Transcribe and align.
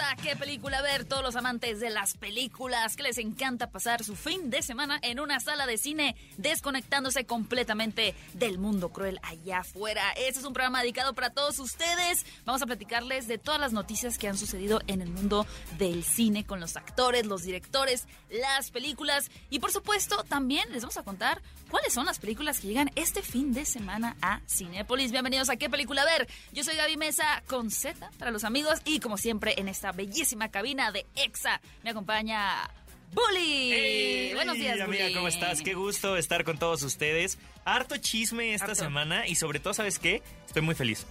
A 0.00 0.16
¿Qué 0.16 0.36
película 0.36 0.80
ver? 0.80 1.04
Todos 1.04 1.22
los 1.22 1.36
amantes 1.36 1.78
de 1.78 1.90
las 1.90 2.16
películas 2.16 2.96
que 2.96 3.02
les 3.02 3.18
encanta 3.18 3.70
pasar 3.70 4.02
su 4.02 4.16
fin 4.16 4.48
de 4.48 4.62
semana 4.62 4.98
en 5.02 5.20
una 5.20 5.38
sala 5.38 5.66
de 5.66 5.76
cine 5.76 6.16
desconectándose 6.38 7.26
completamente 7.26 8.14
del 8.32 8.58
mundo 8.58 8.88
cruel 8.90 9.20
allá 9.22 9.58
afuera. 9.58 10.02
Este 10.12 10.40
es 10.40 10.46
un 10.46 10.54
programa 10.54 10.80
dedicado 10.80 11.14
para 11.14 11.30
todos 11.30 11.58
ustedes. 11.58 12.24
Vamos 12.46 12.62
a 12.62 12.66
platicarles 12.66 13.28
de 13.28 13.36
todas 13.36 13.60
las 13.60 13.72
noticias 13.72 14.16
que 14.16 14.28
han 14.28 14.38
sucedido 14.38 14.80
en 14.86 15.02
el 15.02 15.10
mundo 15.10 15.46
del 15.78 16.04
cine 16.04 16.46
con 16.46 16.60
los 16.60 16.76
actores, 16.76 17.26
los 17.26 17.42
directores, 17.42 18.06
las 18.30 18.70
películas 18.70 19.30
y 19.50 19.58
por 19.58 19.72
supuesto 19.72 20.24
también 20.24 20.72
les 20.72 20.82
vamos 20.82 20.96
a 20.96 21.02
contar 21.02 21.42
cuáles 21.68 21.92
son 21.92 22.06
las 22.06 22.18
películas 22.18 22.60
que 22.60 22.68
llegan 22.68 22.90
este 22.94 23.22
fin 23.22 23.52
de 23.52 23.64
semana 23.64 24.16
a 24.22 24.40
Cinépolis. 24.48 25.10
Bienvenidos 25.10 25.50
a 25.50 25.56
¿Qué 25.56 25.68
película 25.68 26.04
ver? 26.04 26.28
Yo 26.52 26.64
soy 26.64 26.76
Gaby 26.76 26.96
Mesa 26.96 27.42
con 27.46 27.70
Z 27.70 28.10
para 28.18 28.30
los 28.30 28.44
amigos 28.44 28.80
y 28.84 29.00
como 29.00 29.18
siempre 29.18 29.54
en 29.58 29.68
esta 29.82 29.90
bellísima 29.90 30.48
cabina 30.48 30.92
de 30.92 31.04
EXA 31.16 31.60
me 31.82 31.90
acompaña 31.90 32.70
Bully. 33.12 34.30
Buenos 34.32 34.54
días, 34.54 34.80
amiga, 34.80 35.06
Bully. 35.06 35.14
¿cómo 35.14 35.26
estás? 35.26 35.60
Qué 35.60 35.74
gusto 35.74 36.16
estar 36.16 36.44
con 36.44 36.56
todos 36.56 36.84
ustedes. 36.84 37.36
Harto 37.64 37.96
chisme 37.96 38.54
esta 38.54 38.66
Harto. 38.66 38.76
semana 38.84 39.26
y 39.26 39.34
sobre 39.34 39.58
todo, 39.58 39.74
¿sabes 39.74 39.98
qué? 39.98 40.22
Estoy 40.46 40.62
muy 40.62 40.76
feliz 40.76 41.04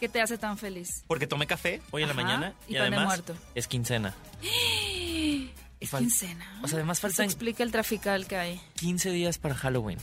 ¿Qué 0.00 0.08
te 0.08 0.22
hace 0.22 0.38
tan 0.38 0.56
feliz? 0.56 1.04
porque 1.06 1.26
tomé 1.26 1.46
café 1.46 1.82
hoy 1.90 2.00
en 2.00 2.08
la 2.08 2.14
mañana 2.14 2.54
y 2.66 2.76
además 2.76 3.04
muerto. 3.08 3.36
es 3.54 3.68
quincena. 3.68 4.14
Es 5.80 5.90
quincena. 5.90 6.60
o 6.62 6.68
sea, 6.68 6.76
además 6.78 6.96
Eso 6.96 7.08
faltan- 7.08 7.26
explica 7.26 7.62
el 7.62 7.70
trafical 7.70 8.26
que 8.26 8.36
hay. 8.38 8.60
15 8.76 9.10
días 9.10 9.36
para 9.36 9.54
Halloween. 9.54 9.98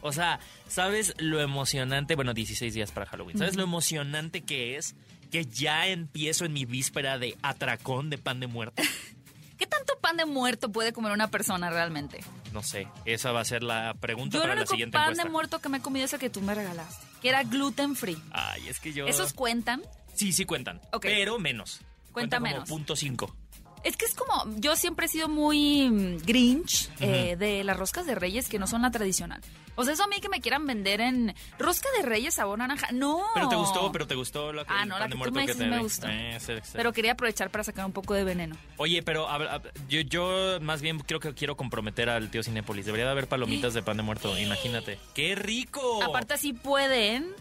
O 0.00 0.10
sea, 0.10 0.40
¿sabes 0.68 1.12
lo 1.18 1.42
emocionante? 1.42 2.14
Bueno, 2.14 2.32
16 2.32 2.72
días 2.72 2.92
para 2.92 3.04
Halloween. 3.04 3.36
¿Sabes 3.36 3.54
lo 3.56 3.62
emocionante 3.64 4.40
que 4.40 4.76
es 4.76 4.94
que 5.30 5.44
ya 5.46 5.86
empiezo 5.86 6.44
en 6.44 6.52
mi 6.52 6.64
víspera 6.64 7.18
de 7.18 7.36
atracón 7.42 8.10
de 8.10 8.18
pan 8.18 8.40
de 8.40 8.46
muerto? 8.46 8.82
¿Qué 9.58 9.66
tanto 9.66 9.98
pan 10.00 10.16
de 10.16 10.24
muerto 10.24 10.70
puede 10.70 10.92
comer 10.92 11.12
una 11.12 11.30
persona 11.30 11.68
realmente? 11.68 12.20
No 12.52 12.62
sé, 12.62 12.86
esa 13.04 13.32
va 13.32 13.40
a 13.40 13.44
ser 13.44 13.62
la 13.62 13.94
pregunta 13.94 14.36
Yo 14.36 14.42
para 14.42 14.54
la 14.54 14.66
siguiente 14.66 14.96
pan 14.96 15.04
encuesta. 15.06 15.24
de 15.24 15.30
muerto 15.30 15.58
que 15.58 15.68
me 15.68 15.78
he 15.78 15.80
comido 15.80 16.04
es 16.04 16.12
el 16.12 16.20
que 16.20 16.30
tú 16.30 16.40
me 16.40 16.54
regalaste, 16.54 17.04
que 17.20 17.28
era 17.28 17.42
gluten 17.42 17.96
free. 17.96 18.16
Ay, 18.30 18.68
es 18.68 18.78
que 18.78 18.92
yo... 18.92 19.06
¿Esos 19.06 19.32
cuentan? 19.32 19.82
Sí, 20.14 20.32
sí 20.32 20.44
cuentan. 20.44 20.80
Pero 21.02 21.38
menos. 21.38 21.80
Cuenta 22.12 22.38
como 22.38 22.50
menos. 22.50 22.68
punto 22.68 22.96
cinco. 22.96 23.36
Es 23.84 23.96
que 23.96 24.04
es 24.04 24.14
como, 24.14 24.44
yo 24.56 24.76
siempre 24.76 25.06
he 25.06 25.08
sido 25.08 25.28
muy 25.28 25.88
mm, 25.88 26.18
grinch 26.24 26.90
eh, 27.00 27.36
de 27.38 27.64
las 27.64 27.76
roscas 27.76 28.06
de 28.06 28.14
reyes 28.14 28.48
que 28.48 28.58
no 28.58 28.66
son 28.66 28.82
la 28.82 28.90
tradicional. 28.90 29.40
O 29.76 29.84
sea, 29.84 29.94
eso 29.94 30.02
a 30.02 30.08
mí 30.08 30.16
que 30.20 30.28
me 30.28 30.40
quieran 30.40 30.66
vender 30.66 31.00
en 31.00 31.34
rosca 31.56 31.88
de 31.96 32.02
reyes 32.04 32.34
sabor 32.34 32.58
naranja. 32.58 32.88
No. 32.92 33.22
Pero 33.34 33.48
te 33.48 33.54
gustó, 33.54 33.92
pero 33.92 34.06
te 34.08 34.16
gustó 34.16 34.52
la, 34.52 34.64
Ah, 34.66 34.82
el 34.82 34.88
no, 34.88 34.98
la 34.98 35.06
que 35.06 35.12
tú 35.14 35.30
me 35.30 35.46
que 35.46 35.52
dices 35.52 35.68
me 35.68 35.78
gustó. 35.78 36.08
Eh, 36.08 36.36
sí, 36.40 36.54
sí. 36.64 36.72
Pero 36.72 36.92
quería 36.92 37.12
aprovechar 37.12 37.50
para 37.50 37.62
sacar 37.62 37.86
un 37.86 37.92
poco 37.92 38.14
de 38.14 38.24
veneno. 38.24 38.56
Oye, 38.76 39.04
pero 39.04 39.28
a 39.28 39.62
yo, 39.88 40.00
yo 40.00 40.58
más 40.60 40.82
bien 40.82 40.98
creo 40.98 41.20
que 41.20 41.32
quiero 41.32 41.56
comprometer 41.56 42.10
al 42.10 42.28
tío 42.28 42.42
Cinépolis. 42.42 42.86
Debería 42.86 43.06
de 43.06 43.12
haber 43.12 43.28
palomitas 43.28 43.72
de 43.72 43.82
pan 43.82 43.96
de 43.96 44.02
muerto, 44.02 44.36
imagínate. 44.36 44.98
¡Qué 45.14 45.36
rico! 45.36 46.02
Aparte 46.02 46.34
así 46.34 46.52
pueden 46.52 47.32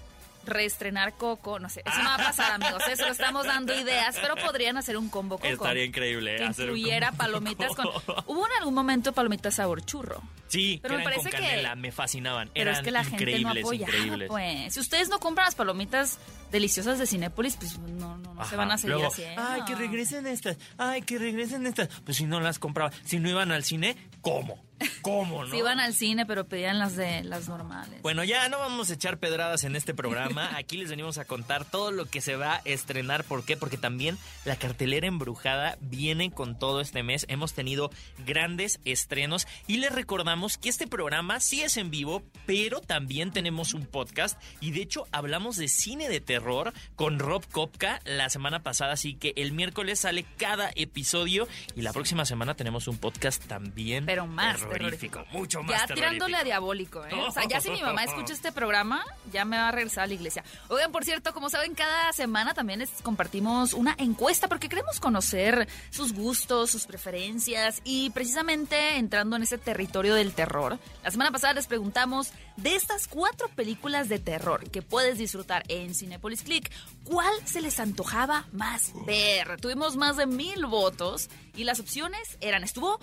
reestrenar 0.47 1.13
Coco, 1.13 1.59
no 1.59 1.69
sé, 1.69 1.81
eso 1.85 1.97
no 1.99 2.05
va 2.09 2.15
a 2.15 2.17
pasar 2.17 2.51
amigos, 2.53 2.81
eso 2.89 3.05
lo 3.05 3.11
estamos 3.11 3.45
dando 3.45 3.79
ideas, 3.79 4.17
pero 4.21 4.35
podrían 4.35 4.77
hacer 4.77 4.97
un 4.97 5.09
combo 5.09 5.37
Coco. 5.37 5.47
Estaría 5.47 5.85
increíble 5.85 6.37
que 6.37 6.43
hacer 6.45 6.71
un 6.71 6.77
incluyera 6.77 7.09
combo 7.09 7.23
palomitas 7.23 7.75
con... 7.75 7.87
Hubo 8.25 8.45
en 8.47 8.53
algún 8.59 8.73
momento 8.73 9.11
palomitas 9.13 9.55
sabor 9.55 9.83
churro. 9.85 10.21
Sí, 10.47 10.79
Pero 10.81 10.97
me 10.97 11.03
con 11.03 11.11
parece 11.13 11.29
que- 11.29 11.75
me 11.75 11.91
fascinaban. 11.91 12.49
Pero 12.53 12.69
eran 12.71 12.75
es 12.75 12.81
que 12.85 12.91
la 12.91 13.03
gente 13.03 13.25
no 13.25 13.31
increíbles, 13.31 13.63
apoya. 13.63 13.81
increíbles. 13.87 14.27
Pues, 14.29 14.73
si 14.73 14.79
ustedes 14.79 15.09
no 15.09 15.19
compran 15.19 15.45
las 15.45 15.55
palomitas 15.55 16.19
deliciosas 16.51 16.97
de 16.99 17.05
Cinépolis, 17.05 17.57
pues 17.57 17.77
no, 17.77 18.17
no, 18.17 18.33
no 18.33 18.45
se 18.45 18.55
van 18.55 18.71
a 18.71 18.77
seguir 18.77 18.95
Luego, 18.95 19.11
haciendo. 19.11 19.41
Ay, 19.45 19.61
que 19.67 19.75
regresen 19.75 20.25
estas. 20.27 20.57
Ay, 20.77 21.01
que 21.01 21.17
regresen 21.17 21.65
estas. 21.67 21.89
Pues 22.05 22.17
si 22.17 22.25
no 22.25 22.39
las 22.39 22.59
compraba, 22.59 22.91
si 23.03 23.19
no 23.19 23.29
iban 23.29 23.51
al 23.51 23.63
cine, 23.63 23.97
¿cómo? 24.21 24.63
¿Cómo, 25.01 25.45
no? 25.45 25.51
Sí 25.51 25.57
iban 25.57 25.79
al 25.79 25.93
cine, 25.93 26.25
pero 26.25 26.47
pedían 26.47 26.79
las 26.79 26.95
de 26.95 27.23
las 27.23 27.47
normales. 27.47 28.01
Bueno, 28.01 28.23
ya 28.23 28.47
no 28.49 28.59
vamos 28.59 28.89
a 28.89 28.93
echar 28.93 29.17
pedradas 29.17 29.63
en 29.63 29.75
este 29.75 29.93
programa. 29.93 30.51
Aquí 30.57 30.77
les 30.77 30.89
venimos 30.89 31.17
a 31.17 31.25
contar 31.25 31.65
todo 31.65 31.91
lo 31.91 32.05
que 32.05 32.21
se 32.21 32.35
va 32.35 32.55
a 32.55 32.61
estrenar. 32.65 33.23
¿Por 33.23 33.45
qué? 33.45 33.57
Porque 33.57 33.77
también 33.77 34.17
la 34.45 34.55
cartelera 34.55 35.07
embrujada 35.07 35.77
viene 35.81 36.31
con 36.31 36.57
todo 36.59 36.81
este 36.81 37.03
mes. 37.03 37.25
Hemos 37.29 37.53
tenido 37.53 37.89
grandes 38.25 38.79
estrenos 38.85 39.47
y 39.67 39.77
les 39.77 39.91
recordamos 39.91 40.57
que 40.57 40.69
este 40.69 40.87
programa 40.87 41.39
sí 41.39 41.61
es 41.61 41.77
en 41.77 41.91
vivo, 41.91 42.23
pero 42.45 42.81
también 42.81 43.31
tenemos 43.31 43.73
un 43.73 43.85
podcast 43.85 44.41
y 44.59 44.71
de 44.71 44.81
hecho 44.81 45.07
hablamos 45.11 45.57
de 45.57 45.67
cine 45.67 46.09
de 46.09 46.21
terror 46.21 46.73
con 46.95 47.19
Rob 47.19 47.45
Kopka 47.51 48.01
la 48.05 48.29
semana 48.29 48.63
pasada, 48.63 48.93
así 48.93 49.15
que 49.15 49.33
el 49.35 49.51
miércoles 49.51 49.99
sale 49.99 50.25
cada 50.37 50.71
episodio 50.75 51.47
y 51.75 51.81
la 51.81 51.93
próxima 51.93 52.25
semana 52.25 52.55
tenemos 52.55 52.87
un 52.87 52.97
podcast 52.97 53.43
también 53.45 54.05
pero 54.05 54.25
más 54.25 54.61
terrorífico, 54.69 55.25
mucho 55.31 55.63
más 55.63 55.87
Ya 55.87 55.93
tirándole 55.93 56.37
a 56.37 56.43
diabólico, 56.43 57.05
¿eh? 57.05 57.13
O 57.13 57.31
sea, 57.31 57.47
ya 57.47 57.61
si 57.61 57.69
mi 57.69 57.81
mamá 57.81 58.03
escucha 58.05 58.33
este 58.33 58.51
programa, 58.51 59.03
ya 59.31 59.45
me 59.45 59.57
va 59.57 59.69
a 59.69 59.71
regresar 59.71 60.03
a 60.03 60.07
la 60.07 60.13
iglesia. 60.13 60.43
Oigan, 60.69 60.91
por 60.91 61.03
cierto, 61.03 61.33
como 61.33 61.49
saben, 61.49 61.73
cada 61.75 62.11
semana 62.13 62.53
también 62.53 62.79
les 62.79 62.89
compartimos 63.01 63.73
una 63.73 63.95
encuesta 63.97 64.47
porque 64.47 64.69
queremos 64.69 64.99
conocer 64.99 65.67
sus 65.89 66.13
gustos, 66.13 66.71
sus 66.71 66.85
preferencias 66.85 67.81
y 67.83 68.09
precisamente 68.11 68.97
entrando 68.97 69.35
en 69.35 69.43
ese 69.43 69.57
territorio 69.57 70.15
del 70.15 70.33
terror. 70.33 70.79
La 71.03 71.11
semana 71.11 71.31
pasada 71.31 71.53
les 71.53 71.67
preguntamos 71.67 72.31
de 72.57 72.75
estas 72.75 73.07
cuatro 73.07 73.47
películas 73.49 74.09
de 74.09 74.19
terror 74.19 74.69
que 74.69 74.81
puedes 74.81 75.17
disfrutar 75.17 75.63
en 75.67 75.93
Cinepolis 75.93 76.43
Click, 76.43 76.71
¿cuál 77.03 77.33
se 77.45 77.61
les 77.61 77.79
antojaba 77.79 78.45
más 78.51 78.91
ver? 79.05 79.59
Tuvimos 79.61 79.95
más 79.95 80.17
de 80.17 80.25
mil 80.25 80.65
votos 80.65 81.29
y 81.55 81.63
las 81.63 81.79
opciones 81.79 82.37
eran, 82.41 82.63
estuvo 82.63 82.99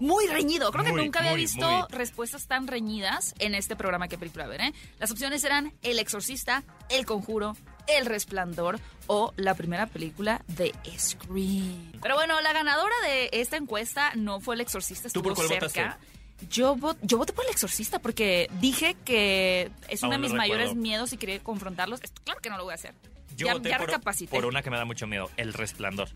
muy 0.00 0.26
reñido. 0.26 0.70
Creo 0.72 0.84
que 0.84 0.92
Muy, 0.92 1.04
nunca 1.04 1.18
había 1.20 1.32
muy, 1.32 1.40
visto 1.40 1.68
muy. 1.68 1.86
respuestas 1.90 2.46
tan 2.46 2.66
reñidas 2.66 3.34
en 3.38 3.54
este 3.54 3.76
programa 3.76 4.08
que 4.08 4.18
película 4.18 4.46
ver, 4.46 4.60
¿eh? 4.60 4.72
Las 4.98 5.10
opciones 5.10 5.42
eran 5.44 5.72
El 5.82 5.98
Exorcista, 5.98 6.62
El 6.88 7.04
Conjuro, 7.06 7.56
El 7.86 8.06
Resplandor 8.06 8.78
o 9.06 9.32
la 9.36 9.54
primera 9.54 9.86
película 9.86 10.42
de 10.48 10.72
Scream. 10.98 11.92
Pero 12.02 12.14
bueno, 12.14 12.40
la 12.40 12.52
ganadora 12.52 12.94
de 13.04 13.30
esta 13.32 13.56
encuesta 13.56 14.12
no 14.14 14.40
fue 14.40 14.54
El 14.54 14.60
Exorcista, 14.60 15.02
¿Tú 15.04 15.20
estuvo 15.20 15.24
por 15.24 15.34
cuál 15.34 15.48
cerca. 15.48 15.98
Yo, 16.50 16.76
vo- 16.76 16.96
yo 17.02 17.18
voté 17.18 17.32
por 17.32 17.44
El 17.46 17.50
Exorcista 17.50 17.98
porque 17.98 18.48
dije 18.60 18.94
que 19.04 19.70
es 19.88 20.02
uno 20.02 20.12
de 20.12 20.18
no 20.18 20.22
mis 20.22 20.32
mayores 20.34 20.74
miedos 20.76 21.12
y 21.12 21.16
quería 21.16 21.42
confrontarlos. 21.42 22.00
Esto, 22.02 22.22
claro 22.24 22.40
que 22.40 22.48
no 22.50 22.56
lo 22.58 22.62
voy 22.64 22.72
a 22.72 22.74
hacer. 22.76 22.94
Yo 23.36 23.46
ya 23.46 23.54
voté 23.54 23.70
ya 23.70 23.78
por, 23.78 24.28
por 24.30 24.46
una 24.46 24.62
que 24.62 24.70
me 24.70 24.76
da 24.76 24.84
mucho 24.84 25.06
miedo, 25.08 25.30
El 25.36 25.52
Resplandor. 25.52 26.08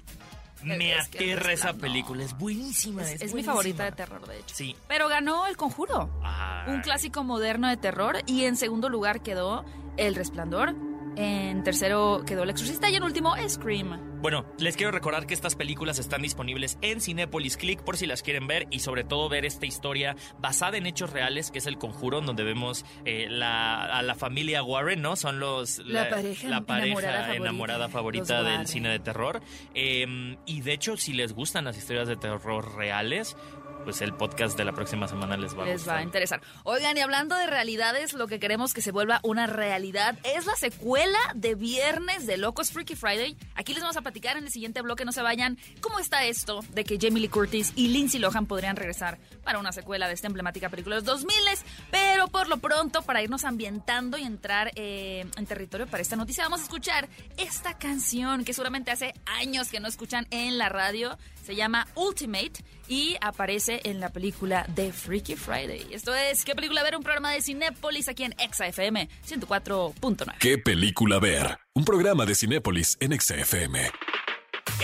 Me 0.65 0.93
Es 0.97 1.09
que 1.09 1.19
aterra 1.19 1.53
esa 1.53 1.73
película, 1.75 2.23
es 2.25 2.37
buenísima. 2.37 3.03
Es, 3.03 3.15
Es, 3.17 3.23
es 3.23 3.34
mi 3.34 3.43
favorita 3.43 3.84
de 3.84 3.93
terror, 3.93 4.27
de 4.27 4.39
hecho. 4.39 4.55
Sí. 4.55 4.77
Pero 4.89 5.09
ganó 5.09 5.47
El 5.47 5.56
Conjuro. 5.56 6.11
Ay. 6.23 6.73
un 6.75 6.81
clásico 6.81 7.25
moderno 7.25 7.69
de 7.69 7.77
terror 7.77 8.19
y 8.27 8.45
en 8.45 8.56
segundo 8.56 8.89
lugar 8.89 9.23
quedó 9.23 9.65
El 9.97 10.15
Resplandor, 10.15 10.75
en 11.17 11.62
tercero 11.62 12.23
quedó 12.27 12.43
El 12.43 12.50
Exorcista 12.50 12.91
y 12.91 12.97
en 12.97 13.03
último 13.03 13.34
Scream. 13.49 14.12
Bueno, 14.23 14.45
les 14.59 14.77
quiero 14.77 14.93
recordar 14.93 15.27
que 15.27 15.34
estas 15.34 15.56
películas 15.56 15.99
están 15.99 16.23
disponibles 16.23 16.78
en 16.81 17.00
Cinepolis 17.00 17.56
Click 17.56 17.83
por 17.83 17.97
si 17.97 18.06
las 18.06 18.23
quieren 18.23 18.47
ver 18.47 18.69
y 18.71 18.78
sobre 18.78 19.03
todo 19.03 19.28
ver 19.28 19.45
esta 19.45 19.67
historia 19.67 20.15
basada 20.39 20.77
en 20.77 20.87
hechos 20.87 21.11
reales 21.11 21.50
que 21.50 21.59
es 21.59 21.67
El 21.67 21.77
Conjuro, 21.77 22.21
donde 22.21 22.45
vemos 22.45 22.84
eh, 23.05 23.27
la, 23.28 23.84
a 23.84 24.03
la 24.03 24.15
familia 24.15 24.62
Warren, 24.62 25.03
¿no? 25.03 25.17
Son 25.17 25.41
los 25.41 25.78
La 25.78 26.09
pareja 26.09 26.49
la 26.49 26.61
pareja 26.61 27.34
enamorada 27.34 27.89
favorita, 27.89 28.34
enamorada 28.34 28.59
del 28.59 28.69
cine 28.69 28.91
de 28.91 28.99
terror. 29.00 29.43
Eh, 29.75 30.37
y 30.47 30.61
de 30.61 30.73
hecho, 30.73 30.97
si 30.97 31.12
les 31.12 31.33
gustan 31.33 31.65
las 31.65 31.77
historias 31.77 32.06
de 32.06 32.17
terror 32.17 32.77
reales, 32.77 33.37
pues 33.84 34.00
el 34.00 34.15
podcast 34.15 34.56
de 34.56 34.65
la 34.65 34.72
próxima 34.72 35.09
semana 35.09 35.37
les 35.37 35.56
va 35.56 35.62
a 35.62 35.66
Les 35.66 35.75
gustar. 35.78 35.94
va 35.94 36.00
a 36.00 36.03
interesar. 36.03 36.41
Oigan, 36.65 36.97
y 36.97 37.00
hablando 37.00 37.37
de 37.37 37.47
realidades, 37.47 38.12
lo 38.15 38.26
que 38.26 38.38
queremos 38.41 38.73
que 38.75 38.81
se 38.82 38.93
vuelva 38.93 39.20
una 39.23 39.46
realidad 39.46 40.19
es 40.25 40.46
la 40.46 40.55
secuela 40.56 41.19
de 41.34 41.55
Viernes 41.55 42.26
de 42.26 42.37
Locos 42.37 42.70
Freaky 42.70 42.94
Friday. 42.96 43.37
Aquí 43.55 43.73
les 43.75 43.82
vamos 43.82 43.96
a 43.96 44.02
platicar 44.02 44.37
en 44.37 44.44
el 44.44 44.50
siguiente 44.50 44.81
bloque, 44.82 45.05
no 45.05 45.12
se 45.12 45.23
vayan. 45.23 45.58
¿Cómo 45.81 45.99
está 45.99 46.25
esto 46.25 46.61
de 46.70 46.84
que 46.84 46.99
Jamie 47.00 47.20
Lee 47.23 47.29
Curtis 47.29 47.73
y 47.76 47.88
Lindsay 47.88 48.20
Lohan 48.20 48.46
podrían 48.46 48.76
regresar 48.76 49.19
para 49.44 49.58
una 49.58 49.73
secuela 49.73 50.08
de 50.08 50.14
esta 50.14 50.26
emblemática 50.26 50.69
película 50.69 50.96
de 50.96 51.00
los 51.02 51.06
2000? 51.06 51.32
Pero 51.90 52.28
por 52.28 52.49
lo 52.49 52.58
pronto, 52.58 53.02
para 53.02 53.23
irnos 53.23 53.44
ambientando 53.44 54.17
y 54.19 54.23
entrar 54.23 54.70
eh, 54.76 55.26
en 55.37 55.46
territorio 55.46 55.87
para 55.87 56.02
esta 56.02 56.17
noticia, 56.17 56.44
vamos 56.44 56.61
a 56.61 56.64
escuchar 56.64 57.08
esta 57.37 57.76
canción 57.78 58.44
que 58.44 58.52
seguramente 58.52 58.90
hace 58.90 59.14
años 59.26 59.69
que 59.69 59.81
no 59.81 59.88
escuchan 59.88 60.26
en 60.31 60.58
la 60.58 60.69
radio. 60.69 61.19
Se 61.44 61.56
llama 61.56 61.88
Ultimate 61.96 62.52
y 62.93 63.17
aparece 63.23 63.81
en 63.85 64.00
la 64.00 64.11
película 64.11 64.67
de 64.75 64.93
Freaky 64.93 65.35
Friday. 65.35 65.87
Esto 65.93 66.15
es 66.15 66.44
¿Qué 66.44 66.55
película 66.55 66.83
ver? 66.83 66.94
Un 66.94 67.03
programa 67.03 67.33
de 67.33 67.41
Cinépolis 67.41 68.06
aquí 68.06 68.25
en 68.25 68.35
Exa 68.39 68.67
FM 68.67 69.09
104.9. 69.27 70.35
¿Qué 70.39 70.59
película 70.59 71.19
ver? 71.19 71.56
Un 71.73 71.87
programa 71.87 72.27
de 72.27 72.35
Cinépolis 72.35 72.99
en 73.00 73.19
XFM. 73.19 73.91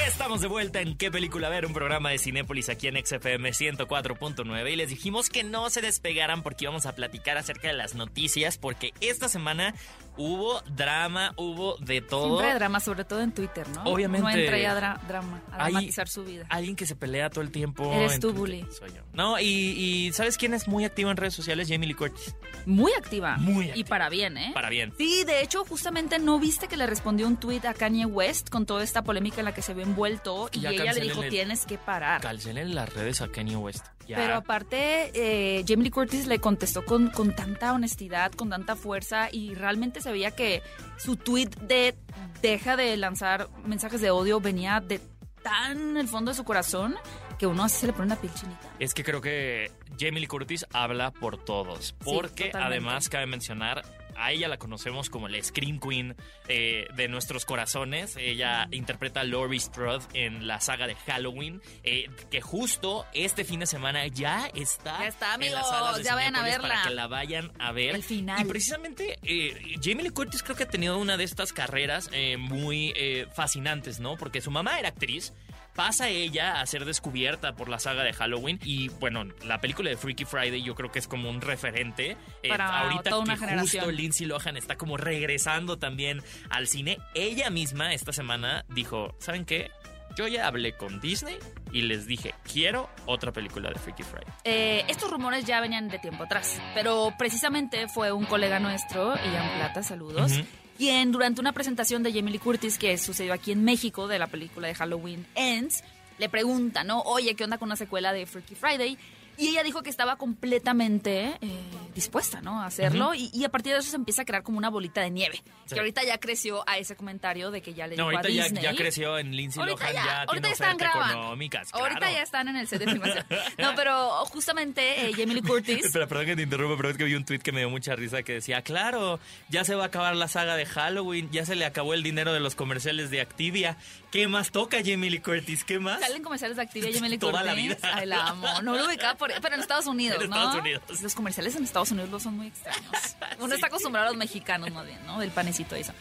Estamos 0.06 0.40
de 0.40 0.48
vuelta 0.48 0.80
en 0.80 0.96
¿Qué 0.96 1.10
película 1.10 1.48
ver? 1.48 1.64
Un 1.66 1.72
programa 1.72 2.10
de 2.10 2.18
Cinépolis 2.18 2.68
aquí 2.68 2.88
en 2.88 2.96
XFM 3.04 3.50
104.9 3.50 4.72
y 4.72 4.76
les 4.76 4.88
dijimos 4.90 5.28
que 5.28 5.44
no 5.44 5.70
se 5.70 5.80
despegaran 5.80 6.42
porque 6.42 6.64
íbamos 6.64 6.86
a 6.86 6.94
platicar 6.94 7.36
acerca 7.36 7.68
de 7.68 7.74
las 7.74 7.94
noticias 7.94 8.58
porque 8.58 8.92
esta 9.00 9.28
semana 9.28 9.74
hubo 10.16 10.60
drama, 10.62 11.32
hubo 11.36 11.76
de 11.78 12.00
todo. 12.00 12.26
Siempre 12.28 12.48
hay 12.48 12.54
drama, 12.58 12.80
sobre 12.80 13.04
todo 13.04 13.20
en 13.22 13.32
Twitter, 13.32 13.66
¿no? 13.68 13.84
Obviamente. 13.84 14.22
No 14.26 14.30
entra 14.34 14.58
ya 14.58 14.74
dra- 14.76 15.00
drama, 15.06 15.42
a 15.52 15.64
dramatizar 15.68 16.08
su 16.08 16.24
vida. 16.24 16.46
Alguien 16.48 16.74
que 16.74 16.86
se 16.86 16.96
pelea 16.96 17.30
todo 17.30 17.42
el 17.42 17.52
tiempo. 17.52 17.92
Eres 17.92 18.18
tú. 18.18 18.32
Bully. 18.32 18.66
Soy 18.76 18.90
yo. 18.90 19.02
No, 19.12 19.38
y, 19.38 19.44
y 19.46 20.12
¿sabes 20.12 20.36
quién 20.36 20.54
es 20.54 20.66
muy 20.68 20.84
activo 20.84 21.10
en 21.10 21.16
redes 21.16 21.34
sociales? 21.34 21.68
Jamie 21.70 21.86
Lee 21.86 21.94
Curtis. 21.94 22.34
Muy 22.66 22.92
activa. 22.98 23.36
Muy 23.38 23.66
Y 23.66 23.68
activa. 23.70 23.88
para 23.88 24.08
bien, 24.08 24.36
¿eh? 24.38 24.50
Para 24.54 24.68
bien. 24.70 24.92
Sí, 24.98 25.22
de 25.24 25.42
hecho, 25.42 25.64
justamente 25.64 26.18
no 26.18 26.38
viste 26.40 26.66
que 26.66 26.76
le 26.76 26.86
respondió 26.86 27.26
un 27.28 27.36
tuit 27.36 27.64
a 27.64 27.74
Kanye 27.74 28.06
West 28.06 28.48
con 28.48 28.66
toda 28.66 28.82
esta 28.82 29.02
polémica 29.02 29.38
en 29.40 29.44
la 29.44 29.54
que 29.54 29.62
se 29.62 29.72
ve 29.74 29.84
envuelto 29.90 30.49
que 30.50 30.58
y 30.61 30.67
ella 30.67 30.93
le 30.93 31.00
dijo 31.00 31.23
el- 31.23 31.31
tienes 31.31 31.67
que 31.67 31.79
parar. 31.79 32.20
Cancelen 32.20 32.75
las 32.75 32.93
redes 32.93 33.20
a 33.20 33.29
Kanye 33.29 33.56
West. 33.56 33.85
Ya. 34.06 34.17
Pero 34.17 34.37
aparte, 34.37 35.11
eh, 35.14 35.64
Jamie 35.69 35.85
Lee 35.85 35.90
Curtis 35.90 36.26
le 36.26 36.38
contestó 36.38 36.85
con, 36.85 37.11
con 37.11 37.35
tanta 37.37 37.73
honestidad, 37.75 38.32
con 38.32 38.49
tanta 38.50 38.75
fuerza 38.76 39.29
y 39.31 39.55
realmente 39.55 40.00
se 40.00 40.11
veía 40.11 40.31
que 40.31 40.62
su 40.96 41.17
tweet 41.17 41.50
de 41.62 41.94
deja 42.40 42.76
de 42.76 42.96
lanzar 42.96 43.49
mensajes 43.64 44.00
de 44.00 44.11
odio 44.11 44.40
venía 44.40 44.81
de 44.81 45.00
tan 45.43 45.96
el 45.96 46.08
fondo 46.08 46.31
de 46.31 46.37
su 46.37 46.44
corazón 46.44 46.94
que 47.38 47.46
uno 47.46 47.62
así 47.64 47.81
se 47.81 47.87
le 47.88 47.93
pone 47.93 48.06
una 48.06 48.17
piel 48.17 48.32
chinita. 48.35 48.69
Es 48.81 48.94
que 48.94 49.05
creo 49.05 49.20
que 49.20 49.70
Jamie 49.99 50.20
Lee 50.20 50.26
Curtis 50.26 50.67
habla 50.73 51.11
por 51.12 51.37
todos. 51.44 51.94
Porque 52.05 52.50
además 52.55 53.08
cabe 53.08 53.26
mencionar, 53.26 53.82
a 54.18 54.32
ella 54.32 54.48
la 54.48 54.58
conocemos 54.58 55.10
como 55.10 55.28
la 55.28 55.42
Scream 55.42 55.78
Queen 55.78 56.16
eh, 56.48 56.86
de 56.94 57.08
nuestros 57.08 57.44
corazones. 57.44 58.16
Ella 58.16 58.68
interpreta 58.72 59.20
a 59.20 59.24
Laurie 59.24 59.60
Strode 59.60 60.04
en 60.14 60.46
la 60.46 60.60
saga 60.60 60.86
de 60.86 60.94
Halloween, 60.94 61.62
eh, 61.84 62.10
que 62.30 62.40
justo 62.40 63.06
este 63.12 63.44
fin 63.44 63.60
de 63.60 63.66
semana 63.66 64.06
ya 64.06 64.46
está, 64.54 64.98
Ya 65.00 65.08
está, 65.08 65.34
en 65.34 65.52
las 65.52 65.64
amigos, 65.64 65.68
salas 65.68 65.96
de 65.98 66.02
ya 66.04 66.14
vayan 66.14 66.36
a 66.36 66.42
verla. 66.42 66.68
Para 66.68 66.82
que 66.82 66.90
la 66.90 67.06
vayan 67.06 67.52
a 67.58 67.72
ver. 67.72 67.94
El 67.94 68.02
final. 68.02 68.40
Y 68.40 68.44
precisamente 68.44 69.18
eh, 69.22 69.76
Jamie 69.82 70.02
Lee 70.02 70.10
Curtis 70.10 70.42
creo 70.42 70.56
que 70.56 70.64
ha 70.64 70.68
tenido 70.68 70.98
una 70.98 71.16
de 71.16 71.24
estas 71.24 71.52
carreras 71.52 72.10
muy 72.38 72.94
fascinantes, 73.34 74.00
¿no? 74.00 74.16
Porque 74.16 74.40
su 74.40 74.50
mamá 74.50 74.78
era 74.78 74.88
actriz. 74.88 75.32
Pasa 75.78 76.08
ella 76.08 76.60
a 76.60 76.66
ser 76.66 76.84
descubierta 76.84 77.54
por 77.54 77.69
la 77.69 77.78
saga 77.78 78.02
de 78.02 78.12
Halloween 78.12 78.58
y 78.64 78.88
bueno, 78.88 79.22
la 79.46 79.60
película 79.60 79.88
de 79.88 79.96
Freaky 79.96 80.25
Friday 80.25 80.60
yo 80.60 80.75
creo 80.75 80.90
que 80.90 80.98
es 80.98 81.06
como 81.06 81.30
un 81.30 81.40
referente. 81.40 82.16
Eh, 82.42 82.50
ahorita 82.52 83.10
toda 83.10 83.22
una 83.22 83.34
que 83.34 83.40
generación. 83.42 83.84
justo 83.84 83.96
Lindsay 83.96 84.26
Lohan 84.26 84.56
está 84.56 84.75
como 84.76 84.96
regresando 84.96 85.78
también 85.78 86.20
al 86.50 86.66
cine, 86.66 86.98
ella 87.14 87.48
misma 87.50 87.94
esta 87.94 88.12
semana 88.12 88.64
dijo, 88.69 89.14
¿saben 89.20 89.44
qué? 89.44 89.70
Yo 90.16 90.26
ya 90.26 90.48
hablé 90.48 90.76
con 90.76 90.98
Disney 90.98 91.38
y 91.70 91.82
les 91.82 92.08
dije, 92.08 92.34
quiero 92.52 92.90
otra 93.06 93.30
película 93.30 93.70
de 93.70 93.78
Freaky 93.78 94.02
Friday. 94.02 94.34
Eh, 94.42 94.84
estos 94.88 95.08
rumores 95.08 95.44
ya 95.44 95.60
venían 95.60 95.86
de 95.88 96.00
tiempo 96.00 96.25
atrás, 96.25 96.60
pero 96.75 97.14
precisamente 97.16 97.86
fue 97.86 98.10
un 98.10 98.25
colega 98.25 98.58
nuestro, 98.58 99.14
Ian 99.14 99.48
Plata, 99.58 99.84
saludos. 99.84 100.32
Quien 100.78 101.10
durante 101.10 101.40
una 101.40 101.52
presentación 101.52 102.04
de 102.04 102.12
Jamie 102.12 102.32
Lee 102.32 102.38
Curtis 102.38 102.78
que 102.78 102.96
sucedió 102.96 103.34
aquí 103.34 103.50
en 103.50 103.64
México 103.64 104.06
de 104.06 104.20
la 104.20 104.28
película 104.28 104.69
de 104.69 104.75
Halloween 104.75 105.26
Ends, 105.34 105.82
le 106.19 106.28
pregunta, 106.28 106.84
¿no? 106.84 107.00
Oye, 107.02 107.34
¿qué 107.34 107.44
onda 107.44 107.58
con 107.58 107.66
una 107.66 107.76
secuela 107.76 108.12
de 108.12 108.26
Freaky 108.26 108.54
Friday? 108.54 108.96
Y 109.36 109.48
ella 109.48 109.64
dijo 109.64 109.82
que 109.82 109.90
estaba 109.90 110.16
completamente 110.16 111.36
eh, 111.40 111.60
dispuesta, 111.98 112.40
¿no? 112.40 112.62
A 112.62 112.66
hacerlo. 112.66 113.12
y, 113.14 113.28
y 113.32 113.44
a 113.44 113.48
partir 113.48 113.72
de 113.72 113.80
eso 113.80 113.90
se 113.90 113.96
empieza 113.96 114.22
a 114.22 114.24
crear 114.24 114.42
como 114.44 114.56
una 114.58 114.70
bolita 114.70 115.00
de 115.00 115.10
nieve. 115.10 115.42
Sí. 115.66 115.74
Que 115.74 115.80
ahorita 115.80 116.04
ya 116.04 116.18
creció 116.18 116.62
a 116.68 116.78
ese 116.78 116.94
comentario 116.96 117.50
de 117.50 117.60
que 117.60 117.74
ya 117.74 117.86
le 117.86 117.96
No, 117.96 118.08
dijo 118.08 118.16
a 118.18 118.20
ahorita 118.20 118.28
ya, 118.34 118.44
Disney. 118.44 118.62
ya 118.62 118.74
creció 118.74 119.18
en 119.18 119.34
Lindsay 119.36 119.60
Ahorita 119.60 119.80
Lohan, 119.80 119.94
ya, 119.94 120.04
ya, 120.04 120.18
ahorita 120.22 120.32
tiene 120.34 120.52
están 120.52 120.76
grabando. 120.76 121.12
económicas. 121.18 121.68
Ahorita 121.74 121.98
claro. 121.98 122.14
ya 122.14 122.22
están 122.22 122.48
en 122.48 122.56
el 122.56 122.68
set 122.68 122.78
de 122.84 122.86
filmación. 122.92 123.26
No, 123.58 123.74
pero 123.74 124.24
justamente 124.26 125.06
eh, 125.08 125.12
Jamie 125.16 125.34
Lee 125.34 125.42
Curtis 125.42 125.84
Espera, 125.86 126.06
perdón 126.06 126.26
que 126.26 126.36
te 126.36 126.42
interrumpa, 126.42 126.76
pero 126.76 126.90
es 126.90 126.96
que 126.96 127.04
vi 127.04 127.14
un 127.14 127.24
tweet 127.24 127.40
que 127.40 127.52
me 127.52 127.60
dio 127.60 127.70
mucha 127.70 127.96
risa 127.96 128.22
que 128.22 128.34
decía, 128.34 128.62
claro, 128.62 129.18
ya 129.48 129.64
se 129.64 129.74
va 129.74 129.84
a 129.84 129.86
acabar 129.88 130.14
la 130.16 130.28
saga 130.28 130.56
de 130.56 130.64
Halloween, 130.66 131.28
ya 131.32 131.44
se 131.44 131.56
le 131.56 131.64
acabó 131.64 131.94
el 131.94 132.02
dinero 132.02 132.32
de 132.32 132.40
los 132.40 132.54
comerciales 132.54 133.10
de 133.10 133.20
Activia. 133.20 133.76
¿Qué 134.10 134.26
más 134.26 134.50
toca 134.50 134.78
Jamie 134.78 135.10
Lee 135.10 135.20
Curtis? 135.20 135.64
¿Qué 135.64 135.78
más? 135.78 136.00
Salen 136.00 136.22
comerciales 136.22 136.56
de 136.56 136.62
Activia 136.62 136.90
Jamie 136.94 137.10
Lee 137.10 137.19
Toda 137.19 137.40
Curtis. 137.43 137.46
la 137.46 137.55
vida. 137.55 137.76
Ay, 137.82 138.06
la 138.06 138.26
amo. 138.28 138.46
No 138.62 138.75
lo 138.75 138.87
ubicaba 138.87 139.16
por... 139.16 139.31
Pero 139.40 139.55
en 139.55 139.60
Estados 139.60 139.87
Unidos, 139.87 140.22
En 140.22 140.31
¿no? 140.31 140.37
Estados 140.37 140.60
Unidos. 140.60 141.02
Los 141.02 141.14
comerciales 141.14 141.55
en 141.56 141.64
Estados 141.64 141.90
Unidos 141.90 142.10
lo 142.10 142.19
son 142.19 142.37
muy 142.37 142.46
extraños. 142.46 142.90
Uno 143.38 143.55
está 143.55 143.66
acostumbrado 143.66 144.06
a 144.06 144.10
los 144.10 144.19
mexicanos 144.19 144.70
más 144.72 144.87
bien, 144.87 144.99
¿no? 145.06 145.20
Del 145.20 145.31
panecito 145.31 145.76
y 145.76 145.81
eso. 145.81 145.93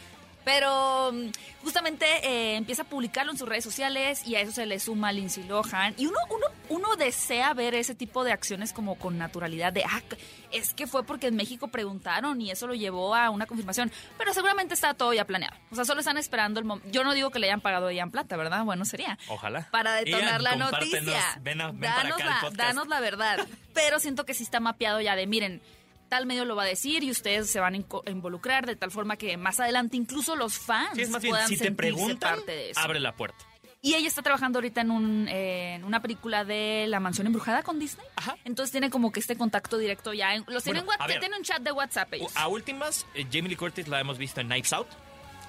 Pero 0.48 1.12
mm, 1.12 1.28
justamente 1.62 2.06
eh, 2.26 2.56
empieza 2.56 2.80
a 2.80 2.84
publicarlo 2.86 3.30
en 3.32 3.36
sus 3.36 3.46
redes 3.46 3.62
sociales 3.64 4.26
y 4.26 4.34
a 4.36 4.40
eso 4.40 4.50
se 4.50 4.64
le 4.64 4.80
suma 4.80 5.12
Lindsay 5.12 5.44
Lohan. 5.44 5.92
Y 5.98 6.06
uno, 6.06 6.16
uno, 6.30 6.46
uno 6.70 6.96
desea 6.96 7.52
ver 7.52 7.74
ese 7.74 7.94
tipo 7.94 8.24
de 8.24 8.32
acciones 8.32 8.72
como 8.72 8.94
con 8.94 9.18
naturalidad 9.18 9.74
de, 9.74 9.84
ah, 9.84 10.00
es 10.50 10.72
que 10.72 10.86
fue 10.86 11.04
porque 11.04 11.26
en 11.26 11.36
México 11.36 11.68
preguntaron 11.68 12.40
y 12.40 12.50
eso 12.50 12.66
lo 12.66 12.72
llevó 12.72 13.14
a 13.14 13.28
una 13.28 13.44
confirmación. 13.44 13.92
Pero 14.16 14.32
seguramente 14.32 14.72
está 14.72 14.94
todo 14.94 15.12
ya 15.12 15.26
planeado. 15.26 15.54
O 15.70 15.74
sea, 15.74 15.84
solo 15.84 16.00
están 16.00 16.16
esperando 16.16 16.60
el 16.60 16.64
momento. 16.64 16.88
Yo 16.90 17.04
no 17.04 17.12
digo 17.12 17.28
que 17.28 17.40
le 17.40 17.48
hayan 17.48 17.60
pagado 17.60 17.88
a 17.88 17.92
Ian 17.92 18.10
Plata, 18.10 18.38
¿verdad? 18.38 18.64
Bueno, 18.64 18.86
sería. 18.86 19.18
Ojalá. 19.28 19.68
Para 19.70 19.92
detonar 19.92 20.40
Ian, 20.40 20.42
la 20.44 20.56
noticia. 20.56 21.00
Ven, 21.42 21.60
a- 21.60 21.72
ven 21.72 21.80
danos, 21.82 22.24
la, 22.24 22.50
danos 22.54 22.88
la 22.88 23.00
verdad. 23.00 23.46
Pero 23.74 23.98
siento 24.00 24.24
que 24.24 24.32
sí 24.32 24.44
está 24.44 24.60
mapeado 24.60 25.02
ya 25.02 25.14
de, 25.14 25.26
miren, 25.26 25.60
tal 26.08 26.26
medio 26.26 26.44
lo 26.44 26.56
va 26.56 26.64
a 26.64 26.66
decir 26.66 27.04
y 27.04 27.10
ustedes 27.10 27.50
se 27.50 27.60
van 27.60 27.74
a 27.74 28.10
involucrar 28.10 28.66
de 28.66 28.76
tal 28.76 28.90
forma 28.90 29.16
que 29.16 29.36
más 29.36 29.60
adelante 29.60 29.96
incluso 29.96 30.34
los 30.36 30.58
fans 30.58 30.90
Sí, 30.94 31.02
es 31.02 31.10
más 31.10 31.22
bien, 31.22 31.32
puedan 31.32 31.48
si 31.48 31.56
te 31.56 31.64
sentirse 31.64 31.76
preguntan, 31.94 32.36
parte 32.36 32.52
de 32.52 32.70
eso. 32.70 32.80
abre 32.80 33.00
la 33.00 33.14
puerta. 33.14 33.44
Y 33.80 33.94
ella 33.94 34.08
está 34.08 34.22
trabajando 34.22 34.58
ahorita 34.58 34.80
en, 34.80 34.90
un, 34.90 35.28
eh, 35.28 35.74
en 35.74 35.84
una 35.84 36.02
película 36.02 36.44
de 36.44 36.86
La 36.88 36.98
Mansión 36.98 37.28
Embrujada 37.28 37.62
con 37.62 37.78
Disney. 37.78 38.04
Ajá. 38.16 38.36
Entonces 38.44 38.72
tiene 38.72 38.90
como 38.90 39.12
que 39.12 39.20
este 39.20 39.36
contacto 39.36 39.78
directo 39.78 40.12
ya. 40.12 40.34
en- 40.34 40.44
los 40.48 40.64
tienen, 40.64 40.84
Bueno, 40.84 41.04
ya 41.06 41.20
un 41.36 41.44
chat 41.44 41.62
de 41.62 41.70
WhatsApp 41.70 42.12
ellos. 42.14 42.32
A 42.36 42.48
últimas, 42.48 43.06
eh, 43.14 43.24
Jamie 43.32 43.50
Lee 43.50 43.56
Curtis 43.56 43.86
la 43.86 44.00
hemos 44.00 44.18
visto 44.18 44.40
en 44.40 44.48
Knives 44.48 44.72
Out. 44.72 44.88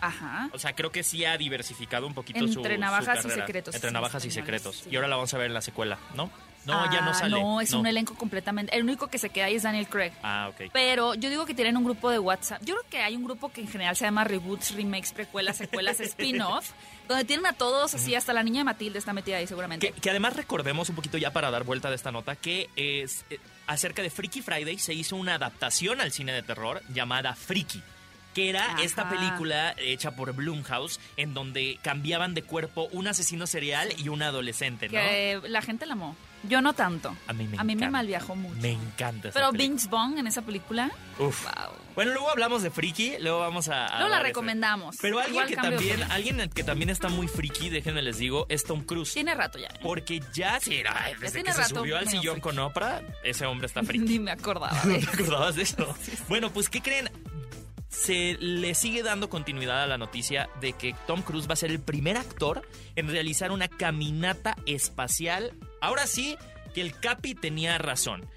Ajá. 0.01 0.49
O 0.53 0.59
sea, 0.59 0.73
creo 0.75 0.91
que 0.91 1.03
sí 1.03 1.25
ha 1.25 1.37
diversificado 1.37 2.05
un 2.07 2.13
poquito 2.13 2.39
Entre 2.39 2.53
su 2.53 2.63
su 2.63 2.77
navajas 2.77 3.25
y 3.25 3.29
secretos, 3.31 3.73
Entre 3.75 3.91
navajas 3.91 4.23
y 4.23 4.31
secretos. 4.31 4.75
sí. 4.77 4.89
Y 4.91 4.95
ahora 4.95 5.07
la 5.07 5.15
vamos 5.15 5.33
a 5.33 5.37
ver 5.37 5.47
en 5.47 5.53
la 5.55 5.61
secuela, 5.61 5.97
¿no? 6.15 6.29
No, 6.65 6.91
ya 6.91 7.01
no 7.01 7.11
Ah, 7.11 7.13
sale. 7.13 7.39
No, 7.39 7.61
es 7.61 7.73
un 7.73 7.87
elenco 7.87 8.15
completamente. 8.15 8.75
El 8.75 8.83
único 8.83 9.07
que 9.07 9.17
se 9.17 9.29
queda 9.29 9.45
ahí 9.45 9.55
es 9.55 9.63
Daniel 9.63 9.87
Craig. 9.87 10.11
Ah, 10.21 10.49
ok. 10.51 10.69
Pero 10.73 11.15
yo 11.15 11.29
digo 11.29 11.45
que 11.45 11.53
tienen 11.53 11.77
un 11.77 11.83
grupo 11.83 12.09
de 12.11 12.19
WhatsApp. 12.19 12.61
Yo 12.63 12.75
creo 12.75 12.89
que 12.89 12.97
hay 12.99 13.15
un 13.15 13.23
grupo 13.23 13.49
que 13.49 13.61
en 13.61 13.67
general 13.67 13.95
se 13.95 14.05
llama 14.05 14.23
Reboots, 14.23 14.75
Remakes, 14.75 15.11
Precuelas, 15.13 15.57
Secuelas, 15.57 15.99
Spin-off, 15.99 16.71
donde 17.07 17.25
tienen 17.25 17.45
a 17.45 17.53
todos 17.53 17.93
así, 17.95 18.13
hasta 18.13 18.33
la 18.33 18.43
niña 18.43 18.59
de 18.59 18.65
Matilde 18.65 18.99
está 18.99 19.13
metida 19.13 19.37
ahí 19.37 19.47
seguramente. 19.47 19.91
Que, 19.93 19.99
que 20.01 20.09
además 20.09 20.35
recordemos 20.35 20.89
un 20.89 20.95
poquito 20.95 21.17
ya 21.17 21.31
para 21.33 21.49
dar 21.49 21.63
vuelta 21.63 21.89
de 21.89 21.95
esta 21.95 22.11
nota 22.11 22.35
que 22.35 22.69
es 22.75 23.25
eh, 23.29 23.39
acerca 23.65 24.01
de 24.01 24.09
Freaky 24.09 24.41
Friday 24.41 24.77
se 24.77 24.93
hizo 24.93 25.15
una 25.15 25.35
adaptación 25.35 26.01
al 26.01 26.11
cine 26.11 26.31
de 26.33 26.43
terror 26.43 26.81
llamada 26.93 27.33
Freaky 27.35 27.81
que 28.35 28.49
era 28.49 28.73
Ajá. 28.73 28.83
esta 28.83 29.09
película 29.09 29.73
hecha 29.79 30.11
por 30.11 30.33
Blumhouse 30.33 30.99
en 31.17 31.33
donde 31.33 31.79
cambiaban 31.81 32.35
de 32.35 32.43
cuerpo 32.43 32.87
un 32.91 33.07
asesino 33.07 33.47
serial 33.47 33.89
y 33.97 34.09
un 34.09 34.21
adolescente, 34.21 34.85
¿no? 34.87 34.91
Que 34.93 35.41
la 35.47 35.63
gente 35.63 35.87
la 35.87 35.93
amó. 35.93 36.15
Yo 36.43 36.61
no 36.61 36.73
tanto. 36.73 37.15
A 37.27 37.33
mí 37.33 37.47
me 37.47 37.57
A 37.57 37.63
mí 37.63 37.75
me 37.75 37.81
encanta. 37.81 37.91
malviajó 37.91 38.35
mucho. 38.35 38.55
Me 38.61 38.71
encanta 38.71 39.27
esa 39.29 39.33
Pero 39.39 39.51
película. 39.51 39.69
Vince 39.69 39.87
Vaughn 39.89 40.17
en 40.17 40.27
esa 40.27 40.41
película, 40.41 40.89
Uf. 41.17 41.43
wow. 41.43 41.73
Bueno, 41.95 42.13
luego 42.13 42.29
hablamos 42.29 42.61
de 42.63 42.71
Freaky, 42.71 43.17
luego 43.19 43.39
vamos 43.39 43.67
a... 43.67 43.87
a 43.97 43.99
No 43.99 44.07
la 44.07 44.19
recomendamos. 44.21 44.95
Pero 45.01 45.19
alguien 45.19 45.33
Igual 45.33 45.47
que 45.49 45.55
también, 45.57 46.03
alguien 46.11 46.49
que 46.49 46.63
también 46.63 46.89
está 46.89 47.09
muy 47.09 47.27
friki, 47.27 47.69
déjenme 47.69 48.01
les 48.01 48.17
digo, 48.19 48.45
es 48.47 48.63
Tom 48.63 48.83
Cruise. 48.85 49.13
Tiene 49.13 49.35
rato 49.35 49.59
ya. 49.59 49.67
¿eh? 49.67 49.79
Porque 49.81 50.21
ya, 50.33 50.59
sí, 50.61 50.81
ay, 50.89 51.15
desde 51.19 51.43
que 51.43 51.51
se 51.51 51.57
rato 51.61 51.75
subió 51.79 51.97
al 51.97 52.07
sillón 52.07 52.35
friki. 52.35 52.41
con 52.41 52.59
Oprah, 52.59 53.01
ese 53.23 53.45
hombre 53.45 53.67
está 53.67 53.83
friki. 53.83 54.05
Ni 54.05 54.19
me 54.19 54.31
acordaba. 54.31 54.71
¿No 54.85 54.97
te 54.97 55.05
acordabas 55.09 55.55
de 55.55 55.63
eso? 55.63 55.93
Bueno, 56.29 56.51
pues, 56.53 56.69
¿qué 56.69 56.81
creen? 56.81 57.09
Se 57.89 58.37
le 58.39 58.75
sigue 58.75 59.03
dando 59.03 59.29
continuidad 59.29 59.83
a 59.83 59.87
la 59.87 59.97
noticia 59.97 60.49
de 60.61 60.73
que 60.73 60.95
Tom 61.07 61.23
Cruise 61.23 61.49
va 61.49 61.53
a 61.53 61.57
ser 61.57 61.71
el 61.71 61.79
primer 61.79 62.17
actor 62.17 62.67
en 62.95 63.09
realizar 63.09 63.51
una 63.51 63.67
caminata 63.67 64.55
espacial. 64.65 65.53
Ahora 65.81 66.05
sí 66.07 66.37
que 66.73 66.81
el 66.81 66.97
Capi 66.97 67.35
tenía 67.35 67.77
razón. 67.79 68.29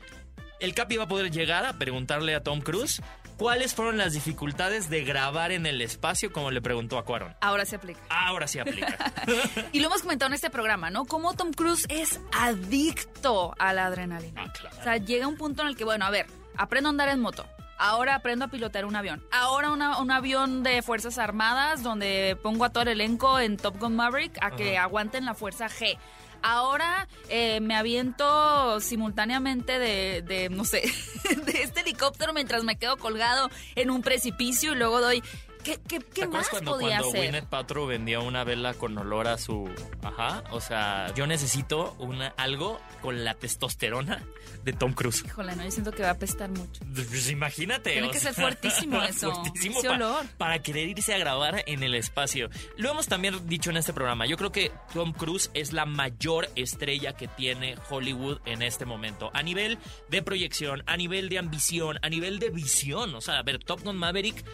El 0.58 0.74
Capi 0.74 0.96
va 0.96 1.04
a 1.04 1.08
poder 1.08 1.30
llegar 1.30 1.66
a 1.66 1.74
preguntarle 1.74 2.34
a 2.34 2.42
Tom 2.42 2.60
Cruise 2.60 3.02
cuáles 3.36 3.74
fueron 3.74 3.98
las 3.98 4.12
dificultades 4.12 4.88
de 4.88 5.04
grabar 5.04 5.52
en 5.52 5.66
el 5.66 5.80
espacio, 5.80 6.32
como 6.32 6.50
le 6.50 6.62
preguntó 6.62 6.96
a 6.96 7.04
Cuarón. 7.04 7.34
Ahora 7.40 7.64
se 7.66 7.76
aplica. 7.76 8.00
Ahora 8.08 8.46
sí 8.46 8.58
aplica. 8.58 9.12
Y 9.72 9.80
lo 9.80 9.86
hemos 9.86 10.02
comentado 10.02 10.28
en 10.28 10.34
este 10.34 10.50
programa, 10.50 10.90
¿no? 10.90 11.04
Cómo 11.04 11.34
Tom 11.34 11.52
Cruise 11.52 11.86
es 11.88 12.20
adicto 12.32 13.54
a 13.58 13.72
la 13.72 13.86
adrenalina. 13.86 14.44
Ah, 14.46 14.52
claro. 14.52 14.76
O 14.78 14.82
sea, 14.82 14.96
llega 14.96 15.26
un 15.26 15.36
punto 15.36 15.62
en 15.62 15.68
el 15.68 15.76
que, 15.76 15.84
bueno, 15.84 16.04
a 16.04 16.10
ver, 16.10 16.26
aprendo 16.56 16.88
a 16.88 16.90
andar 16.90 17.08
en 17.08 17.20
moto. 17.20 17.46
Ahora 17.84 18.14
aprendo 18.14 18.44
a 18.44 18.48
pilotar 18.48 18.84
un 18.84 18.94
avión. 18.94 19.24
Ahora 19.32 19.70
una- 19.72 19.98
un 19.98 20.10
avión 20.12 20.62
de 20.62 20.82
Fuerzas 20.82 21.18
Armadas 21.18 21.82
donde 21.82 22.38
pongo 22.40 22.64
a 22.64 22.70
todo 22.70 22.84
el 22.84 22.90
elenco 22.90 23.40
en 23.40 23.56
Top 23.56 23.76
Gun 23.80 23.96
Maverick 23.96 24.38
a 24.40 24.52
que 24.52 24.78
aguanten 24.78 25.24
la 25.24 25.34
fuerza 25.34 25.68
G. 25.68 25.98
Ahora 26.44 27.08
eh, 27.28 27.58
me 27.60 27.74
aviento 27.74 28.80
simultáneamente 28.80 29.78
de, 29.80 30.22
de, 30.22 30.48
no 30.48 30.64
sé, 30.64 30.82
de 31.44 31.62
este 31.62 31.80
helicóptero 31.80 32.32
mientras 32.32 32.62
me 32.64 32.76
quedo 32.76 32.96
colgado 32.98 33.50
en 33.74 33.90
un 33.90 34.02
precipicio 34.02 34.72
y 34.72 34.76
luego 34.76 35.00
doy 35.00 35.22
¿Qué, 35.64 35.78
qué, 35.86 36.00
¿Te 36.00 36.22
qué 36.22 36.26
más 36.26 36.48
cuando, 36.48 36.72
podía 36.72 36.98
cuando 36.98 37.08
hacer? 37.08 37.20
Gwyneth 37.20 37.48
Paltrow 37.48 37.86
vendía 37.86 38.20
una 38.20 38.44
vela 38.44 38.74
con 38.74 38.96
olor 38.98 39.28
a 39.28 39.38
su... 39.38 39.70
Ajá, 40.02 40.42
o 40.50 40.60
sea, 40.60 41.12
yo 41.14 41.26
necesito 41.26 41.94
una, 41.98 42.28
algo 42.36 42.80
con 43.00 43.24
la 43.24 43.34
testosterona 43.34 44.24
de 44.64 44.72
Tom 44.72 44.92
Cruise. 44.92 45.24
Híjole, 45.24 45.54
no, 45.56 45.64
yo 45.64 45.70
siento 45.70 45.92
que 45.92 46.02
va 46.02 46.08
a 46.08 46.12
apestar 46.12 46.50
mucho. 46.50 46.82
Pues 46.94 47.30
imagínate. 47.30 47.92
Tiene 47.92 48.10
que 48.10 48.20
sea, 48.20 48.32
ser 48.32 48.42
fuertísimo 48.42 49.02
eso, 49.02 49.32
fuertísimo 49.32 49.78
ese 49.78 49.88
olor. 49.88 50.26
para 50.38 50.60
querer 50.60 50.88
irse 50.88 51.14
a 51.14 51.18
grabar 51.18 51.62
en 51.66 51.82
el 51.82 51.94
espacio. 51.94 52.50
Lo 52.76 52.90
hemos 52.90 53.06
también 53.06 53.48
dicho 53.48 53.70
en 53.70 53.76
este 53.76 53.92
programa. 53.92 54.26
Yo 54.26 54.36
creo 54.36 54.52
que 54.52 54.72
Tom 54.92 55.12
Cruise 55.12 55.50
es 55.54 55.72
la 55.72 55.86
mayor 55.86 56.48
estrella 56.56 57.14
que 57.14 57.28
tiene 57.28 57.76
Hollywood 57.88 58.40
en 58.46 58.62
este 58.62 58.84
momento. 58.84 59.30
A 59.34 59.42
nivel 59.42 59.78
de 60.08 60.22
proyección, 60.22 60.82
a 60.86 60.96
nivel 60.96 61.28
de 61.28 61.38
ambición, 61.38 61.98
a 62.02 62.08
nivel 62.08 62.38
de 62.38 62.50
visión. 62.50 63.14
O 63.14 63.20
sea, 63.20 63.38
a 63.38 63.42
ver, 63.42 63.58
Top 63.58 63.82
Gun 63.82 63.96
Maverick, 63.96 64.44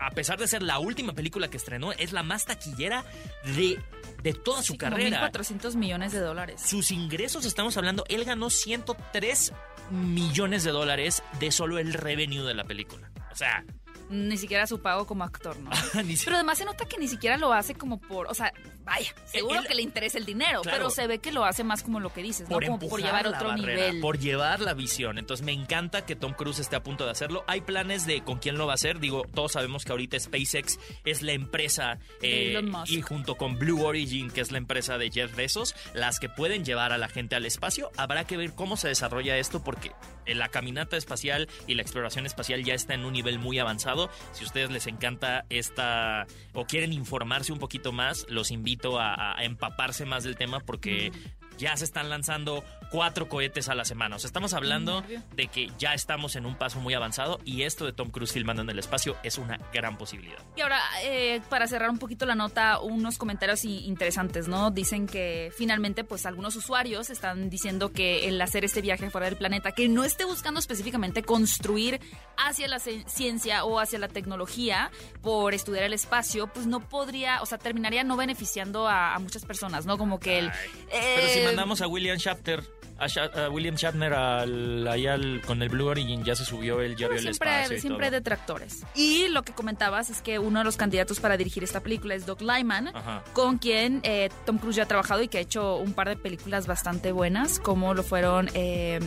a 0.00 0.10
pesar 0.10 0.38
de 0.38 0.46
ser 0.46 0.62
la 0.62 0.78
última 0.78 1.12
película 1.12 1.48
que 1.48 1.56
estrenó, 1.56 1.92
es 1.92 2.12
la 2.12 2.22
más 2.22 2.44
taquillera 2.44 3.04
de, 3.44 3.78
de 4.22 4.32
toda 4.32 4.62
su 4.62 4.76
como 4.76 4.90
carrera. 4.90 5.30
1.400 5.30 5.74
millones 5.76 6.12
de 6.12 6.20
dólares. 6.20 6.60
Sus 6.60 6.90
ingresos, 6.90 7.44
estamos 7.44 7.76
hablando, 7.76 8.04
él 8.08 8.24
ganó 8.24 8.50
103 8.50 9.52
millones 9.90 10.64
de 10.64 10.70
dólares 10.70 11.22
de 11.38 11.50
solo 11.50 11.78
el 11.78 11.92
revenue 11.92 12.44
de 12.44 12.54
la 12.54 12.64
película. 12.64 13.10
O 13.30 13.36
sea, 13.36 13.64
Ni 14.08 14.36
siquiera 14.36 14.66
su 14.66 14.80
pago 14.80 15.06
como 15.06 15.24
actor, 15.24 15.58
¿no? 15.58 15.70
si- 16.16 16.24
Pero 16.24 16.36
además 16.36 16.58
se 16.58 16.64
nota 16.64 16.84
que 16.86 16.96
ni 16.98 17.08
siquiera 17.08 17.36
lo 17.36 17.52
hace 17.52 17.74
como 17.74 17.98
por, 18.00 18.26
o 18.28 18.34
sea, 18.34 18.52
vaya, 18.84 19.12
seguro 19.24 19.62
que 19.66 19.74
le 19.74 19.82
interesa 19.82 20.18
el 20.18 20.24
dinero, 20.24 20.62
Claro. 20.62 20.76
pero 20.78 20.90
se 20.90 21.06
ve 21.06 21.18
que 21.18 21.32
lo 21.32 21.44
hace 21.44 21.64
más 21.64 21.82
como 21.82 21.98
lo 22.00 22.12
que 22.12 22.22
dices, 22.22 22.48
¿no? 22.48 22.54
por 22.54 22.64
Como 22.66 22.78
por 22.78 23.00
llevar 23.02 23.26
otro 23.26 23.48
barrera, 23.48 23.86
nivel. 23.88 24.00
por 24.00 24.18
llevar 24.18 24.60
la 24.60 24.74
visión. 24.74 25.18
Entonces 25.18 25.44
me 25.44 25.52
encanta 25.52 26.04
que 26.06 26.14
Tom 26.16 26.32
Cruise 26.34 26.58
esté 26.60 26.76
a 26.76 26.82
punto 26.82 27.04
de 27.04 27.10
hacerlo. 27.10 27.44
Hay 27.48 27.62
planes 27.62 28.06
de 28.06 28.22
con 28.22 28.38
quién 28.38 28.56
lo 28.58 28.66
va 28.66 28.72
a 28.72 28.74
hacer. 28.76 29.00
Digo, 29.00 29.24
todos 29.34 29.52
sabemos 29.52 29.84
que 29.84 29.92
ahorita 29.92 30.18
SpaceX 30.20 30.78
es 31.04 31.22
la 31.22 31.32
empresa 31.32 31.98
eh, 32.22 32.50
Elon 32.52 32.70
Musk. 32.70 32.92
y 32.92 33.02
junto 33.02 33.34
con 33.36 33.58
Blue 33.58 33.82
Origin, 33.84 34.30
que 34.30 34.40
es 34.40 34.52
la 34.52 34.58
empresa 34.58 34.98
de 34.98 35.10
Jeff 35.10 35.34
Bezos, 35.34 35.74
las 35.94 36.20
que 36.20 36.28
pueden 36.28 36.64
llevar 36.64 36.92
a 36.92 36.98
la 36.98 37.08
gente 37.08 37.34
al 37.34 37.44
espacio. 37.44 37.90
Habrá 37.96 38.24
que 38.24 38.36
ver 38.36 38.52
cómo 38.54 38.76
se 38.76 38.88
desarrolla 38.88 39.36
esto 39.36 39.64
porque 39.64 39.90
la 40.34 40.48
caminata 40.48 40.96
espacial 40.96 41.48
y 41.66 41.74
la 41.74 41.82
exploración 41.82 42.26
espacial 42.26 42.64
ya 42.64 42.74
está 42.74 42.94
en 42.94 43.04
un 43.04 43.12
nivel 43.12 43.38
muy 43.38 43.58
avanzado. 43.58 44.10
Si 44.32 44.44
a 44.44 44.46
ustedes 44.46 44.70
les 44.70 44.86
encanta 44.86 45.44
esta 45.50 46.26
o 46.52 46.66
quieren 46.66 46.92
informarse 46.92 47.52
un 47.52 47.58
poquito 47.58 47.92
más, 47.92 48.26
los 48.28 48.50
invito 48.50 48.98
a, 48.98 49.38
a 49.38 49.44
empaparse 49.44 50.04
más 50.04 50.24
del 50.24 50.36
tema 50.36 50.60
porque 50.60 51.12
ya 51.58 51.76
se 51.76 51.84
están 51.84 52.10
lanzando 52.10 52.64
cuatro 52.90 53.28
cohetes 53.28 53.68
a 53.68 53.74
la 53.74 53.84
semana. 53.84 54.16
O 54.16 54.18
sea, 54.18 54.28
estamos 54.28 54.54
hablando 54.54 55.02
de 55.34 55.48
que 55.48 55.70
ya 55.78 55.94
estamos 55.94 56.36
en 56.36 56.46
un 56.46 56.56
paso 56.56 56.80
muy 56.80 56.94
avanzado 56.94 57.40
y 57.44 57.62
esto 57.62 57.84
de 57.84 57.92
Tom 57.92 58.10
Cruise 58.10 58.32
filmando 58.32 58.62
en 58.62 58.70
el 58.70 58.78
espacio 58.78 59.16
es 59.22 59.38
una 59.38 59.58
gran 59.72 59.98
posibilidad. 59.98 60.38
Y 60.56 60.60
ahora, 60.60 60.80
eh, 61.02 61.40
para 61.48 61.66
cerrar 61.66 61.90
un 61.90 61.98
poquito 61.98 62.26
la 62.26 62.34
nota, 62.34 62.80
unos 62.80 63.18
comentarios 63.18 63.64
interesantes, 63.64 64.48
¿no? 64.48 64.70
Dicen 64.70 65.06
que 65.06 65.52
finalmente, 65.56 66.04
pues 66.04 66.26
algunos 66.26 66.56
usuarios 66.56 67.10
están 67.10 67.50
diciendo 67.50 67.92
que 67.92 68.28
el 68.28 68.40
hacer 68.40 68.64
este 68.64 68.80
viaje 68.80 69.10
fuera 69.10 69.26
del 69.26 69.36
planeta, 69.36 69.72
que 69.72 69.88
no 69.88 70.04
esté 70.04 70.24
buscando 70.24 70.60
específicamente 70.60 71.22
construir 71.22 72.00
hacia 72.36 72.68
la 72.68 72.78
ciencia 72.78 73.64
o 73.64 73.78
hacia 73.80 73.98
la 73.98 74.08
tecnología 74.08 74.90
por 75.22 75.54
estudiar 75.54 75.84
el 75.84 75.92
espacio, 75.92 76.46
pues 76.48 76.66
no 76.66 76.80
podría, 76.80 77.42
o 77.42 77.46
sea, 77.46 77.58
terminaría 77.58 78.04
no 78.04 78.16
beneficiando 78.16 78.86
a, 78.88 79.14
a 79.14 79.18
muchas 79.18 79.44
personas, 79.44 79.86
¿no? 79.86 79.98
Como 79.98 80.18
que 80.18 80.38
el... 80.38 80.50
Ay. 80.50 80.70
Pero 80.90 81.28
si 81.28 81.38
eh, 81.40 81.44
mandamos 81.44 81.80
a 81.80 81.86
William 81.86 82.16
Shatner, 82.16 82.62
a, 82.98 83.48
William 83.50 83.74
Shatner 83.74 84.14
al, 84.14 84.88
allá 84.88 85.14
al- 85.14 85.42
con 85.46 85.62
el 85.62 85.68
Blue 85.68 85.86
Origin, 85.86 86.24
ya 86.24 86.34
se 86.34 86.44
subió, 86.44 86.80
él 86.80 86.92
ya 86.96 87.08
Pero 87.08 87.10
vio 87.10 87.16
el 87.28 87.34
siempre, 87.34 87.50
espacio 87.50 87.76
y 87.76 87.80
siempre 87.80 88.06
todo. 88.06 88.16
detractores. 88.16 88.82
Y 88.94 89.28
lo 89.28 89.42
que 89.42 89.52
comentabas 89.52 90.08
es 90.10 90.22
que 90.22 90.38
uno 90.38 90.60
de 90.60 90.64
los 90.64 90.76
candidatos 90.76 91.20
para 91.20 91.36
dirigir 91.36 91.62
esta 91.62 91.80
película 91.80 92.14
es 92.14 92.24
Doug 92.26 92.40
Lyman, 92.40 92.88
Ajá. 92.88 93.22
con 93.34 93.58
quien 93.58 94.00
eh, 94.02 94.30
Tom 94.46 94.58
Cruise 94.58 94.76
ya 94.76 94.84
ha 94.84 94.88
trabajado 94.88 95.22
y 95.22 95.28
que 95.28 95.38
ha 95.38 95.42
hecho 95.42 95.76
un 95.76 95.92
par 95.92 96.08
de 96.08 96.16
películas 96.16 96.66
bastante 96.66 97.12
buenas, 97.12 97.58
como 97.60 97.92
lo 97.92 98.02
fueron 98.02 98.48
eh, 98.54 98.98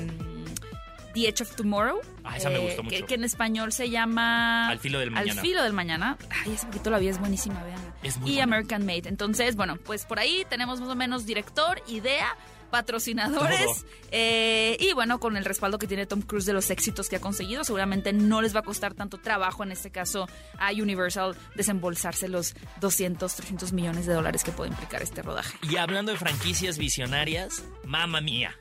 The 1.13 1.27
Edge 1.27 1.41
of 1.41 1.55
Tomorrow. 1.55 1.99
Ah, 2.23 2.37
esa 2.37 2.49
me 2.49 2.57
eh, 2.57 2.59
gustó 2.59 2.83
que- 2.83 2.95
mucho. 2.97 3.05
Que, 3.07 3.15
en 3.15 3.23
español 3.23 3.71
se 3.71 3.89
llama... 3.89 4.69
Al 4.69 4.77
filo 4.79 4.99
del 4.99 5.09
mañana. 5.09 5.31
Al 5.31 5.39
filo 5.47 5.63
del 5.63 5.73
mañana. 5.73 6.17
Ay, 6.45 6.53
ese 6.53 6.67
poquito 6.67 6.91
la 6.91 6.99
vi, 6.99 7.07
es 7.07 7.19
buenísima, 7.19 7.63
vean. 7.63 7.79
Es 8.03 8.17
muy 8.17 8.29
y 8.29 8.33
buena. 8.33 8.43
American 8.43 8.85
Made. 8.85 9.09
Entonces, 9.09 9.55
bueno, 9.55 9.77
pues 9.83 10.05
por 10.05 10.19
ahí 10.19 10.45
tenemos 10.47 10.79
más 10.79 10.89
o 10.89 10.95
menos 10.95 11.25
director, 11.25 11.81
idea, 11.87 12.35
patrocinadores 12.69 13.85
eh, 14.11 14.77
y 14.79 14.93
bueno, 14.93 15.19
con 15.19 15.37
el 15.37 15.45
respaldo 15.45 15.79
que 15.79 15.87
tiene 15.87 16.05
Tom 16.05 16.21
Cruise 16.21 16.45
de 16.45 16.53
los 16.53 16.69
éxitos 16.69 17.09
que 17.09 17.17
ha 17.17 17.21
conseguido, 17.21 17.63
seguramente 17.63 18.13
no 18.13 18.41
les 18.41 18.55
va 18.55 18.59
a 18.61 18.63
costar 18.63 18.93
tanto 18.93 19.17
trabajo, 19.17 19.63
en 19.63 19.71
este 19.71 19.91
caso 19.91 20.27
a 20.57 20.71
Universal, 20.71 21.35
desembolsarse 21.55 22.27
los 22.27 22.55
200, 22.81 23.33
300 23.35 23.73
millones 23.73 24.05
de 24.05 24.13
dólares 24.13 24.43
que 24.43 24.51
puede 24.51 24.71
implicar 24.71 25.01
este 25.01 25.21
rodaje. 25.21 25.57
Y 25.63 25.77
hablando 25.77 26.11
de 26.11 26.17
franquicias 26.17 26.77
visionarias, 26.77 27.63
mamma 27.85 28.21
mía. 28.21 28.55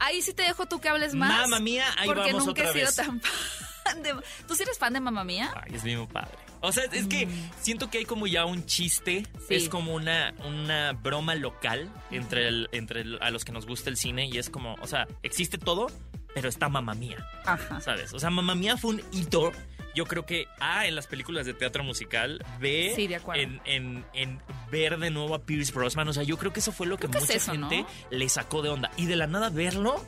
Ahí 0.00 0.22
sí 0.22 0.32
te 0.34 0.42
dejo 0.42 0.66
tú 0.66 0.80
que 0.80 0.88
hables 0.88 1.14
más. 1.14 1.28
Mamma 1.28 1.60
mía, 1.60 1.84
ahí 1.96 2.06
porque 2.06 2.32
vamos 2.32 2.46
nunca 2.46 2.62
otra 2.62 2.70
he 2.70 2.72
sido 2.74 2.86
vez. 2.86 2.96
tan 2.96 3.20
fan 3.84 4.02
de... 4.02 4.14
¿Tú 4.46 4.54
sí 4.54 4.62
eres 4.62 4.78
fan 4.78 4.92
de 4.92 5.00
Mamma 5.00 5.24
Mía? 5.24 5.52
Ay, 5.54 5.74
es 5.74 5.84
mismo 5.84 6.08
padre. 6.08 6.36
O 6.64 6.72
sea, 6.72 6.84
es 6.92 7.06
que 7.06 7.28
siento 7.60 7.90
que 7.90 7.98
hay 7.98 8.04
como 8.04 8.26
ya 8.26 8.44
un 8.44 8.66
chiste. 8.66 9.24
Sí. 9.48 9.54
es 9.56 9.68
como 9.68 9.94
una, 9.94 10.34
una 10.46 10.92
broma 10.94 11.34
local 11.34 11.90
entre, 12.10 12.48
el, 12.48 12.68
entre 12.72 13.02
el- 13.02 13.18
a 13.22 13.30
los 13.30 13.44
que 13.44 13.52
nos 13.52 13.66
gusta 13.66 13.90
el 13.90 13.96
cine 13.96 14.26
y 14.26 14.38
es 14.38 14.48
como, 14.50 14.74
o 14.80 14.86
sea, 14.86 15.06
existe 15.22 15.58
todo, 15.58 15.86
pero 16.34 16.48
está 16.48 16.68
mamá 16.68 16.94
mía, 16.94 17.24
Ajá. 17.44 17.80
¿sabes? 17.80 18.12
O 18.14 18.18
sea, 18.18 18.30
mamá 18.30 18.54
mía 18.54 18.76
fue 18.76 18.92
un 18.94 19.02
hito. 19.12 19.52
Yo 19.94 20.06
creo 20.06 20.26
que 20.26 20.46
A, 20.58 20.86
en 20.86 20.96
las 20.96 21.06
películas 21.06 21.46
de 21.46 21.54
teatro 21.54 21.84
musical, 21.84 22.44
B, 22.58 22.92
Sí, 22.96 23.06
de 23.06 23.20
en, 23.34 23.60
en- 23.64 24.04
en 24.12 24.40
ver 24.72 24.98
de 24.98 25.10
nuevo 25.10 25.34
a 25.36 25.42
Pierce 25.44 25.72
Brosnan. 25.72 26.08
O 26.08 26.12
sea, 26.12 26.24
yo 26.24 26.36
creo 26.36 26.52
que 26.52 26.58
eso 26.60 26.72
fue 26.72 26.86
lo 26.88 26.96
que 26.96 27.06
mucha 27.06 27.20
es 27.20 27.30
eso, 27.30 27.54
¿no? 27.54 27.68
gente 27.70 27.88
le 28.10 28.28
sacó 28.28 28.60
de 28.62 28.70
onda. 28.70 28.90
Y 28.96 29.06
de 29.06 29.14
la 29.14 29.26
nada 29.28 29.50
verlo 29.50 30.04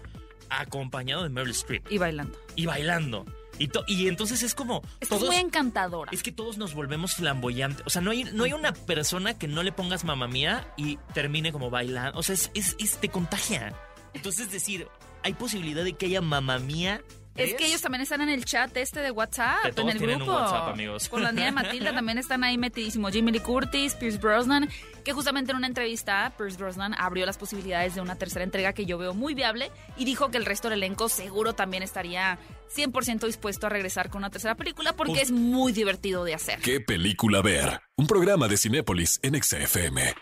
acompañado 0.49 1.23
de 1.23 1.29
Meryl 1.29 1.51
Streep 1.53 1.87
Y 1.91 1.99
bailando. 1.99 2.37
y 2.57 2.67
bailando. 2.67 3.27
Y, 3.59 3.69
to- 3.69 3.85
y 3.87 4.09
entonces 4.09 4.43
es 4.43 4.55
como... 4.55 4.83
Es 5.01 5.09
todos- 5.09 5.27
muy 5.27 5.37
encantadora. 5.37 6.11
es 6.13 6.23
que 6.23 6.33
todos 6.33 6.59
nos 6.59 6.75
volvemos 6.75 7.15
flamboyantes. 7.15 7.87
O 7.87 7.91
sea, 7.91 8.03
no 8.03 8.11
hay, 8.11 8.25
no 8.25 8.45
hay 8.45 8.53
una 8.53 8.73
persona 8.73 9.39
que 9.39 9.49
no 9.49 9.63
le 9.63 9.73
pongas 9.73 10.05
mamá 10.05 10.29
mía 10.29 10.73
y 10.77 10.99
termine 11.15 11.53
como 11.53 11.71
bailando. 11.71 12.19
O 12.19 12.23
sea, 12.23 12.35
es, 12.35 12.51
es, 12.55 12.77
es- 12.79 12.99
te 12.99 13.09
contagia. 13.09 13.75
Entonces, 14.15 14.51
decir, 14.51 14.89
hay 15.23 15.35
posibilidad 15.35 15.85
de 15.85 15.95
que 15.95 16.07
haya 16.07 16.21
mamá 16.21 16.59
mía. 16.59 17.03
Es 17.37 17.55
que 17.55 17.67
ellos 17.67 17.81
también 17.83 18.03
están 18.03 18.21
en 18.21 18.29
el 18.29 18.45
chat 18.45 18.77
este 18.77 19.01
de 19.01 19.11
WhatsApp, 19.11 19.63
Que 19.63 19.73
todos 19.73 19.89
en 19.91 19.93
el 19.93 19.99
tienen 19.99 20.21
un 20.23 20.27
grupo. 20.27 20.41
WhatsApp, 20.41 20.69
amigos. 20.69 21.09
Por 21.09 21.21
la 21.21 21.33
niña 21.33 21.47
de 21.47 21.53
Matilda 21.53 21.93
también 21.95 22.19
están 22.19 22.45
ahí 22.45 22.59
metidísimos. 22.59 23.13
Jimmy 23.13 23.33
Lee 23.33 23.41
Curtis, 23.41 23.95
Pierce 23.95 24.19
Brosnan, 24.19 24.69
que 25.05 25.13
justamente 25.13 25.53
en 25.53 25.59
una 25.59 25.67
entrevista, 25.67 26.33
Pierce 26.37 26.57
Brosnan 26.57 26.95
abrió 26.99 27.27
las 27.27 27.39
posibilidades 27.39 27.95
de 27.95 28.01
una 28.01 28.17
tercera 28.17 28.45
entrega 28.45 28.73
que 28.73 28.87
yo 28.87 28.99
veo 28.99 29.15
muy 29.15 29.35
viable 29.35 29.71
y 29.97 30.05
dijo 30.05 30.31
que 30.31 30.39
el 30.39 30.45
resto 30.45 30.69
del 30.69 30.79
elenco 30.79 31.09
seguro 31.09 31.55
también 31.55 31.83
estaría 31.83 32.39
100% 32.75 33.27
dispuesto 33.27 33.67
a 33.67 33.71
regresar 33.71 34.11
con 34.11 34.19
una 34.19 34.31
tercera 34.31 34.55
película 34.55 34.93
porque 34.95 35.13
Uf. 35.13 35.19
es 35.23 35.31
muy 35.31 35.73
divertido 35.73 36.25
de 36.25 36.35
hacer. 36.35 36.59
¿Qué 36.61 36.81
película 36.81 37.43
ver? 37.43 37.81
Un 37.97 38.07
programa 38.07 38.49
de 38.49 38.57
Cinépolis 38.57 39.21
en 39.23 39.41
XFM. 39.43 40.15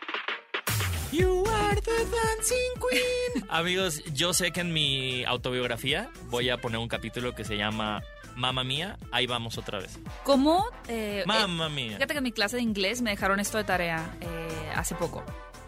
You 1.12 1.44
are 1.46 1.80
the 1.80 1.90
dancing 1.90 2.74
queen. 2.90 3.23
Amigos, 3.58 4.02
yo 4.12 4.34
sé 4.34 4.50
que 4.50 4.62
en 4.62 4.72
mi 4.72 5.24
autobiografía 5.24 6.10
voy 6.28 6.50
a 6.50 6.58
poner 6.58 6.78
un 6.78 6.88
capítulo 6.88 7.36
que 7.36 7.44
se 7.44 7.56
llama 7.56 8.02
Mamma 8.34 8.64
mía, 8.64 8.98
ahí 9.12 9.28
vamos 9.28 9.58
otra 9.58 9.78
vez. 9.78 10.00
¿Cómo? 10.24 10.66
eh, 10.88 11.20
eh, 11.20 11.24
Mamma 11.24 11.68
mía. 11.68 11.94
Fíjate 11.94 12.14
que 12.14 12.18
en 12.18 12.24
mi 12.24 12.32
clase 12.32 12.56
de 12.56 12.62
inglés 12.62 13.00
me 13.00 13.10
dejaron 13.10 13.38
esto 13.38 13.56
de 13.56 13.62
tarea 13.62 14.16
eh, 14.20 14.72
hace 14.74 14.96
poco. 14.96 15.22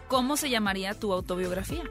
¿Cómo 0.09 0.35
se 0.35 0.49
llamaría 0.49 0.95
tu 0.99 1.13
autobiografía? 1.13 1.83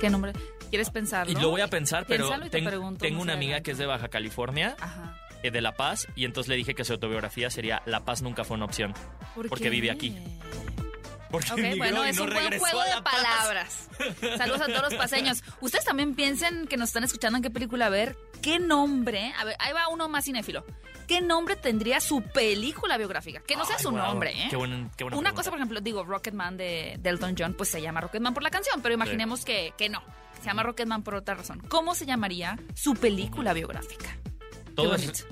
¿Qué 0.00 0.10
nombre? 0.10 0.32
¿Quieres 0.70 0.90
pensarlo? 0.90 1.38
Y 1.38 1.40
lo 1.40 1.50
voy 1.50 1.60
a 1.60 1.68
pensar, 1.68 2.04
pero 2.08 2.28
te 2.40 2.50
ten- 2.50 2.64
pregunto 2.64 2.98
tengo 3.04 3.22
una 3.22 3.34
amiga 3.34 3.60
que 3.60 3.70
es 3.70 3.78
de 3.78 3.86
Baja 3.86 4.08
California, 4.08 4.74
Ajá. 4.80 5.16
eh, 5.44 5.52
de 5.52 5.60
La 5.60 5.76
Paz, 5.76 6.08
y 6.16 6.24
entonces 6.24 6.48
le 6.48 6.56
dije 6.56 6.74
que 6.74 6.84
su 6.84 6.94
autobiografía 6.94 7.48
sería 7.48 7.80
La 7.86 8.00
Paz 8.04 8.22
nunca 8.22 8.42
fue 8.42 8.56
una 8.56 8.64
opción. 8.64 8.92
¿Por 9.36 9.48
Porque 9.48 9.64
qué? 9.64 9.70
vive 9.70 9.92
aquí. 9.92 10.16
Porque 11.32 11.74
bueno, 11.76 12.04
es 12.04 12.16
no 12.16 12.24
un 12.24 12.30
buen 12.30 12.58
juego 12.58 12.80
a 12.80 12.84
de 12.86 13.02
Paz. 13.02 13.14
palabras. 13.14 13.88
Saludos 14.38 14.60
a 14.60 14.66
todos 14.66 14.82
los 14.82 14.94
paseños. 14.94 15.42
Ustedes 15.60 15.84
también 15.84 16.14
piensen 16.14 16.66
que 16.68 16.76
nos 16.76 16.90
están 16.90 17.02
escuchando 17.04 17.38
en 17.38 17.42
qué 17.42 17.50
película 17.50 17.88
ver. 17.88 18.16
¿Qué 18.40 18.58
nombre? 18.58 19.32
A 19.38 19.44
ver, 19.44 19.56
ahí 19.58 19.72
va 19.72 19.88
uno 19.88 20.08
más 20.08 20.24
cinéfilo. 20.26 20.64
¿Qué 21.08 21.20
nombre 21.20 21.56
tendría 21.56 22.00
su 22.00 22.22
película 22.22 22.96
biográfica? 22.96 23.40
Que 23.40 23.56
no 23.56 23.64
sea 23.64 23.78
su 23.78 23.90
nombre, 23.90 24.30
¿eh? 24.44 24.46
Qué 24.50 24.56
buena, 24.56 24.90
qué 24.96 25.04
buena 25.04 25.16
Una 25.16 25.30
pregunta. 25.30 25.32
cosa, 25.32 25.50
por 25.50 25.58
ejemplo, 25.58 25.80
digo, 25.80 26.04
Rocketman 26.04 26.56
de, 26.56 26.96
de 27.00 27.10
Elton 27.10 27.34
John, 27.38 27.54
pues 27.54 27.70
se 27.70 27.80
llama 27.82 28.00
Rocketman 28.00 28.34
por 28.34 28.42
la 28.42 28.50
canción, 28.50 28.80
pero 28.82 28.94
imaginemos 28.94 29.44
que, 29.44 29.72
que 29.76 29.88
no. 29.88 30.02
Se 30.40 30.46
llama 30.46 30.62
Rocketman 30.62 31.02
por 31.02 31.14
otra 31.16 31.34
razón. 31.34 31.60
¿Cómo 31.68 31.94
se 31.94 32.06
llamaría 32.06 32.58
su 32.74 32.94
película 32.94 33.52
biográfica? 33.52 34.16
todo, 34.74 34.96
Qué 34.96 35.04
es, 35.06 35.26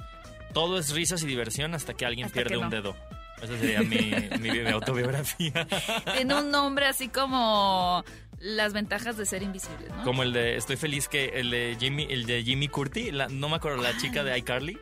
todo 0.53 0.79
es 0.79 0.91
risas 0.93 1.23
y 1.23 1.27
diversión 1.27 1.75
hasta 1.75 1.95
que 1.95 2.05
alguien 2.07 2.27
Hasta 2.27 2.35
pierde 2.35 2.51
que 2.51 2.59
un 2.59 2.71
dedo. 2.71 2.97
Esa 3.43 3.59
sería 3.59 3.81
mi, 3.83 4.13
mi, 4.41 4.51
mi 4.51 4.69
autobiografía. 4.71 5.67
Tiene 6.15 6.35
un 6.35 6.51
nombre 6.51 6.87
así 6.87 7.09
como 7.09 8.05
las 8.39 8.73
ventajas 8.73 9.17
de 9.17 9.27
ser 9.27 9.43
invisible, 9.43 9.89
¿no? 9.97 10.03
Como 10.05 10.23
el 10.23 10.33
de 10.33 10.57
Estoy 10.57 10.77
feliz 10.77 11.09
que 11.09 11.27
el 11.41 11.51
de 11.51 11.77
Jimmy, 11.79 12.07
el 12.11 12.27
de 12.27 12.43
Jimmy 12.43 12.69
Curti, 12.69 13.11
la- 13.11 13.29
no 13.29 13.49
me 13.49 13.57
acuerdo, 13.57 13.83
la 13.83 13.97
chica 13.99 14.25
de 14.25 14.37
iCarly. 14.39 14.79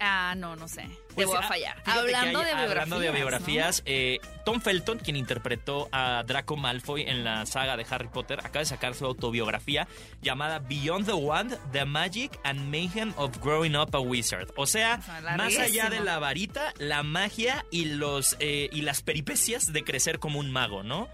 Ah, 0.00 0.34
no, 0.36 0.54
no 0.54 0.68
sé. 0.68 0.82
Te 0.82 1.14
Pues, 1.14 1.26
voy 1.26 1.36
a 1.36 1.40
ah, 1.40 1.48
fallar. 1.48 1.82
Hablando, 1.84 2.38
hay- 2.38 2.44
de 2.44 2.54
biografías, 2.54 2.70
hablando 2.70 2.98
de 3.00 3.06
¿no? 3.08 3.12
biografías, 3.14 3.82
eh, 3.84 4.20
Tom 4.44 4.60
Felton, 4.60 4.98
quien 5.00 5.16
interpretó 5.16 5.88
a 5.90 6.22
Draco 6.24 6.56
Malfoy 6.56 7.02
en 7.02 7.24
la 7.24 7.44
saga 7.46 7.76
de 7.76 7.84
Harry 7.90 8.06
Potter, 8.08 8.38
acaba 8.40 8.60
de 8.60 8.66
sacar 8.66 8.94
su 8.94 9.04
autobiografía 9.06 9.88
llamada 10.22 10.60
Beyond 10.60 11.06
the 11.06 11.12
Wand, 11.14 11.58
The 11.72 11.84
Magic 11.84 12.38
and 12.44 12.70
Mayhem 12.70 13.12
of 13.16 13.38
Growing 13.38 13.74
Up 13.76 13.94
a 13.96 14.00
Wizard. 14.00 14.48
O 14.56 14.66
sea, 14.66 15.00
más 15.36 15.58
allá 15.58 15.90
de 15.90 16.00
la 16.00 16.18
varita, 16.20 16.72
la 16.78 17.02
magia 17.02 17.64
y, 17.72 17.86
los, 17.86 18.36
eh, 18.38 18.68
y 18.72 18.82
las 18.82 19.02
peripecias 19.02 19.72
de 19.72 19.82
crecer 19.82 20.20
como 20.20 20.38
un 20.38 20.52
mago, 20.52 20.84
¿no? 20.84 21.08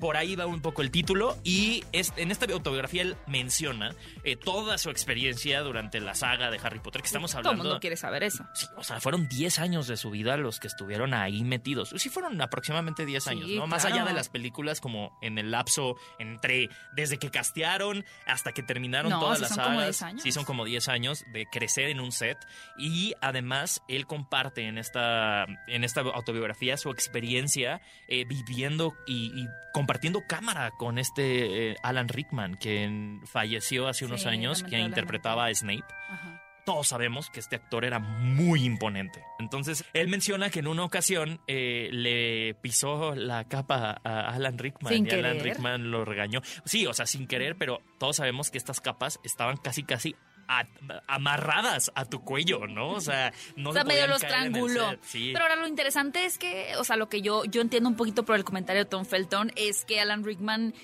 Por 0.00 0.16
ahí 0.16 0.36
va 0.36 0.46
un 0.46 0.60
poco 0.60 0.82
el 0.82 0.90
título 0.90 1.36
y 1.44 1.84
es- 1.92 2.12
en 2.16 2.30
esta 2.30 2.46
autobiografía 2.52 3.02
él 3.02 3.16
menciona 3.26 3.94
eh, 4.24 4.36
toda 4.36 4.78
su 4.78 4.90
experiencia 4.90 5.60
durante 5.62 6.00
la 6.00 6.14
saga 6.14 6.50
de 6.50 6.58
Harry 6.62 6.80
Potter, 6.80 7.02
que 7.02 7.06
estamos 7.06 7.30
Todo 7.30 7.40
el 7.40 7.46
hablando... 7.46 7.64
mundo 7.64 7.80
quiere 7.80 7.96
saber 7.96 8.22
eso. 8.22 8.44
Sí, 8.54 8.66
o 8.76 8.84
sea, 8.84 9.00
fueron 9.00 9.28
10 9.28 9.58
años 9.58 9.86
de 9.86 9.96
su 9.96 10.10
vida 10.10 10.36
los 10.36 10.60
que 10.60 10.66
estuvieron 10.66 11.14
ahí 11.14 11.42
metidos. 11.44 11.94
Sí, 11.96 12.08
fueron 12.08 12.40
aproximadamente 12.40 13.06
10 13.06 13.24
Sí, 13.24 13.30
años, 13.30 13.48
¿no? 13.50 13.66
Más 13.66 13.84
allá 13.84 14.04
de 14.04 14.12
las 14.12 14.28
películas, 14.28 14.80
como 14.80 15.16
en 15.22 15.38
el 15.38 15.50
lapso 15.50 15.96
entre 16.18 16.68
desde 16.94 17.18
que 17.18 17.30
castearon 17.30 18.04
hasta 18.26 18.52
que 18.52 18.62
terminaron 18.62 19.10
No, 19.10 19.20
todas 19.20 19.38
sí 19.38 19.42
las 19.42 19.54
son 19.54 19.64
como 19.64 19.76
sagas. 19.80 19.86
10 19.86 20.02
años. 20.02 20.22
Sí, 20.22 20.32
son 20.32 20.44
como 20.44 20.64
10 20.64 20.88
años 20.88 21.24
de 21.32 21.46
crecer 21.46 21.88
en 21.88 22.00
un 22.00 22.12
set. 22.12 22.38
Y 22.78 23.14
además, 23.20 23.82
él 23.88 24.06
comparte 24.06 24.66
en 24.66 24.78
esta, 24.78 25.44
en 25.66 25.84
esta 25.84 26.00
autobiografía 26.02 26.76
su 26.76 26.90
experiencia 26.90 27.80
eh, 28.08 28.24
viviendo 28.24 28.94
y, 29.06 29.32
y 29.40 29.46
compartiendo 29.72 29.85
cámara 30.28 30.70
con 30.72 30.98
este 30.98 31.70
eh, 31.72 31.76
Alan 31.82 32.08
Rickman, 32.08 32.54
quien 32.56 33.20
falleció 33.26 33.88
hace 33.88 34.04
unos 34.04 34.22
Sí, 34.22 34.28
años, 34.28 34.58
lamentablemente. 34.62 35.00
interpretaba 35.00 35.46
a 35.46 35.54
Snape 35.54 35.84
Ajá. 36.10 36.42
todos 36.64 36.88
sabemos 36.88 37.30
que 37.30 37.38
este 37.40 37.56
actor 37.56 37.84
era 37.84 37.98
muy 38.00 38.64
imponente. 38.64 39.22
Entonces, 39.38 39.84
él 39.92 40.08
menciona 40.08 40.50
que 40.50 40.58
en 40.60 40.66
una 40.66 40.84
ocasión 40.84 41.40
eh, 41.46 41.88
le 41.92 42.54
pisó 42.60 43.14
la 43.14 43.44
capa 43.44 44.00
a 44.02 44.28
Alan 44.34 44.58
Rickman 44.58 44.92
Sin 44.92 45.06
y 45.06 45.10
Alan. 45.10 45.38
Rickman 45.40 45.90
lo 45.90 46.04
regañó. 46.04 46.40
Sí, 46.64 46.86
o 46.86 46.92
sea, 46.92 47.06
sin 47.06 47.26
querer, 47.28 47.56
pero 47.56 47.80
todos 47.98 48.16
sabemos 48.16 48.50
que 48.50 48.58
estas 48.58 48.80
capas 48.80 49.20
estaban 49.22 49.56
casi, 49.58 49.84
casi 49.84 50.16
a- 50.48 50.66
amarradas 51.06 51.90
a 51.94 52.04
tu 52.04 52.22
cuello, 52.22 52.66
¿no? 52.66 52.90
O 52.90 53.00
sea, 53.00 53.32
no 53.56 53.70
o 53.70 53.72
sea, 53.72 53.82
se 53.82 53.88
medio 53.88 54.06
los 54.06 54.20
trianguló. 54.20 54.96
Sí. 55.02 55.30
Pero 55.32 55.44
ahora 55.44 55.56
lo 55.56 55.66
interesante 55.66 56.24
es 56.24 56.38
que, 56.38 56.72
o 56.78 56.84
sea, 56.84 56.96
lo 56.96 57.08
que 57.08 57.22
yo, 57.22 57.44
yo 57.44 57.60
entiendo 57.60 57.88
un 57.88 57.96
poquito 57.96 58.24
por 58.24 58.36
el 58.36 58.44
comentario 58.44 58.84
de 58.84 58.90
Tom 58.90 59.04
Felton 59.04 59.52
es 59.56 59.84
que 59.84 60.00
Alan 60.00 60.24
Rickman 60.24 60.74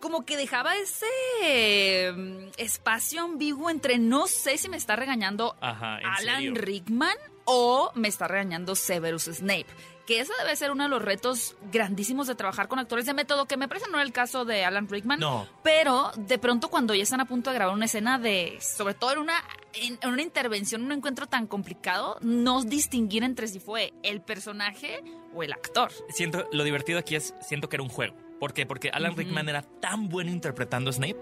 como 0.00 0.24
que 0.24 0.36
dejaba 0.36 0.76
ese 0.76 1.06
eh, 1.42 2.50
espacio 2.56 3.22
ambiguo 3.24 3.70
entre 3.70 3.98
no 3.98 4.26
sé 4.26 4.56
si 4.58 4.68
me 4.68 4.76
está 4.76 4.94
regañando 4.96 5.56
Ajá, 5.60 5.98
¿en 6.00 6.06
Alan 6.06 6.36
serio? 6.36 6.54
Rickman 6.54 7.16
o 7.44 7.90
me 7.94 8.08
está 8.08 8.28
regañando 8.28 8.74
Severus 8.76 9.24
Snape. 9.24 9.66
Que 10.08 10.20
ese 10.20 10.32
debe 10.40 10.56
ser 10.56 10.70
uno 10.70 10.84
de 10.84 10.88
los 10.88 11.02
retos 11.02 11.54
grandísimos 11.70 12.26
de 12.26 12.34
trabajar 12.34 12.66
con 12.66 12.78
actores 12.78 13.04
de 13.04 13.12
método, 13.12 13.44
que 13.44 13.58
me 13.58 13.68
parece 13.68 13.90
no 13.90 13.98
era 13.98 14.04
el 14.04 14.12
caso 14.12 14.46
de 14.46 14.64
Alan 14.64 14.88
Rickman. 14.88 15.20
No. 15.20 15.46
Pero 15.62 16.12
de 16.16 16.38
pronto 16.38 16.70
cuando 16.70 16.94
ya 16.94 17.02
están 17.02 17.20
a 17.20 17.26
punto 17.26 17.50
de 17.50 17.56
grabar 17.56 17.74
una 17.74 17.84
escena 17.84 18.18
de, 18.18 18.56
sobre 18.62 18.94
todo 18.94 19.12
en 19.12 19.18
una, 19.18 19.34
en, 19.74 19.98
en 20.00 20.08
una 20.08 20.22
intervención, 20.22 20.82
un 20.82 20.92
encuentro 20.92 21.26
tan 21.26 21.46
complicado, 21.46 22.16
no 22.22 22.62
distinguir 22.62 23.22
entre 23.22 23.48
si 23.48 23.60
fue 23.60 23.92
el 24.02 24.22
personaje 24.22 25.04
o 25.34 25.42
el 25.42 25.52
actor. 25.52 25.92
Siento, 26.08 26.48
lo 26.52 26.64
divertido 26.64 26.98
aquí 26.98 27.14
es, 27.14 27.34
siento 27.42 27.68
que 27.68 27.76
era 27.76 27.82
un 27.82 27.90
juego. 27.90 28.16
¿Por 28.40 28.54
qué? 28.54 28.64
Porque 28.64 28.88
Alan. 28.88 29.14
Rickman 29.14 29.46
era 29.50 29.60
tan 29.60 30.08
bueno 30.08 30.30
interpretando 30.30 30.88
a 30.88 30.94
Snape, 30.94 31.20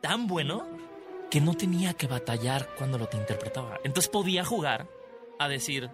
tan 0.00 0.26
bueno, 0.26 0.66
que 1.30 1.40
no 1.40 1.54
tenía 1.54 1.94
que 1.94 2.08
batallar 2.08 2.68
cuando 2.76 2.98
lo 2.98 3.06
te 3.06 3.18
interpretaba. 3.18 3.78
Entonces 3.84 4.10
podía 4.10 4.44
jugar 4.44 4.88
a 5.38 5.46
decir, 5.48 5.90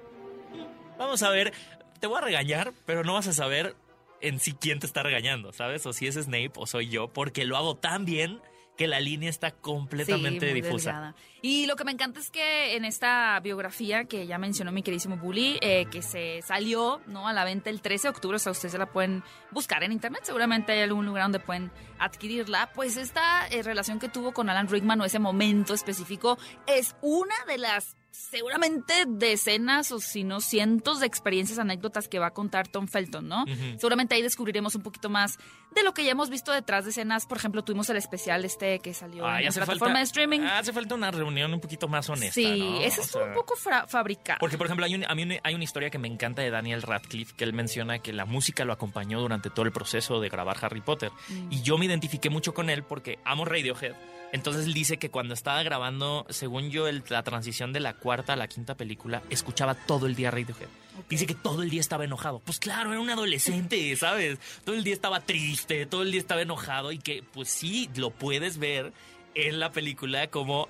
"Mm, 0.53 0.99
vamos 0.99 1.23
a 1.23 1.29
ver, 1.29 1.53
te 2.03 2.09
voy 2.09 2.19
a 2.19 2.21
regañar, 2.23 2.73
pero 2.85 3.05
no 3.05 3.15
vas 3.15 3.29
a 3.29 3.33
saber 3.33 3.77
en 4.21 4.41
sí 4.41 4.55
quién 4.61 4.81
te 4.81 4.87
está 4.87 5.05
regañando, 5.05 5.53
¿sabes? 5.53 5.87
O 5.87 5.93
si 5.93 6.09
es 6.09 6.17
Snape 6.17 6.51
o 6.57 6.67
soy 6.67 6.89
yo, 6.89 7.07
porque 7.13 7.45
lo 7.45 7.57
hago 7.57 7.77
tan 7.77 8.05
bien 8.05 8.41
que 8.77 8.89
la 8.89 8.99
línea 8.99 9.31
está 9.31 9.53
completamente 9.53 10.49
Sí, 10.49 10.55
difusa. 10.55 10.91
delgada. 10.91 11.15
Y 11.43 11.67
lo 11.67 11.77
que 11.77 11.85
me 11.85 11.93
encanta 11.93 12.19
es 12.19 12.31
que 12.31 12.75
en 12.75 12.85
esta 12.85 13.39
biografía 13.39 14.07
que 14.07 14.27
ya 14.27 14.39
mencionó 14.39 14.73
mi 14.73 14.83
queridísimo 14.83 15.17
Bully, 15.17 15.59
eh, 15.61 15.87
que 15.93 16.03
se 16.03 16.43
salió 16.43 17.01
¿no? 17.07 17.29
a 17.29 17.33
la 17.33 17.45
venta 17.45 17.71
el 17.71 17.81
13 17.81 18.09
de 18.09 18.11
octubre, 18.11 18.35
o 18.37 18.39
sea, 18.41 18.51
ustedes 18.51 18.73
se 18.73 18.79
la 18.79 18.87
pueden 18.87 19.23
buscar 19.53 19.85
en 19.85 19.93
internet, 19.93 20.23
seguramente 20.25 20.73
hay 20.73 20.81
algún 20.81 21.07
lugar 21.07 21.23
donde 21.25 21.39
pueden 21.39 21.71
adquirirla, 22.01 22.73
pues 22.75 22.97
esta 22.97 23.47
eh, 23.49 23.63
relación 23.63 24.01
que 24.01 24.09
tuvo 24.09 24.33
con 24.33 24.51
Alan 24.51 24.67
Rickman 24.69 25.01
o 25.01 25.05
ese 25.05 25.21
momento 25.21 25.73
específico 25.75 26.37
es 26.67 26.97
una 27.01 27.35
de 27.47 27.59
las 27.59 27.95
seguramente 28.13 28.93
decenas 29.09 29.91
o 29.91 29.99
si 29.99 30.23
no 30.23 30.41
cientos 30.41 31.01
de 31.01 31.07
experiencias, 31.07 31.59
anécdotas 31.59 32.09
que 32.09 32.19
va 32.19 32.27
a 32.29 32.31
contar 32.33 32.69
Tom 32.69 32.87
Felton, 32.87 33.27
¿no? 33.27 33.43
Ujú. 33.45 33.79
Seguramente 33.79 34.15
ahí 34.15 34.23
descubriremos 34.23 34.75
un 34.75 34.83
poquito 34.83 35.09
más 35.11 35.39
de 35.75 35.83
lo 35.83 35.95
que 35.95 36.05
ya 36.05 36.13
hemos 36.13 36.29
visto 36.31 36.53
detrás 36.53 36.85
de 36.85 36.91
escenas. 36.91 37.27
Por 37.27 37.39
ejemplo, 37.39 37.65
tuvimos 37.65 37.89
el 37.91 37.97
especial 37.97 38.45
este 38.45 38.79
que 38.81 38.93
salió 38.95 39.27
Ay, 39.27 39.45
en 39.45 39.49
la 39.49 39.53
plataforma 39.53 39.87
falta, 39.87 39.99
de 39.99 40.05
streaming. 40.05 40.41
Hace 40.41 40.73
falta 40.73 40.95
una 40.95 41.11
reunión 41.11 41.53
un 41.55 41.61
poquito 41.61 41.89
más 41.89 42.09
honesta. 42.11 42.35
sí, 42.35 42.61
¿no? 42.61 42.81
ese 42.83 43.01
O 43.01 43.03
es 43.05 43.11
sea, 43.11 43.25
un 43.25 43.35
poco 43.35 43.55
fabricado. 43.57 44.39
Porque, 44.41 44.59
por 44.59 44.67
ejemplo, 44.67 44.85
hay, 44.85 44.95
un- 44.95 45.05
a 45.09 45.15
mí 45.15 45.39
hay 45.43 45.55
una 45.55 45.65
historia 45.65 45.91
que 45.91 45.99
me 45.99 46.09
encanta 46.09 46.43
de 46.43 46.51
Daniel 46.51 46.83
Radcliffe, 46.83 47.35
que 47.35 47.45
él 47.45 47.55
menciona 47.55 47.99
que 48.01 48.13
la 48.13 48.27
música 48.27 48.65
lo 48.65 48.73
acompañó 48.73 49.21
durante 49.21 49.49
todo 49.51 49.65
el 49.65 49.73
proceso 49.73 50.21
de 50.21 50.29
grabar 50.29 50.59
Harry 50.61 50.83
Potter. 50.83 51.11
Mm. 51.29 51.53
Y 51.53 51.63
yo 51.63 51.79
me 51.79 51.87
identifiqué 51.87 52.29
mucho 52.31 52.53
con 52.53 52.69
él 52.71 52.83
porque 52.83 53.19
amo 53.25 53.45
Radiohead. 53.47 53.95
Entonces 54.33 54.67
él 54.67 54.73
dice 54.75 54.97
que 54.99 55.11
cuando 55.11 55.35
estaba 55.35 55.63
grabando, 55.63 56.27
según 56.31 56.71
yo, 56.71 56.89
el- 56.89 57.05
la 57.11 57.23
transición 57.23 57.73
de 57.73 57.81
la 57.81 57.95
cuarta 57.95 58.33
a 58.33 58.37
la 58.37 58.49
quinta 58.49 58.75
película, 58.75 59.23
escuchaba 59.31 59.75
todo 59.75 60.07
el 60.07 60.15
día 60.15 60.31
Radiohead. 60.31 60.69
Dice 61.09 61.27
que 61.27 61.35
todo 61.35 61.63
el 61.63 61.71
día 61.71 61.81
estaba 61.81 62.05
enojado. 62.05 62.41
Pues 62.41 62.59
claro, 62.59 62.93
era 62.93 63.01
un 63.01 63.11
adolescente, 63.11 63.95
¿sabes? 63.97 64.39
Todo 64.65 64.75
el 64.75 64.85
día 64.85 64.95
estaba 64.95 65.21
triste, 65.21 65.87
todo 65.87 66.03
el 66.03 66.11
día 66.11 66.21
estaba 66.21 66.43
enojado 66.43 66.93
y 66.93 66.99
que, 66.99 67.23
pues 67.33 67.49
sí, 67.49 67.89
lo 67.97 68.11
puedes 68.11 68.59
ver 68.59 68.93
en 69.35 69.61
la 69.61 69.71
película 69.73 70.27
como 70.29 70.69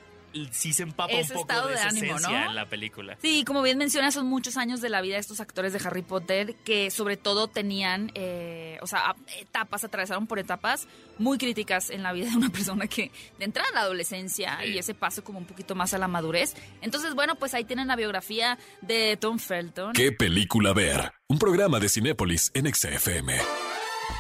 sí 0.51 0.73
se 0.73 0.83
empapa 0.83 1.13
Ese 1.13 1.33
un 1.35 1.41
poco 1.41 1.53
estado 1.53 1.69
de 1.69 1.75
de 1.75 1.81
esa 1.81 1.89
ánimo, 1.89 2.17
esencia 2.17 2.41
¿no? 2.45 2.49
en 2.51 2.55
la 2.55 2.69
película. 2.69 3.19
Sí, 3.23 3.45
como 3.45 3.63
bien 3.63 3.79
mencionas, 3.79 4.15
son 4.15 4.27
muchos 4.27 4.57
años 4.57 4.81
de 4.81 4.89
la 4.89 5.01
vida 5.01 5.15
de 5.15 5.21
estos 5.21 5.41
actores 5.41 5.73
de 5.73 5.81
Harry 5.85 6.03
Potter 6.03 6.55
que 6.65 6.91
sobre 6.91 7.17
todo 7.17 7.49
tenían, 7.49 8.11
eh, 8.15 8.79
o 8.83 8.87
sea, 8.87 9.15
etapas, 9.41 9.85
atravesaron 9.85 10.27
por 10.27 10.39
etapas 10.39 10.87
muy 11.19 11.39
críticas 11.39 11.91
en 11.91 12.03
la 12.03 12.13
vida 12.13 12.31
de 12.31 12.37
una 12.37 12.51
persona 12.51 12.87
que 12.87 13.11
de 13.39 13.45
entrada 13.45 13.69
a 13.71 13.75
la 13.75 13.81
adolescencia 13.83 14.59
Sí. 14.63 14.71
y 14.73 14.79
ese 14.79 14.95
paso 14.95 15.23
como 15.25 15.39
un 15.39 15.45
poquito 15.47 15.75
más 15.75 15.95
a 15.95 15.99
la 15.99 16.09
madurez. 16.09 16.55
Entonces, 16.81 17.15
bueno, 17.15 17.35
pues 17.37 17.55
ahí 17.55 17.65
tienen 17.65 17.89
la 17.89 17.97
biografía 17.97 18.59
de 18.81 19.17
Tom 19.17 19.39
Felton. 19.39 19.93
¿Qué 19.93 20.13
película 20.13 20.73
ver? 20.73 21.13
Un 21.29 21.39
programa 21.39 21.79
de 21.81 21.89
Cinépolis 21.89 22.51
en 22.55 22.73
XFM. 22.73 23.39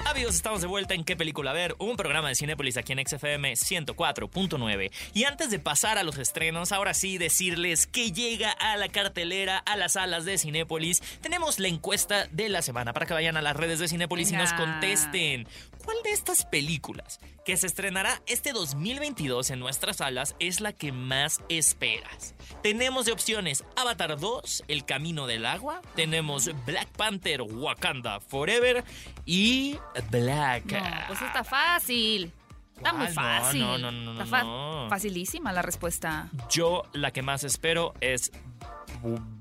Amigos, 0.04 0.34
estamos 0.34 0.60
de 0.60 0.66
vuelta 0.66 0.94
en 0.94 1.04
¿Qué 1.04 1.16
película 1.16 1.52
ver? 1.52 1.74
Un 1.78 1.96
programa 1.96 2.28
de 2.28 2.34
Cinépolis 2.34 2.76
aquí 2.76 2.92
en 2.92 3.06
XFM 3.06 3.52
104.9. 3.52 4.90
Y 5.14 5.24
antes 5.24 5.50
de 5.50 5.58
pasar 5.58 5.96
a 5.96 6.02
los 6.02 6.18
estrenos, 6.18 6.72
ahora 6.72 6.92
sí 6.92 7.16
decirles 7.18 7.86
que 7.86 8.12
llega 8.12 8.50
a 8.50 8.76
la 8.76 8.88
cartelera, 8.88 9.58
a 9.58 9.76
las 9.76 9.92
salas 9.92 10.24
de 10.24 10.36
Cinépolis, 10.36 11.00
tenemos 11.22 11.58
la 11.58 11.68
encuesta 11.68 12.26
de 12.30 12.48
la 12.50 12.60
semana 12.60 12.92
para 12.92 13.06
que 13.06 13.14
vayan 13.14 13.36
a 13.36 13.42
las 13.42 13.56
redes 13.56 13.78
de 13.78 13.88
Cinépolis 13.88 14.32
y 14.32 14.36
nos 14.36 14.52
contesten. 14.52 15.46
¿Cuál 15.84 15.96
de 16.04 16.12
estas 16.12 16.44
películas 16.44 17.18
que 17.44 17.56
se 17.56 17.66
estrenará 17.66 18.22
este 18.26 18.52
2022 18.52 19.50
en 19.50 19.58
nuestras 19.58 19.96
salas 19.96 20.36
es 20.38 20.60
la 20.60 20.72
que 20.72 20.92
más 20.92 21.40
esperas? 21.48 22.34
Tenemos 22.62 23.06
de 23.06 23.12
opciones 23.12 23.64
Avatar 23.76 24.18
2, 24.18 24.64
El 24.68 24.84
Camino 24.84 25.26
del 25.26 25.46
Agua, 25.46 25.80
tenemos 25.96 26.50
Black 26.66 26.88
Panther, 26.90 27.42
Wakanda 27.42 28.20
Forever 28.20 28.84
y 29.26 29.78
Black. 30.10 30.64
No, 30.72 31.06
pues 31.08 31.22
está 31.22 31.44
fácil. 31.44 32.32
Está 32.76 32.92
muy 32.92 33.06
¿Cuál? 33.12 33.14
No, 33.14 33.42
fácil. 33.44 33.60
no, 33.60 33.78
no, 33.78 33.92
no, 33.92 34.22
Está 34.24 34.42
no. 34.42 34.86
facilísima 34.88 35.52
la 35.52 35.62
respuesta. 35.62 36.28
Yo 36.50 36.82
la 36.92 37.10
que 37.12 37.22
más 37.22 37.44
espero 37.44 37.94
es 38.00 38.32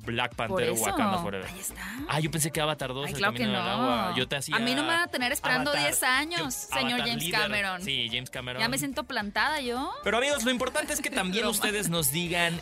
Black 0.05 0.35
Panther, 0.35 0.69
eso. 0.69 0.83
Wakanda 0.83 1.17
Forever. 1.19 1.47
Ahí 1.47 1.59
está. 1.59 1.81
Ah, 2.07 2.19
yo 2.19 2.29
pensé 2.31 2.51
que 2.51 2.61
Avatar 2.61 2.93
2, 2.93 3.07
Ay, 3.07 3.13
claro 3.13 3.33
que 3.33 3.45
no. 3.45 3.57
Agua. 3.59 4.13
Yo 4.15 4.27
te 4.27 4.35
hacía 4.35 4.55
A 4.55 4.59
mí 4.59 4.73
no 4.75 4.81
me 4.83 4.89
van 4.89 5.01
a 5.03 5.07
tener 5.07 5.31
esperando 5.31 5.71
Avatar. 5.71 5.89
10 5.89 6.03
años, 6.03 6.53
señor 6.53 6.93
Avatar 6.93 7.07
James 7.07 7.23
líder. 7.23 7.39
Cameron. 7.41 7.81
Sí, 7.83 8.07
James 8.11 8.29
Cameron. 8.29 8.61
Ya 8.61 8.67
me 8.69 8.77
siento 8.77 9.03
plantada 9.05 9.59
yo. 9.61 9.91
Pero 10.03 10.17
amigos, 10.17 10.43
lo 10.43 10.51
importante 10.51 10.93
es 10.93 11.01
que 11.01 11.09
también 11.09 11.45
ustedes 11.47 11.89
nos 11.89 12.11
digan 12.11 12.59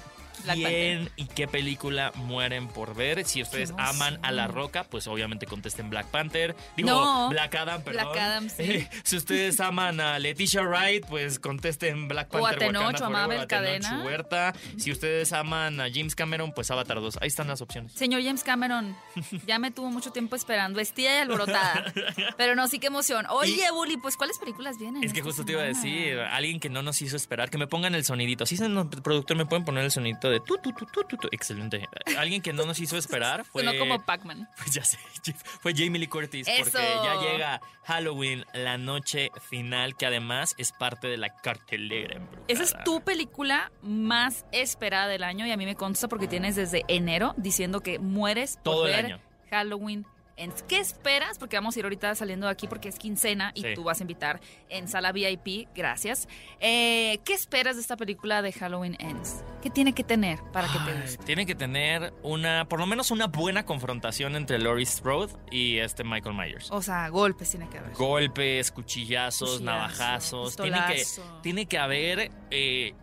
quién 0.53 1.09
y 1.15 1.25
qué 1.25 1.47
película 1.47 2.11
mueren 2.15 2.67
por 2.67 2.95
ver. 2.95 3.25
Si 3.25 3.41
ustedes 3.41 3.73
aman 3.77 4.19
a 4.21 4.31
La. 4.31 4.47
Roca, 4.49 4.83
pues 4.83 5.07
obviamente 5.07 5.45
contesten 5.45 5.89
Black 5.89 6.07
Panther. 6.07 6.55
Digo, 6.75 6.89
No. 6.89 7.29
Black 7.29 7.53
Adam, 7.55 7.81
perdón. 7.83 8.03
Black 8.05 8.17
Adam, 8.17 8.49
sí. 8.49 8.63
Eh, 8.63 8.89
si 9.03 9.17
ustedes 9.17 9.59
aman 9.59 9.99
a 10.01 10.17
Leticia 10.17 10.61
Wright, 10.63 11.05
pues 11.05 11.39
contesten 11.39 12.07
Black 12.07 12.33
O 12.33 12.37
a 12.37 12.41
Panther. 12.49 12.67
Tenoch, 12.67 12.99
o 13.01 13.05
a 13.05 13.09
Mabel 13.09 13.37
Forever, 13.37 13.43
a 13.43 13.47
Tenoch 13.47 13.47
Cadena. 13.47 14.03
Huerta. 14.03 14.53
Si 14.77 14.91
ustedes 14.91 15.31
aman 15.33 15.79
a 15.79 15.87
James 15.93 16.15
Cameron, 16.15 16.51
pues 16.53 16.71
Avatar 16.71 16.99
2. 16.99 17.19
Ahí 17.21 17.27
están 17.27 17.47
las 17.47 17.61
opciones. 17.61 17.93
Señor 17.93 18.23
James 18.23 18.43
Cameron, 18.43 18.95
ya 19.45 19.59
me 19.59 19.71
tuvo 19.71 19.89
mucho 19.91 20.11
tiempo 20.11 20.35
esperando, 20.35 20.77
vestida 20.77 21.13
y 21.13 21.17
alborotada. 21.17 21.93
Pero 22.37 22.55
no, 22.55 22.67
sí, 22.67 22.79
qué 22.79 22.87
emoción. 22.87 23.25
Oye, 23.29 23.69
Bully, 23.71 23.97
pues 23.97 24.17
¿cuáles 24.17 24.39
películas 24.39 24.77
vienen? 24.79 25.03
Es 25.03 25.13
que 25.13 25.21
justo 25.21 25.45
te 25.45 25.51
iba 25.53 25.61
a 25.61 25.65
decir, 25.65 26.19
alguien 26.19 26.59
que 26.59 26.69
no 26.69 26.81
nos 26.81 27.01
hizo 27.01 27.15
esperar, 27.15 27.49
que 27.49 27.57
me 27.57 27.67
pongan 27.67 27.93
el 27.95 28.03
sonidito. 28.03 28.45
Sí, 28.45 28.57
señor 28.57 28.89
productor, 29.01 29.37
¿me 29.37 29.45
pueden 29.45 29.65
poner 29.65 29.83
el 29.83 29.91
sonidito 29.91 30.28
sonidito 30.29 30.31
de 30.31 30.39
tu, 30.39 30.57
tu, 30.57 30.71
tu, 30.73 30.85
tu, 30.85 31.03
tu, 31.03 31.17
tu. 31.17 31.27
Excelente. 31.31 31.87
Alguien 32.17 32.41
que 32.41 32.53
no 32.53 32.65
nos 32.65 32.79
hizo 32.79 32.97
esperar 32.97 33.45
fue... 33.45 33.63
Sonó 33.63 33.77
como 33.79 34.03
Pac-Man. 34.03 34.47
Pues 34.57 34.71
ya 34.73 34.83
sé, 34.83 34.97
fue 35.61 35.73
Jamie 35.73 35.99
Lee 35.99 36.07
Curtis 36.07 36.47
Eso. 36.47 36.63
porque 36.71 36.87
ya 37.03 37.21
llega 37.21 37.61
Halloween, 37.83 38.45
la 38.53 38.77
noche 38.77 39.31
final, 39.49 39.95
que 39.95 40.05
además 40.05 40.55
es 40.57 40.71
parte 40.71 41.07
de 41.07 41.17
la 41.17 41.29
cartelera 41.29 42.15
embrujada. 42.17 42.45
Esa 42.47 42.63
es 42.63 42.75
tu 42.83 43.01
película 43.01 43.71
más 43.81 44.45
esperada 44.51 45.07
del 45.07 45.23
año 45.23 45.45
y 45.47 45.51
a 45.51 45.57
mí 45.57 45.65
me 45.65 45.75
consta 45.75 46.07
porque 46.07 46.27
tienes 46.27 46.55
desde 46.55 46.83
enero 46.87 47.33
diciendo 47.37 47.81
que 47.81 47.99
mueres 47.99 48.55
por 48.57 48.63
Todo 48.63 48.87
el 48.87 48.95
ver 48.95 49.05
año. 49.05 49.19
Halloween 49.49 50.05
Ends. 50.39 50.63
¿Qué 50.63 50.79
esperas? 50.79 51.37
Porque 51.37 51.55
vamos 51.57 51.75
a 51.75 51.79
ir 51.79 51.85
ahorita 51.85 52.15
saliendo 52.15 52.47
de 52.47 52.51
aquí 52.53 52.67
porque 52.67 52.89
es 52.89 52.97
quincena 52.97 53.51
y 53.53 53.61
Sí. 53.61 53.67
tú 53.75 53.83
vas 53.83 53.99
a 53.99 54.03
invitar 54.03 54.39
en 54.69 54.87
sala 54.87 55.11
VIP. 55.11 55.67
Gracias. 55.75 56.27
Eh, 56.59 57.19
¿Qué 57.25 57.33
esperas 57.33 57.75
de 57.75 57.81
esta 57.81 57.97
película 57.97 58.41
de 58.41 58.51
Halloween 58.53 58.95
Ends? 58.99 59.43
¿Qué 59.61 59.69
tiene 59.69 59.93
que 59.93 60.03
tener 60.03 60.39
para 60.53 60.67
que 60.67 60.79
te 60.79 61.01
guste? 61.01 61.23
Tiene 61.25 61.45
que 61.45 61.55
tener 61.55 62.13
una, 62.23 62.65
por 62.69 62.79
lo 62.79 62.85
menos 62.87 63.11
una 63.11 63.27
buena 63.27 63.65
confrontación 63.65 64.35
entre 64.35 64.57
Laurie 64.59 64.85
Strode 64.85 65.33
y 65.51 65.77
este 65.77 66.03
Michael 66.03 66.35
Myers. 66.35 66.69
O 66.71 66.81
sea, 66.81 67.09
golpes 67.09 67.49
tiene 67.51 67.67
que 67.69 67.77
haber. 67.77 67.91
Golpes, 67.93 68.71
cuchillazos, 68.71 69.49
Cuchillazo, 69.59 69.63
navajazos. 69.63 70.55
Tiene 70.55 70.79
que, 70.87 71.03
tiene 71.43 71.65
que 71.65 71.77
haber 71.77 72.31
eh, 72.51 72.93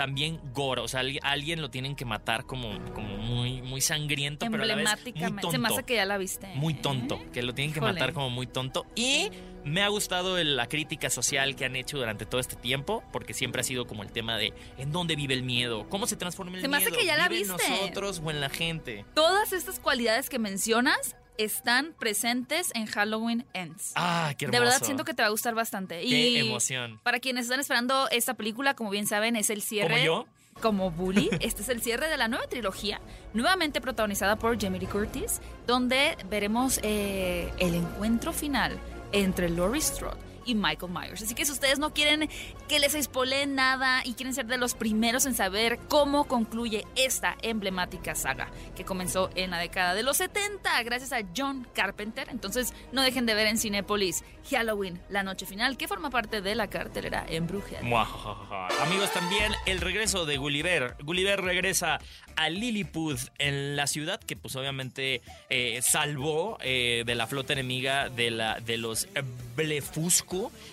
también 0.00 0.40
gore. 0.54 0.80
O 0.80 0.88
sea, 0.88 1.02
alguien, 1.22 1.60
lo 1.60 1.68
tienen 1.68 1.94
que 1.94 2.06
matar 2.06 2.46
como, 2.46 2.70
como 2.94 3.18
muy, 3.18 3.60
muy 3.60 3.82
sangriento, 3.82 4.46
pero 4.50 4.62
a 4.62 4.66
la 4.66 4.74
vez 4.74 4.84
muy 4.84 4.92
Emblemáticamente. 4.92 5.42
tonto. 5.42 5.50
Se 5.50 5.58
me 5.58 5.68
hace 5.68 5.82
que 5.82 5.94
ya 5.96 6.06
la 6.06 6.16
viste. 6.16 6.46
Muy 6.54 6.72
tonto, 6.72 7.20
que 7.34 7.42
lo 7.42 7.52
tienen 7.52 7.74
que 7.74 7.82
matar 7.82 8.14
como 8.14 8.30
muy 8.30 8.46
tonto. 8.46 8.86
Y 8.94 9.28
me 9.62 9.82
ha 9.82 9.88
gustado 9.88 10.42
la 10.42 10.70
crítica 10.70 11.10
social 11.10 11.54
que 11.54 11.66
han 11.66 11.76
hecho 11.76 11.98
durante 11.98 12.24
todo 12.24 12.40
este 12.40 12.56
tiempo, 12.56 13.04
porque 13.12 13.34
siempre 13.34 13.60
ha 13.60 13.64
sido 13.64 13.86
como 13.86 14.02
el 14.02 14.10
tema 14.10 14.38
de 14.38 14.54
en 14.78 14.90
dónde 14.90 15.16
vive 15.16 15.34
el 15.34 15.42
miedo, 15.42 15.86
cómo 15.90 16.06
se 16.06 16.16
transforma 16.16 16.56
el 16.56 16.62
Se 16.62 16.68
me 16.68 16.78
hace 16.78 16.86
miedo, 16.86 16.98
que 16.98 17.04
ya 17.04 17.18
la 17.18 17.28
¿Vive 17.28 17.42
en 17.42 17.56
viste. 17.58 17.70
nosotros 17.70 18.22
o 18.24 18.30
en 18.30 18.40
la 18.40 18.48
gente. 18.48 19.04
Todas 19.12 19.52
estas 19.52 19.80
cualidades 19.80 20.30
que 20.30 20.38
mencionas 20.38 21.14
están 21.44 21.94
presentes 21.98 22.70
en 22.74 22.86
Halloween 22.86 23.46
Ends. 23.54 23.92
Ah, 23.96 24.34
qué 24.36 24.44
hermoso. 24.44 24.60
De 24.60 24.66
verdad 24.66 24.84
siento 24.84 25.04
que 25.04 25.14
te 25.14 25.22
va 25.22 25.28
a 25.28 25.30
gustar 25.30 25.54
bastante. 25.54 26.00
Qué 26.00 26.06
y 26.06 26.38
emoción. 26.38 27.00
Para 27.02 27.20
quienes 27.20 27.44
están 27.44 27.60
esperando 27.60 28.08
esta 28.10 28.34
película, 28.34 28.74
como 28.74 28.90
bien 28.90 29.06
saben, 29.06 29.36
es 29.36 29.50
el 29.50 29.62
cierre. 29.62 29.94
¿Como 29.94 30.04
yo? 30.04 30.26
Como 30.60 30.90
Bully. 30.90 31.30
Este 31.40 31.62
es 31.62 31.68
el 31.68 31.80
cierre 31.80 32.08
de 32.08 32.16
la 32.16 32.28
nueva 32.28 32.46
trilogía, 32.46 33.00
nuevamente 33.32 33.80
protagonizada 33.80 34.36
por 34.36 34.60
Jamie 34.60 34.80
Lee 34.80 34.86
Curtis, 34.86 35.40
donde 35.66 36.16
veremos 36.28 36.80
eh, 36.82 37.50
el 37.58 37.74
encuentro 37.74 38.32
final 38.32 38.78
entre 39.12 39.48
Laurie 39.48 39.80
Strode 39.80 40.29
y 40.44 40.54
Michael 40.54 40.92
Myers. 40.92 41.22
Así 41.22 41.34
que 41.34 41.44
si 41.44 41.52
ustedes 41.52 41.78
no 41.78 41.92
quieren 41.92 42.28
que 42.68 42.78
les 42.78 42.92
spoileen 42.92 43.54
nada 43.54 44.02
y 44.04 44.14
quieren 44.14 44.34
ser 44.34 44.46
de 44.46 44.58
los 44.58 44.74
primeros 44.74 45.26
en 45.26 45.34
saber 45.34 45.78
cómo 45.88 46.24
concluye 46.24 46.86
esta 46.96 47.36
emblemática 47.42 48.14
saga 48.14 48.50
que 48.74 48.84
comenzó 48.84 49.30
en 49.34 49.50
la 49.50 49.58
década 49.58 49.94
de 49.94 50.02
los 50.02 50.16
70 50.18 50.82
gracias 50.82 51.12
a 51.12 51.20
John 51.36 51.66
Carpenter, 51.74 52.28
entonces 52.30 52.74
no 52.92 53.02
dejen 53.02 53.26
de 53.26 53.34
ver 53.34 53.46
en 53.46 53.58
Cinépolis 53.58 54.24
Halloween, 54.50 55.00
la 55.08 55.22
noche 55.22 55.46
final, 55.46 55.76
que 55.76 55.88
forma 55.88 56.10
parte 56.10 56.40
de 56.40 56.54
la 56.54 56.68
cartelera 56.68 57.24
embrujada. 57.28 57.82
Muajajaja. 57.82 58.82
Amigos, 58.82 59.12
también 59.12 59.52
el 59.66 59.80
regreso 59.80 60.26
de 60.26 60.36
Gulliver. 60.36 60.96
Gulliver 61.02 61.40
regresa 61.40 62.00
a 62.36 62.48
Lilliput 62.48 63.18
en 63.38 63.76
la 63.76 63.86
ciudad 63.86 64.20
que 64.20 64.36
pues 64.36 64.56
obviamente 64.56 65.20
eh, 65.50 65.80
salvó 65.82 66.58
eh, 66.62 67.02
de 67.04 67.14
la 67.14 67.26
flota 67.26 67.52
enemiga 67.52 68.08
de, 68.08 68.30
la, 68.30 68.60
de 68.60 68.78
los 68.78 69.08
Blefusco. 69.56 70.29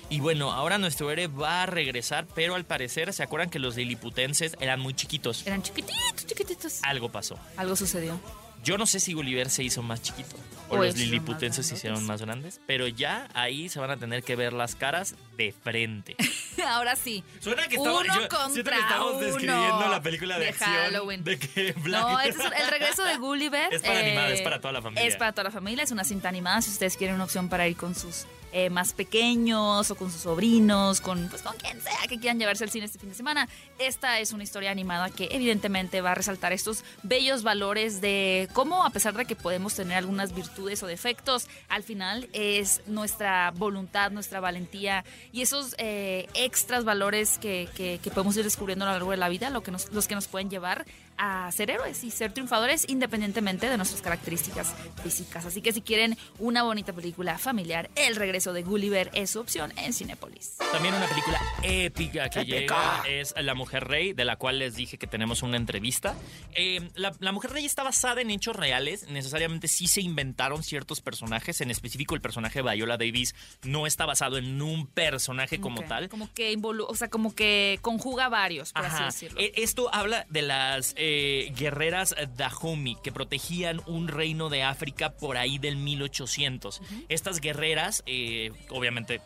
Y 0.09 0.19
bueno, 0.19 0.51
ahora 0.51 0.77
nuestro 0.77 1.09
héroe 1.11 1.27
va 1.27 1.63
a 1.63 1.65
regresar, 1.65 2.27
pero 2.35 2.55
al 2.55 2.65
parecer, 2.65 3.13
¿se 3.13 3.23
acuerdan 3.23 3.49
que 3.49 3.59
los 3.59 3.75
liliputenses 3.75 4.55
eran 4.59 4.79
muy 4.79 4.93
chiquitos? 4.93 5.45
Eran 5.45 5.61
chiquititos, 5.61 6.25
chiquititos. 6.25 6.83
Algo 6.83 7.09
pasó. 7.09 7.37
Algo 7.57 7.75
sucedió. 7.75 8.19
Yo 8.63 8.77
no 8.77 8.85
sé 8.85 8.99
si 8.99 9.13
Gulliver 9.13 9.49
se 9.49 9.63
hizo 9.63 9.81
más 9.81 10.01
chiquito 10.01 10.35
o, 10.69 10.75
O 10.75 10.77
los 10.77 10.87
hicieron 10.87 10.87
más 10.87 10.97
liliputenses 10.97 11.67
se 11.67 11.75
hicieron 11.75 12.05
más 12.05 12.21
grandes, 12.21 12.59
pero 12.65 12.87
ya 12.87 13.29
ahí 13.33 13.69
se 13.69 13.79
van 13.79 13.91
a 13.91 13.97
tener 13.97 14.23
que 14.23 14.35
ver 14.35 14.51
las 14.53 14.75
caras 14.75 15.15
de 15.37 15.51
frente. 15.53 16.15
Ahora 16.67 16.95
sí. 16.95 17.23
Suena 17.39 17.67
que 17.67 17.77
Uno 17.77 18.01
estamos, 18.01 18.07
yo 18.07 18.13
siento 18.13 18.29
que 18.37 18.43
contra 18.43 18.79
estamos 18.79 19.11
uno 19.13 19.19
describiendo 19.21 19.87
la 19.87 20.01
película 20.01 20.37
de, 20.37 20.43
de 20.45 20.49
acción 20.49 20.69
Halloween. 20.71 21.23
de 21.23 21.37
que 21.39 21.71
Black- 21.73 22.01
No, 22.01 22.19
es 22.19 22.35
el 22.35 22.67
regreso 22.69 23.03
de 23.05 23.17
Gulliver. 23.17 23.73
Es 23.77 23.81
para 23.83 23.99
eh, 24.01 24.07
animada, 24.07 24.29
es 24.29 24.41
para 24.41 24.59
toda 24.59 24.73
la 24.73 24.81
familia. 24.81 25.05
Es 25.07 25.15
para 25.15 25.31
toda 25.31 25.43
la 25.45 25.51
familia, 25.51 25.83
es 25.83 25.91
una 25.91 26.03
cinta 26.03 26.27
animada. 26.29 26.61
Si 26.61 26.71
ustedes 26.71 26.97
quieren 26.97 27.15
una 27.15 27.25
opción 27.25 27.47
para 27.47 27.67
ir 27.67 27.77
con 27.77 27.93
sus 27.95 28.25
eh, 28.53 28.69
más 28.69 28.93
pequeños 28.93 29.91
o 29.91 29.95
con 29.95 30.09
sus 30.11 30.21
sobrinos, 30.21 31.01
con, 31.01 31.27
pues, 31.29 31.41
con 31.41 31.55
quien 31.57 31.79
sea 31.81 31.99
que 32.07 32.17
quieran 32.17 32.39
llevarse 32.39 32.63
al 32.63 32.71
cine 32.71 32.85
este 32.85 32.97
fin 32.97 33.09
de 33.09 33.15
semana, 33.15 33.47
esta 33.77 34.19
es 34.19 34.31
una 34.31 34.43
historia 34.43 34.71
animada 34.71 35.09
que 35.09 35.27
evidentemente 35.31 36.01
va 36.01 36.11
a 36.11 36.15
resaltar 36.15 36.53
estos 36.53 36.83
bellos 37.03 37.43
valores 37.43 37.99
de 38.01 38.47
cómo, 38.53 38.85
a 38.85 38.89
pesar 38.89 39.13
de 39.15 39.25
que 39.25 39.35
podemos 39.35 39.75
tener 39.75 39.97
algunas 39.97 40.33
virtudes 40.33 40.81
o 40.81 40.87
defectos, 40.87 41.47
al 41.67 41.83
final 41.83 42.29
es 42.33 42.81
nuestra 42.87 43.51
voluntad, 43.51 44.11
nuestra 44.11 44.39
valentía 44.39 45.03
y 45.31 45.41
esos 45.41 45.75
eh, 45.77 46.27
extras 46.33 46.83
valores 46.85 47.37
que, 47.37 47.67
que- 47.75 47.99
que 48.01 48.11
podemos 48.11 48.35
ir 48.37 48.43
descubriendo 48.43 48.85
a 48.85 48.89
lo 48.89 48.93
largo 48.93 49.11
de 49.11 49.17
la 49.17 49.29
vida, 49.29 49.49
lo 49.49 49.61
que 49.63 49.71
nos, 49.71 49.91
los 49.91 50.07
que 50.07 50.15
nos 50.15 50.27
pueden 50.27 50.49
llevar 50.49 50.85
a 51.17 51.51
ser 51.51 51.71
héroes 51.71 52.03
y 52.03 52.11
ser 52.11 52.31
triunfadores 52.33 52.85
independientemente 52.89 53.69
de 53.69 53.77
nuestras 53.77 54.01
características 54.01 54.73
físicas. 55.03 55.45
Así 55.45 55.61
que 55.61 55.73
si 55.73 55.81
quieren 55.81 56.17
una 56.39 56.63
bonita 56.63 56.93
película 56.93 57.37
familiar, 57.37 57.89
El 57.95 58.15
regreso 58.15 58.53
de 58.53 58.63
Gulliver 58.63 59.09
es 59.13 59.31
su 59.31 59.39
opción 59.39 59.73
en 59.77 59.93
Cinépolis. 59.93 60.57
También 60.71 60.93
una 60.93 61.07
película 61.07 61.41
épica 61.63 62.29
que 62.29 62.45
llega 62.45 63.03
es 63.07 63.33
La 63.37 63.53
Mujer 63.55 63.87
Rey, 63.87 64.13
de 64.13 64.25
la 64.25 64.35
cual 64.35 64.59
les 64.59 64.75
dije 64.75 64.97
que 64.97 65.07
tenemos 65.07 65.41
una 65.43 65.57
entrevista. 65.57 66.15
Eh, 66.53 66.89
la, 66.95 67.13
La 67.19 67.31
Mujer 67.31 67.51
Rey 67.51 67.65
está 67.65 67.83
basada 67.83 68.21
en 68.21 68.29
hechos 68.31 68.55
reales, 68.55 69.07
necesariamente 69.09 69.67
sí 69.67 69.87
se 69.87 70.01
inventaron 70.01 70.63
ciertos 70.63 71.01
personajes, 71.01 71.61
en 71.61 71.71
específico 71.71 72.15
el 72.15 72.21
personaje 72.21 72.61
de 72.61 72.75
Viola 72.75 72.97
Davis 72.97 73.33
no 73.63 73.87
está 73.87 74.05
basado 74.05 74.37
en 74.37 74.61
un 74.61 74.87
personaje 74.87 75.59
como 75.59 75.81
tal. 75.83 76.09
Como 76.09 76.31
que 76.33 76.53
involu- 76.53 76.85
o 76.87 76.95
sea, 76.95 77.09
como 77.09 77.33
que 77.33 77.79
conjuga 77.81 78.29
varios, 78.29 78.73
por 78.73 78.85
así 78.85 79.03
decirlo. 79.03 79.39
E- 79.39 79.53
Esto 79.55 79.93
habla 79.93 80.25
de 80.29 80.41
las 80.41 80.93
eh, 80.97 81.06
guerreras 81.55 82.15
Dahomey 82.35 82.97
que 83.03 83.11
protegían 83.11 83.81
un 83.85 84.07
reino 84.07 84.49
de 84.49 84.63
África 84.63 85.11
por 85.11 85.37
ahí 85.37 85.57
del 85.57 85.77
1800. 85.77 86.81
Estas 87.09 87.39
guerreras, 87.41 88.03
eh, 88.05 88.51
obviamente 88.69 89.21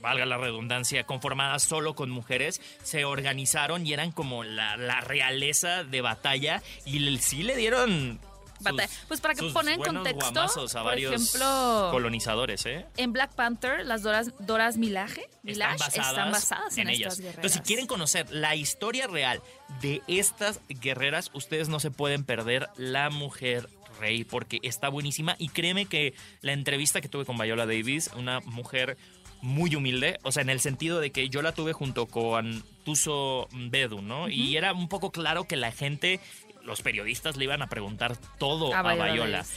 valga 0.00 0.26
la 0.26 0.36
redundancia, 0.36 1.04
conformadas 1.04 1.62
solo 1.62 1.94
con 1.94 2.10
mujeres, 2.10 2.60
se 2.82 3.06
organizaron 3.06 3.86
y 3.86 3.94
eran 3.94 4.12
como 4.12 4.44
la, 4.44 4.76
la 4.76 5.00
realeza 5.00 5.82
de 5.82 6.00
batalla 6.02 6.62
y 6.84 7.16
sí 7.18 7.42
le 7.42 7.56
dieron... 7.56 8.20
Batalla. 8.60 8.88
Pues 9.08 9.20
para 9.20 9.34
que 9.34 9.40
sus 9.40 9.52
poner 9.52 9.74
en 9.74 9.82
contexto, 9.82 10.40
a 10.40 10.46
por 10.48 10.84
varios 10.84 11.14
ejemplo, 11.14 11.88
colonizadores, 11.90 12.64
¿eh? 12.66 12.86
En 12.96 13.12
Black 13.12 13.34
Panther, 13.34 13.84
las 13.84 14.02
Doras, 14.02 14.32
Doras 14.38 14.76
Milaje, 14.76 15.28
están 15.44 15.76
basadas, 15.76 16.08
están 16.08 16.32
basadas 16.32 16.78
en, 16.78 16.88
en 16.88 16.94
estas 16.94 17.00
ellas. 17.00 17.18
guerreras. 17.18 17.36
Entonces, 17.36 17.60
si 17.60 17.66
quieren 17.66 17.86
conocer 17.86 18.30
la 18.30 18.54
historia 18.56 19.06
real 19.06 19.42
de 19.80 20.02
estas 20.06 20.60
guerreras, 20.68 21.30
ustedes 21.34 21.68
no 21.68 21.80
se 21.80 21.90
pueden 21.90 22.24
perder 22.24 22.68
La 22.76 23.10
Mujer 23.10 23.68
Rey, 24.00 24.24
porque 24.24 24.58
está 24.62 24.88
buenísima. 24.88 25.36
Y 25.38 25.48
créeme 25.48 25.86
que 25.86 26.14
la 26.40 26.52
entrevista 26.52 27.00
que 27.00 27.08
tuve 27.08 27.24
con 27.24 27.38
Viola 27.38 27.66
Davis, 27.66 28.10
una 28.16 28.40
mujer 28.40 28.96
muy 29.44 29.74
humilde, 29.74 30.18
o 30.22 30.32
sea, 30.32 30.42
en 30.42 30.48
el 30.48 30.58
sentido 30.58 31.00
de 31.00 31.12
que 31.12 31.28
yo 31.28 31.42
la 31.42 31.52
tuve 31.52 31.74
junto 31.74 32.06
con 32.06 32.64
Tuso 32.82 33.46
Bedu, 33.52 34.00
¿no? 34.00 34.28
Y 34.30 34.56
era 34.56 34.72
un 34.72 34.88
poco 34.88 35.12
claro 35.12 35.44
que 35.44 35.56
la 35.56 35.70
gente, 35.70 36.18
los 36.64 36.82
periodistas 36.82 37.36
le 37.36 37.44
iban 37.44 37.62
a 37.62 37.68
preguntar 37.68 38.16
todo 38.38 38.74
A 38.74 38.80
a. 38.80 38.96
Davis. 38.96 39.52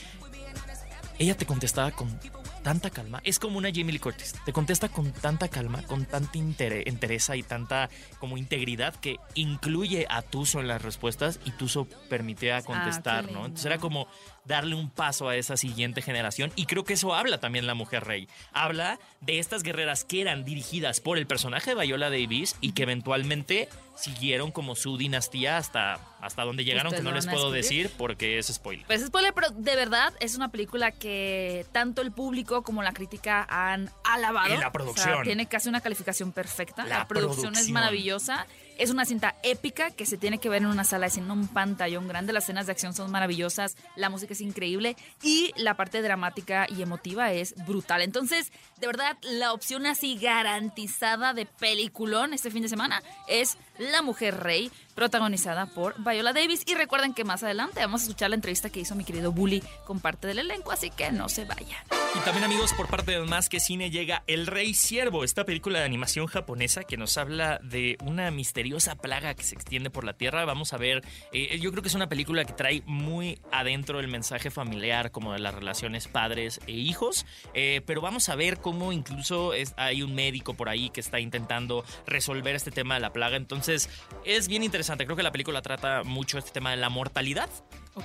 Ella 1.18 1.36
te 1.36 1.46
contestaba 1.46 1.90
con 1.90 2.18
tanta 2.62 2.90
calma. 2.90 3.20
Es 3.24 3.38
como 3.38 3.58
una 3.58 3.70
Jamie 3.70 3.92
Lee 3.92 3.98
Curtis. 3.98 4.34
Te 4.44 4.52
contesta 4.52 4.88
con 4.88 5.10
tanta 5.12 5.48
calma, 5.48 5.82
con 5.82 6.04
tanta 6.04 6.38
entereza 6.38 7.34
y 7.34 7.42
tanta 7.42 7.88
como 8.20 8.36
integridad 8.36 8.94
que 8.94 9.16
incluye 9.34 10.06
a 10.08 10.22
Tuso 10.22 10.60
en 10.60 10.68
las 10.68 10.82
respuestas 10.82 11.40
y 11.44 11.50
Tuso 11.52 11.86
permitía 12.08 12.62
contestar, 12.62 13.26
qué 13.26 13.32
¿no? 13.32 13.46
Entonces 13.46 13.66
era 13.66 13.78
como 13.78 14.06
darle 14.44 14.74
un 14.74 14.88
paso 14.90 15.28
a 15.28 15.36
esa 15.36 15.56
siguiente 15.56 16.00
generación 16.02 16.52
y 16.56 16.66
creo 16.66 16.84
que 16.84 16.94
eso 16.94 17.14
habla 17.14 17.38
también 17.38 17.66
la 17.66 17.74
mujer 17.74 18.04
rey. 18.04 18.28
Habla 18.52 18.98
de 19.20 19.38
estas 19.38 19.62
guerreras 19.62 20.04
que 20.04 20.20
eran 20.22 20.44
dirigidas 20.44 21.00
por 21.00 21.18
el 21.18 21.26
personaje 21.26 21.74
de 21.74 21.84
Viola 21.86 22.08
Davis 22.10 22.56
y 22.60 22.72
que 22.72 22.84
eventualmente 22.84 23.68
siguieron 23.96 24.52
como 24.52 24.76
su 24.76 24.96
dinastía 24.96 25.56
hasta, 25.56 25.98
hasta 26.20 26.44
donde 26.44 26.64
llegaron, 26.64 26.92
que 26.92 27.02
no 27.02 27.10
les 27.12 27.26
puedo 27.26 27.50
decir 27.50 27.90
porque 27.98 28.38
es 28.38 28.46
spoiler. 28.46 28.86
Pues 28.86 29.04
spoiler, 29.04 29.34
pero 29.34 29.50
de 29.50 29.74
verdad 29.76 30.14
es 30.20 30.36
una 30.36 30.50
película 30.50 30.92
que 30.92 31.66
tanto 31.72 32.00
el 32.00 32.12
público 32.12 32.62
como 32.62 32.82
la 32.82 32.92
crítica 32.92 33.46
han 33.50 33.90
alabado. 34.04 34.48
Y 34.48 34.52
la 34.52 34.56
O 34.56 34.60
sea, 34.60 34.72
producción. 34.72 35.22
tiene 35.24 35.46
casi 35.46 35.68
una 35.68 35.80
calificación 35.80 36.32
perfecta. 36.32 36.84
La, 36.84 36.98
La 36.98 37.08
producción, 37.08 37.54
es 37.56 37.68
maravillosa. 37.70 38.46
Es 38.78 38.90
una 38.90 39.04
cinta 39.04 39.34
épica 39.42 39.90
que 39.90 40.06
se 40.06 40.16
tiene 40.16 40.38
que 40.38 40.48
ver 40.48 40.62
en 40.62 40.68
una 40.68 40.84
sala 40.84 41.06
de 41.06 41.10
cine, 41.10 41.32
un 41.32 41.48
pantallón 41.48 42.06
grande. 42.06 42.32
Las 42.32 42.44
escenas 42.44 42.66
de 42.66 42.72
acción 42.72 42.94
son 42.94 43.10
maravillosas, 43.10 43.76
la 43.96 44.08
música 44.08 44.34
es 44.34 44.40
increíble 44.40 44.96
y 45.20 45.52
la 45.56 45.74
parte 45.74 46.00
dramática 46.00 46.66
y 46.68 46.80
emotiva 46.80 47.32
es 47.32 47.56
brutal. 47.66 48.02
Entonces, 48.02 48.52
de 48.78 48.86
verdad, 48.86 49.18
la 49.22 49.52
opción 49.52 49.84
así 49.84 50.16
garantizada 50.16 51.34
de 51.34 51.44
peliculón 51.44 52.32
este 52.32 52.52
fin 52.52 52.62
de 52.62 52.68
semana 52.68 53.02
es 53.26 53.58
La 53.78 54.02
Mujer 54.02 54.36
Rey, 54.38 54.70
protagonizada 54.94 55.66
por 55.66 55.94
Viola 56.02 56.32
Davis. 56.32 56.62
Y 56.66 56.74
recuerden 56.74 57.14
que 57.14 57.24
más 57.24 57.42
adelante 57.42 57.80
vamos 57.80 58.02
a 58.02 58.04
escuchar 58.04 58.30
la 58.30 58.36
entrevista 58.36 58.70
que 58.70 58.80
hizo 58.80 58.94
mi 58.94 59.04
querido 59.04 59.30
Bully 59.30 59.62
con 59.84 60.00
parte 60.00 60.26
del 60.26 60.40
elenco, 60.40 60.72
así 60.72 60.90
que 60.90 61.12
no 61.12 61.28
se 61.28 61.44
vayan. 61.44 61.84
Y 62.16 62.18
también 62.20 62.44
amigos, 62.44 62.72
por 62.72 62.88
parte 62.88 63.12
de 63.12 63.20
Más 63.20 63.48
que 63.48 63.60
Cine 63.60 63.90
llega 63.90 64.24
El 64.26 64.46
Rey 64.46 64.74
Siervo, 64.74 65.24
esta 65.24 65.44
película 65.44 65.78
de 65.78 65.84
animación 65.84 66.26
japonesa 66.26 66.82
que 66.82 66.96
nos 66.96 67.16
habla 67.16 67.60
de 67.62 67.96
una 68.02 68.30
misteriosa 68.30 68.96
plaga 68.96 69.34
que 69.34 69.44
se 69.44 69.54
extiende 69.54 69.90
por 69.90 70.04
la 70.04 70.14
Tierra. 70.14 70.44
Vamos 70.44 70.72
a 70.72 70.78
ver, 70.78 71.04
eh, 71.32 71.58
yo 71.60 71.70
creo 71.70 71.82
que 71.82 71.88
es 71.88 71.94
una 71.94 72.08
película 72.08 72.44
que 72.44 72.54
trae 72.54 72.82
muy 72.86 73.38
adentro 73.52 74.00
el 74.00 74.08
mensaje 74.08 74.50
familiar 74.50 75.12
como 75.12 75.32
de 75.32 75.38
las 75.38 75.54
relaciones 75.54 76.08
padres 76.08 76.60
e 76.66 76.72
hijos, 76.72 77.26
eh, 77.54 77.82
pero 77.86 78.00
vamos 78.00 78.28
a 78.28 78.34
ver 78.34 78.58
cómo 78.58 78.92
incluso 78.92 79.52
hay 79.76 80.02
un 80.02 80.14
médico 80.14 80.54
por 80.54 80.68
ahí 80.68 80.90
que 80.90 81.00
está 81.00 81.20
intentando 81.20 81.84
resolver 82.06 82.56
este 82.56 82.70
tema 82.70 82.94
de 82.94 83.00
la 83.00 83.12
plaga. 83.12 83.36
Entonces 83.36 83.67
es 83.68 84.48
bien 84.48 84.62
interesante, 84.62 85.04
creo 85.04 85.16
que 85.16 85.22
la 85.22 85.32
película 85.32 85.62
trata 85.62 86.02
mucho 86.04 86.38
este 86.38 86.50
tema 86.50 86.70
de 86.70 86.76
la 86.76 86.88
mortalidad 86.88 87.48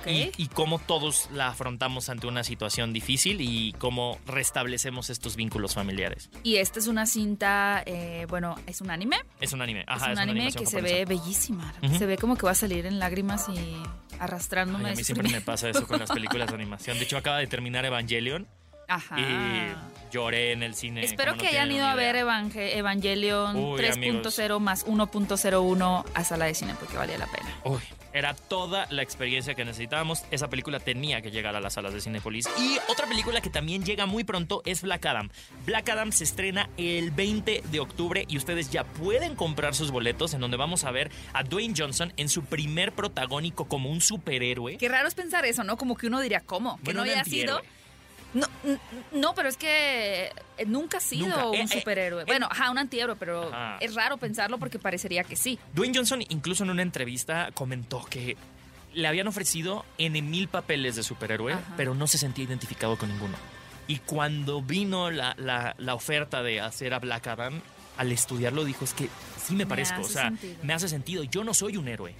y, 0.06 0.30
y, 0.36 0.48
cómo 0.48 0.78
todos 0.78 1.28
la 1.32 1.48
afrontamos 1.48 2.08
ante 2.08 2.26
una 2.26 2.42
situación 2.42 2.92
difícil 2.92 3.40
y 3.40 3.72
cómo 3.78 4.18
restablecemos 4.26 5.10
estos 5.10 5.36
vínculos 5.36 5.74
familiares. 5.74 6.30
Y 6.42 6.56
esta 6.56 6.78
es 6.78 6.88
una 6.88 7.06
cinta, 7.06 7.82
eh, 7.86 8.26
bueno, 8.28 8.56
es 8.66 8.80
un 8.80 8.90
anime. 8.90 9.18
Es 9.40 9.52
un 9.52 9.62
anime, 9.62 9.84
ajá. 9.86 10.06
Es 10.06 10.12
un 10.14 10.18
anime 10.18 10.52
que 10.52 10.66
se 10.66 10.80
ve 10.80 11.04
bellísima. 11.04 11.72
Se 11.96 12.06
ve 12.06 12.18
como 12.18 12.36
que 12.36 12.44
va 12.44 12.52
a 12.52 12.56
salir 12.56 12.86
en 12.86 12.98
lágrimas 12.98 13.48
y 13.48 13.82
arrastrándome. 14.18 14.88
Ay, 14.88 14.94
a 14.94 14.96
mí 14.96 15.04
siempre 15.04 15.28
me 15.28 15.40
pasa 15.40 15.68
eso 15.68 15.86
con 15.86 15.98
las 15.98 16.10
películas 16.10 16.48
de 16.48 16.54
animación. 16.54 16.98
De 16.98 17.04
hecho, 17.04 17.16
acaba 17.16 17.38
de 17.38 17.46
terminar 17.46 17.84
Evangelion. 17.84 18.48
Ajá. 18.88 19.18
Y 19.20 19.72
lloré 20.12 20.52
en 20.52 20.62
el 20.62 20.74
cine. 20.74 21.04
Espero 21.04 21.34
que 21.36 21.44
no 21.44 21.48
hayan 21.50 21.72
ido 21.72 21.86
a 21.86 21.94
ver. 21.94 22.16
Evangel- 22.16 22.76
Evangelion 22.76 23.56
Uy, 23.56 23.80
3.0 23.80 24.60
más 24.60 24.84
1.01 24.86 26.04
a 26.14 26.24
sala 26.24 26.44
de 26.46 26.54
cine 26.54 26.74
porque 26.78 26.96
valía 26.96 27.18
la 27.18 27.26
pena. 27.26 27.48
Uy, 27.64 27.80
era 28.12 28.34
toda 28.34 28.86
la 28.90 29.02
experiencia 29.02 29.54
que 29.54 29.64
necesitábamos. 29.64 30.22
Esa 30.30 30.48
película 30.48 30.78
tenía 30.78 31.20
que 31.20 31.30
llegar 31.30 31.56
a 31.56 31.60
las 31.60 31.74
salas 31.74 31.92
de 31.92 32.00
Cinepolis. 32.00 32.48
Y 32.58 32.78
otra 32.88 33.06
película 33.06 33.40
que 33.40 33.50
también 33.50 33.84
llega 33.84 34.06
muy 34.06 34.22
pronto 34.24 34.62
es 34.64 34.82
Black 34.82 35.04
Adam. 35.06 35.30
Black 35.66 35.88
Adam 35.88 36.12
se 36.12 36.24
estrena 36.24 36.68
el 36.76 37.10
20 37.10 37.62
de 37.64 37.80
octubre 37.80 38.24
y 38.28 38.36
ustedes 38.36 38.70
ya 38.70 38.84
pueden 38.84 39.34
comprar 39.34 39.74
sus 39.74 39.90
boletos 39.90 40.32
en 40.34 40.40
donde 40.40 40.56
vamos 40.56 40.84
a 40.84 40.90
ver 40.92 41.10
a 41.32 41.42
Dwayne 41.42 41.74
Johnson 41.76 42.12
en 42.16 42.28
su 42.28 42.44
primer 42.44 42.92
protagónico 42.92 43.64
como 43.66 43.90
un 43.90 44.00
superhéroe. 44.00 44.76
Qué 44.78 44.88
raro 44.88 45.08
es 45.08 45.14
pensar 45.14 45.44
eso, 45.44 45.64
¿no? 45.64 45.76
Como 45.76 45.96
que 45.96 46.06
uno 46.06 46.20
diría, 46.20 46.40
¿cómo? 46.40 46.76
Que 46.76 46.82
Bueno, 46.84 47.04
no 47.04 47.10
haya 47.10 47.24
sido. 47.24 47.60
No, 48.34 48.46
no, 49.12 49.34
pero 49.34 49.48
es 49.48 49.56
que 49.56 50.26
eh, 50.58 50.66
nunca 50.66 50.98
ha 50.98 51.00
sido 51.00 51.26
Nunca. 51.28 51.46
un 51.48 51.54
Eh, 51.54 51.62
eh, 51.62 51.68
superhéroe. 51.78 52.22
eh. 52.22 52.26
bueno, 52.26 52.48
ajá, 52.50 52.70
un 52.70 52.78
antihéroe, 52.78 53.16
pero 53.16 53.48
Ajá. 53.48 53.76
es 53.80 53.94
raro 53.94 54.16
pensarlo 54.16 54.58
porque 54.58 54.78
parecería 54.78 55.22
que 55.24 55.36
sí. 55.36 55.58
Dwayne 55.72 55.96
Johnson 55.96 56.22
incluso 56.28 56.64
en 56.64 56.70
una 56.70 56.82
entrevista 56.82 57.50
comentó 57.54 58.04
que 58.04 58.36
le 58.92 59.06
habían 59.08 59.28
ofrecido 59.28 59.84
N 59.98 60.20
mil 60.22 60.48
papeles 60.48 60.96
de 60.96 61.02
superhéroe, 61.04 61.52
Ajá. 61.54 61.74
pero 61.76 61.94
no 61.94 62.06
se 62.06 62.18
sentía 62.18 62.44
identificado 62.44 62.96
con 62.98 63.08
ninguno. 63.08 63.36
Y 63.86 63.98
cuando 63.98 64.62
vino 64.62 65.10
la, 65.10 65.34
la- 65.38 65.74
la 65.78 65.94
oferta 65.94 66.42
de 66.42 66.60
hacer 66.60 66.94
a 66.94 66.98
Black 66.98 67.26
Adam, 67.28 67.60
al 67.96 68.10
estudiarlo 68.12 68.64
dijo, 68.64 68.84
es 68.84 68.94
que 68.94 69.08
sí 69.40 69.52
me 69.52 69.58
Me 69.58 69.66
parezco, 69.66 70.00
o 70.00 70.04
sea, 70.04 70.24
sentido. 70.30 70.56
me 70.62 70.72
hace 70.74 70.88
sentido, 70.88 71.22
yo 71.24 71.44
no 71.44 71.54
soy 71.54 71.76
un 71.76 71.86
héroe. 71.86 72.14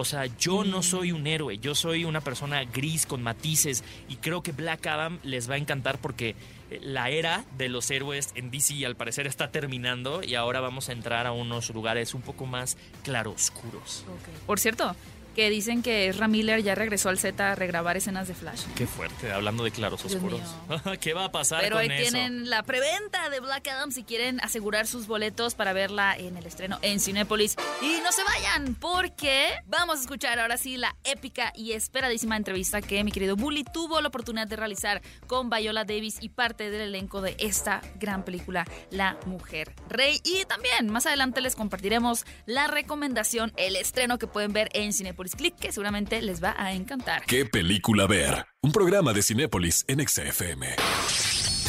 O 0.00 0.04
sea, 0.04 0.26
yo 0.26 0.62
no 0.62 0.84
soy 0.84 1.10
un 1.10 1.26
héroe, 1.26 1.58
yo 1.58 1.74
soy 1.74 2.04
una 2.04 2.20
persona 2.20 2.62
gris 2.62 3.04
con 3.04 3.20
matices 3.20 3.82
y 4.08 4.14
creo 4.14 4.44
que 4.44 4.52
Black 4.52 4.86
Adam 4.86 5.18
les 5.24 5.50
va 5.50 5.54
a 5.54 5.58
encantar 5.58 5.98
porque 5.98 6.36
eh, 6.70 6.78
la 6.80 7.10
era 7.10 7.44
de 7.56 7.68
los 7.68 7.90
héroes 7.90 8.30
en 8.36 8.52
DC 8.52 8.86
al 8.86 8.94
parecer 8.94 9.26
está 9.26 9.50
terminando 9.50 10.22
y 10.22 10.36
ahora 10.36 10.60
vamos 10.60 10.88
a 10.88 10.92
entrar 10.92 11.26
a 11.26 11.32
unos 11.32 11.70
lugares 11.70 12.14
un 12.14 12.22
poco 12.22 12.46
más 12.46 12.76
claroscuros. 13.02 14.04
Por 14.46 14.60
cierto, 14.60 14.94
que 15.34 15.50
dicen 15.50 15.82
que 15.82 16.08
Ezra 16.08 16.28
Miller 16.28 16.62
ya 16.62 16.74
regresó 16.74 17.08
al 17.08 17.18
set 17.18 17.40
a 17.40 17.54
regrabar 17.54 17.96
escenas 17.96 18.28
de 18.28 18.34
Flash. 18.34 18.62
Qué 18.74 18.86
fuerte, 18.86 19.30
hablando 19.32 19.64
de 19.64 19.70
claros 19.70 20.02
Dios 20.02 20.14
oscuros. 20.14 20.40
¿Qué 21.00 21.14
va 21.14 21.24
a 21.26 21.32
pasar 21.32 21.60
Pero 21.62 21.76
con 21.76 21.90
ahí 21.90 22.02
eso? 22.02 22.12
tienen 22.12 22.50
la 22.50 22.62
preventa 22.62 23.30
de 23.30 23.40
Black 23.40 23.68
Adam 23.68 23.90
si 23.92 24.02
quieren 24.04 24.40
asegurar 24.40 24.86
sus 24.86 25.06
boletos 25.06 25.54
para 25.54 25.72
verla 25.72 26.16
en 26.16 26.36
el 26.36 26.46
estreno 26.46 26.78
en 26.82 27.00
Cinépolis. 27.00 27.56
Y 27.82 28.00
no 28.02 28.12
se 28.12 28.22
vayan 28.24 28.74
porque 28.74 29.50
vamos 29.66 29.98
a 29.98 30.00
escuchar 30.02 30.38
ahora 30.38 30.56
sí 30.56 30.76
la 30.76 30.96
épica 31.04 31.52
y 31.54 31.72
esperadísima 31.72 32.36
entrevista 32.36 32.80
que 32.82 33.04
mi 33.04 33.12
querido 33.12 33.36
Bully 33.36 33.64
tuvo 33.64 34.00
la 34.00 34.08
oportunidad 34.08 34.46
de 34.48 34.56
realizar 34.56 35.02
con 35.26 35.50
Viola 35.50 35.84
Davis 35.84 36.18
y 36.20 36.30
parte 36.30 36.70
del 36.70 36.82
elenco 36.82 37.20
de 37.20 37.36
esta 37.38 37.80
gran 37.96 38.24
película, 38.24 38.66
La 38.90 39.16
Mujer 39.26 39.74
Rey. 39.88 40.20
Y 40.24 40.44
también 40.46 40.90
más 40.90 41.06
adelante 41.06 41.40
les 41.40 41.54
compartiremos 41.56 42.24
la 42.46 42.66
recomendación, 42.66 43.52
el 43.56 43.76
estreno 43.76 44.18
que 44.18 44.26
pueden 44.26 44.52
ver 44.52 44.68
en 44.72 44.92
Cinépolis 44.92 45.27
Click, 45.34 45.56
que 45.56 45.72
seguramente 45.72 46.20
les 46.22 46.42
va 46.42 46.54
a 46.58 46.72
encantar. 46.72 47.24
¿Qué 47.26 47.44
película 47.44 48.06
ver? 48.06 48.46
Un 48.62 48.72
programa 48.72 49.12
de 49.12 49.22
Cinépolis 49.22 49.84
en 49.88 50.06
XFM. 50.06 50.76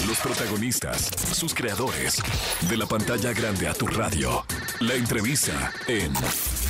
Los 0.08 0.18
protagonistas, 0.20 1.10
sus 1.34 1.54
creadores. 1.54 2.22
De 2.70 2.78
la 2.78 2.86
pantalla 2.86 3.34
grande 3.34 3.68
a 3.68 3.74
tu 3.74 3.86
radio. 3.88 4.46
La 4.80 4.96
entrevista 4.96 5.72
en 5.88 6.14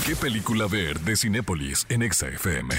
¿Qué 0.06 0.15
película 0.15 0.67
ver? 0.67 0.99
de 1.02 1.15
Cinépolis 1.15 1.86
en 1.89 2.12
XFM. 2.12 2.73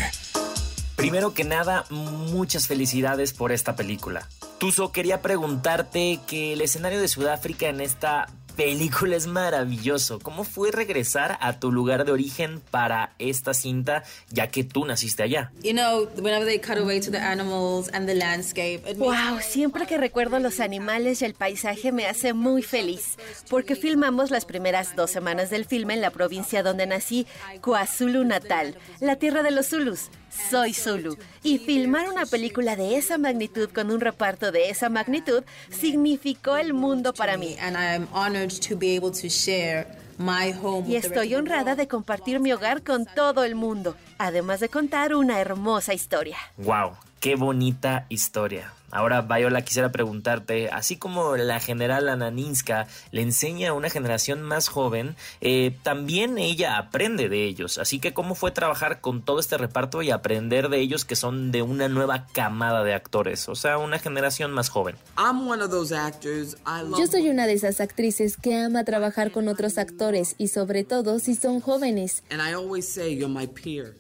Primero 0.97 1.33
que 1.33 1.45
nada, 1.45 1.85
muchas 1.89 2.67
felicidades 2.67 3.33
por 3.33 3.53
esta 3.53 3.75
película. 3.77 4.29
Tuzo, 4.59 4.93
quería 4.93 5.23
preguntarte 5.23 6.21
que 6.27 6.53
el 6.53 6.61
escenario 6.61 7.01
de 7.01 7.09
Sudáfrica 7.09 7.69
en 7.69 7.81
esta 7.81 8.29
película 8.57 9.17
es 9.17 9.27
maravilloso. 9.27 10.19
¿Cómo 10.19 10.45
fue 10.45 10.71
regresar 10.71 11.39
a 11.41 11.59
tu 11.59 11.73
lugar 11.73 12.05
de 12.05 12.13
origen 12.13 12.61
para 12.71 13.15
esta 13.19 13.55
cinta, 13.55 14.03
ya 14.31 14.49
que 14.49 14.65
tú 14.65 14.85
naciste 14.85 15.23
allá? 15.23 15.53
You 15.63 15.73
know, 15.73 16.09
whenever 16.17 16.45
they 16.45 16.59
cut 16.59 16.79
away 16.79 17.01
to 17.01 17.11
the 17.11 17.19
animals 17.19 17.91
and 17.93 18.07
the 18.07 18.15
landscape, 18.15 18.83
Wow, 18.97 19.41
siempre 19.41 19.87
que 19.87 19.97
recuerdo 19.97 20.39
los 20.39 20.61
animales 20.61 21.23
y 21.23 21.25
el 21.25 21.35
paisaje 21.35 21.93
me 21.93 22.07
hace 22.07 22.33
muy 22.33 22.63
feliz, 22.63 23.17
porque 23.49 23.77
filmamos 23.77 24.31
las 24.31 24.45
primeras 24.45 24.97
dos 24.97 25.11
semanas 25.11 25.51
del 25.51 25.65
filme 25.65 25.95
en 25.95 26.01
la 26.01 26.11
provincia 26.11 26.63
donde 26.63 26.87
nací, 26.87 27.27
KwaZulu 27.61 28.25
Natal, 28.25 28.77
la 29.01 29.17
tierra 29.17 29.43
de 29.43 29.51
los 29.51 29.69
Zulus. 29.69 30.11
Soy 30.31 30.73
Zulu. 30.73 31.17
Y 31.43 31.59
filmar 31.59 32.09
una 32.09 32.27
película 32.27 32.77
de 32.77 32.97
esa 32.97 33.19
magnitud 33.19 33.69
con 33.71 33.91
un 33.91 34.01
reparto 34.01 34.53
de 34.53 34.71
esa 34.71 34.89
magnitud 34.89 35.43
significó 35.71 36.57
el 36.57 36.73
mundo 36.73 37.13
para 37.13 37.37
mí. 37.37 37.57
and 37.61 37.77
I 37.77 37.95
am 37.97 38.07
honored 38.13 38.51
to 38.69 38.77
be 38.77 38.97
able 38.97 39.11
to 39.11 39.29
share 39.29 39.87
my 40.19 40.53
home. 40.53 40.89
Y 40.89 40.97
estoy 40.97 41.35
honrada 41.35 41.75
de 41.75 41.89
compartir 41.89 42.41
mi 42.41 42.53
hogar 42.53 42.83
con 42.83 43.07
todo 43.07 43.45
el 43.45 43.55
mundo, 43.55 43.97
además 44.19 44.61
de 44.61 44.69
contar 44.69 45.15
una 45.15 45.41
hermosa 45.41 45.95
historia. 45.95 46.37
¡Wow! 46.59 46.93
¡Qué 47.21 47.37
bonita 47.37 48.07
historia! 48.09 48.73
Ahora, 48.91 49.23
Viola, 49.23 49.63
quisiera 49.63 49.93
preguntarte, 49.93 50.69
así 50.71 50.97
como 50.97 51.37
la 51.37 51.61
general 51.61 52.09
Ananinska 52.09 52.87
le 53.11 53.23
enseña 53.23 53.71
a 53.71 53.73
una 53.73 53.91
generación 53.91 54.43
más 54.43 54.69
joven, 54.69 55.17
eh, 55.41 55.77
también 55.83 56.39
ella 56.39 56.79
aprende 56.79 57.29
de 57.29 57.45
ellos. 57.45 57.79
Así 57.79 57.99
que, 57.99 58.13
¿cómo 58.13 58.35
fue 58.35 58.51
trabajar 58.51 59.01
con 59.01 59.23
todo 59.23 59.41
este 59.41 59.59
reparto 59.59 60.03
y 60.03 60.11
aprender 60.11 60.69
de 60.69 60.81
ellos 60.81 61.05
que 61.05 61.17
son 61.17 61.53
de 61.53 61.63
una 61.63 61.89
nueva 61.89 62.27
camada 62.33 62.85
de 62.85 62.95
actores? 62.95 63.49
O 63.49 63.55
sea, 63.55 63.79
una 63.79 63.99
generación 63.99 64.53
más 64.53 64.69
joven. 64.69 64.97
I'm 65.17 65.49
one 65.49 65.63
of 65.63 65.71
those 65.71 65.95
actors. 65.95 66.57
I 66.67 66.83
love 66.83 66.99
Yo 66.99 67.07
soy 67.07 67.29
una 67.29 67.47
de 67.47 67.55
esas 67.55 67.81
actrices 67.81 68.37
que 68.37 68.57
ama 68.57 68.85
trabajar 68.85 69.31
con 69.31 69.49
otros 69.49 69.79
actores 69.79 70.35
y 70.39 70.49
sobre 70.49 70.85
todo 70.85 71.19
si 71.19 71.35
son 71.35 71.61
jóvenes. 71.61 72.23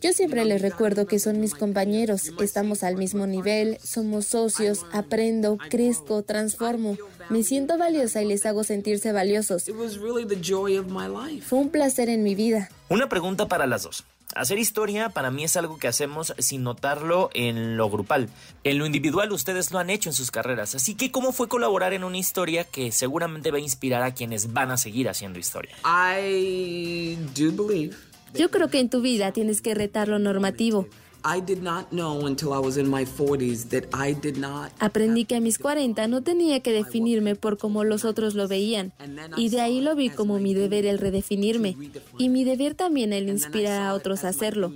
Yo 0.00 0.12
siempre 0.12 0.44
les 0.44 0.62
recuerdo 0.62 1.06
que 1.06 1.18
son 1.18 1.40
mis 1.40 1.54
compañeros, 1.54 2.32
estamos 2.40 2.82
al 2.82 2.96
mismo 2.96 3.26
nivel, 3.26 3.78
somos 3.82 4.26
socios, 4.26 4.79
aprendo, 4.92 5.58
crezco, 5.68 6.22
transformo. 6.22 6.96
Me 7.28 7.42
siento 7.42 7.78
valiosa 7.78 8.22
y 8.22 8.26
les 8.26 8.44
hago 8.46 8.64
sentirse 8.64 9.12
valiosos. 9.12 9.68
It 9.68 9.76
was 9.76 9.98
really 9.98 10.26
the 10.26 10.40
joy 10.40 10.76
of 10.76 10.86
my 10.86 11.06
life. 11.06 11.46
Fue 11.46 11.58
un 11.58 11.70
placer 11.70 12.08
en 12.08 12.22
mi 12.22 12.34
vida. 12.34 12.68
Una 12.88 13.08
pregunta 13.08 13.48
para 13.48 13.66
las 13.66 13.84
dos. 13.84 14.04
Hacer 14.36 14.58
historia 14.58 15.08
para 15.08 15.32
mí 15.32 15.42
es 15.42 15.56
algo 15.56 15.78
que 15.78 15.88
hacemos 15.88 16.34
sin 16.38 16.62
notarlo 16.62 17.30
en 17.34 17.76
lo 17.76 17.90
grupal. 17.90 18.28
En 18.62 18.78
lo 18.78 18.86
individual 18.86 19.32
ustedes 19.32 19.72
lo 19.72 19.80
han 19.80 19.90
hecho 19.90 20.08
en 20.08 20.12
sus 20.12 20.30
carreras, 20.30 20.76
así 20.76 20.94
que 20.94 21.10
¿cómo 21.10 21.32
fue 21.32 21.48
colaborar 21.48 21.94
en 21.94 22.04
una 22.04 22.16
historia 22.16 22.62
que 22.62 22.92
seguramente 22.92 23.50
va 23.50 23.58
a 23.58 23.60
inspirar 23.60 24.04
a 24.04 24.14
quienes 24.14 24.52
van 24.52 24.70
a 24.70 24.76
seguir 24.76 25.08
haciendo 25.08 25.40
historia? 25.40 25.74
I 25.84 27.18
do 27.34 27.50
believe 27.50 27.96
Yo 28.32 28.52
creo 28.52 28.70
que 28.70 28.78
en 28.78 28.88
tu 28.88 29.00
vida 29.00 29.32
tienes 29.32 29.60
que 29.60 29.74
retar 29.74 30.06
lo 30.06 30.20
normativo. 30.20 30.86
I 31.24 31.40
did 31.40 31.62
not 31.62 31.90
know 31.90 32.26
until 32.26 32.52
I 32.52 32.58
was 32.58 32.76
in 32.76 32.88
my 32.88 33.04
40s 33.04 33.68
that 33.70 33.84
I 33.92 34.14
did 34.14 34.38
not. 34.38 34.72
Aprendí 34.78 35.24
que 35.24 35.36
a 35.36 35.40
mis 35.40 35.58
40 35.58 36.08
no 36.08 36.22
tenía 36.22 36.60
que 36.60 36.72
definirme 36.72 37.36
por 37.36 37.58
cómo 37.58 37.84
los 37.84 38.04
otros 38.04 38.34
lo 38.34 38.48
veían, 38.48 38.92
y 39.36 39.50
de 39.50 39.60
ahí 39.60 39.80
lo 39.80 39.94
vi 39.94 40.08
como 40.08 40.38
mi 40.38 40.54
deber 40.54 40.86
el 40.86 40.98
redefinirme, 40.98 41.76
y 42.18 42.28
mi 42.28 42.44
deber 42.44 42.74
también 42.74 43.12
el 43.12 43.28
inspirar 43.28 43.82
a 43.82 43.94
otros 43.94 44.24
a 44.24 44.28
hacerlo. 44.28 44.72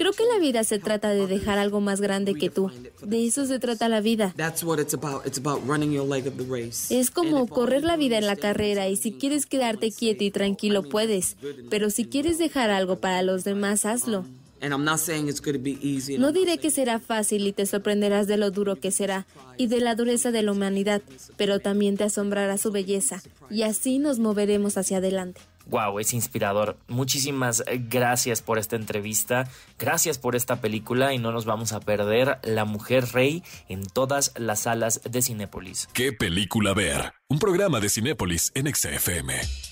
Creo 0.00 0.12
que 0.12 0.24
la 0.24 0.38
vida 0.38 0.64
se 0.64 0.78
trata 0.78 1.10
de 1.10 1.26
dejar 1.26 1.58
algo 1.58 1.82
más 1.82 2.00
grande 2.00 2.34
que 2.34 2.48
tú. 2.48 2.70
De 3.02 3.26
eso 3.26 3.44
se 3.44 3.58
trata 3.58 3.86
la 3.86 4.00
vida. 4.00 4.32
That's 4.34 4.64
what 4.64 4.78
it's 4.78 4.94
about. 4.94 5.26
It's 5.26 5.36
about 5.36 5.60
running 5.68 5.92
your 5.92 6.08
leg 6.08 6.26
of 6.26 6.38
the 6.38 6.44
race. 6.44 6.98
Es 6.98 7.10
como 7.10 7.46
correr 7.46 7.84
la 7.84 7.98
vida 7.98 8.16
en 8.16 8.26
la 8.26 8.36
carrera 8.36 8.88
y 8.88 8.96
si 8.96 9.12
quieres 9.12 9.44
quedarte 9.44 9.92
quieto 9.92 10.24
y 10.24 10.30
tranquilo 10.30 10.84
puedes, 10.84 11.36
pero 11.68 11.90
si 11.90 12.06
quieres 12.06 12.38
dejar 12.38 12.70
algo 12.70 12.96
para 12.96 13.22
los 13.22 13.44
demás, 13.44 13.84
hazlo. 13.84 14.24
And 14.60 14.72
I'm 14.72 14.84
not 14.84 14.98
saying 14.98 15.28
it's 15.28 15.40
going 15.40 15.56
to 15.56 15.62
be 15.62 15.78
easy. 15.82 16.18
No 16.18 16.32
diré 16.32 16.58
que 16.58 16.70
será 16.70 17.00
fácil 17.00 17.46
y 17.46 17.52
te 17.52 17.66
sorprenderás 17.66 18.26
de 18.26 18.36
lo 18.36 18.50
duro 18.50 18.76
que 18.76 18.90
será 18.90 19.26
y 19.56 19.68
de 19.68 19.80
la 19.80 19.94
dureza 19.94 20.30
de 20.30 20.42
la 20.42 20.52
humanidad, 20.52 21.02
pero 21.36 21.60
también 21.60 21.96
te 21.96 22.04
asombrará 22.04 22.58
su 22.58 22.70
belleza 22.70 23.22
y 23.50 23.62
así 23.62 23.98
nos 23.98 24.18
moveremos 24.18 24.76
hacia 24.76 24.98
adelante. 24.98 25.40
Wow, 25.66 26.00
es 26.00 26.12
inspirador. 26.14 26.76
Muchísimas 26.88 27.62
gracias 27.88 28.42
por 28.42 28.58
esta 28.58 28.76
entrevista, 28.76 29.48
gracias 29.78 30.18
por 30.18 30.34
esta 30.34 30.60
película 30.60 31.14
y 31.14 31.18
no 31.18 31.30
nos 31.30 31.44
vamos 31.44 31.72
a 31.72 31.80
perder 31.80 32.38
La 32.42 32.64
Mujer 32.64 33.06
Rey 33.12 33.44
en 33.68 33.86
todas 33.86 34.32
las 34.36 34.60
salas 34.60 35.00
de 35.08 35.22
Cinépolis. 35.22 35.88
¿Qué 35.92 36.12
película 36.12 36.74
ver? 36.74 37.12
Un 37.28 37.38
programa 37.38 37.78
de 37.78 37.88
Cinépolis 37.88 38.50
en 38.54 38.74
XFM. 38.74 39.69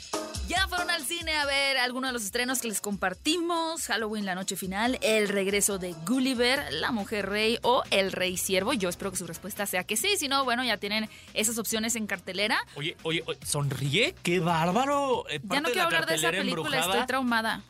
Ya 0.49 0.67
fueron 0.67 0.89
al 0.91 1.05
cine 1.05 1.37
a 1.37 1.45
ver 1.45 1.77
algunos 1.77 2.09
de 2.09 2.13
los 2.15 2.25
estrenos 2.25 2.61
que 2.63 2.69
les 2.69 2.81
compartimos. 2.81 3.85
Halloween, 3.87 4.25
la 4.25 4.35
noche 4.35 4.57
final, 4.57 4.99
el 5.03 5.29
regreso 5.29 5.79
de 5.79 5.93
Gulliver, 6.07 6.73
la 6.73 6.91
mujer 6.91 7.29
rey 7.29 7.59
o 7.63 7.83
el 7.91 8.13
rey 8.13 8.39
siervo. 8.39 8.73
Yo 8.73 8.89
espero 8.89 9.11
que 9.11 9.19
su 9.19 9.27
respuesta 9.27 9.67
sea 9.67 9.85
que 9.85 9.99
sí. 9.99 10.17
Si 10.17 10.27
no, 10.27 10.45
bueno, 10.45 10.65
ya 10.65 10.79
tienen 10.79 11.11
esas 11.35 11.59
opciones 11.59 11.97
en 11.97 12.07
cartelera. 12.07 12.59
Oye, 12.77 12.97
oye, 13.03 13.23
oye, 13.27 13.39
sonríe, 13.45 14.15
qué 14.23 14.41
bárbaro. 14.41 15.29
Eh, 15.29 15.39
Ya 15.45 15.61
no 15.61 15.67
quiero 15.69 15.83
la 15.83 15.85
hablar 15.85 16.07
de 16.07 16.15
esa 16.15 16.31
película, 16.31 16.63
embrujada, 16.63 16.93
estoy 16.93 17.07
traumada. 17.07 17.63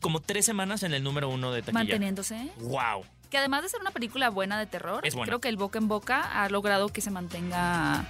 Como 0.00 0.20
tres 0.20 0.44
semanas 0.44 0.82
en 0.82 0.94
el 0.94 1.02
número 1.04 1.28
uno 1.28 1.52
de 1.52 1.62
taquilla. 1.62 1.78
Manteniéndose. 1.78 2.50
Wow. 2.58 3.04
Que 3.30 3.38
además 3.38 3.62
de 3.62 3.68
ser 3.68 3.80
una 3.80 3.92
película 3.92 4.30
buena 4.30 4.58
de 4.58 4.66
terror, 4.66 5.02
creo 5.24 5.40
que 5.40 5.48
el 5.48 5.56
boca 5.56 5.78
en 5.78 5.86
boca 5.86 6.42
ha 6.42 6.48
logrado 6.48 6.88
que 6.88 7.00
se 7.00 7.10
mantenga. 7.10 8.04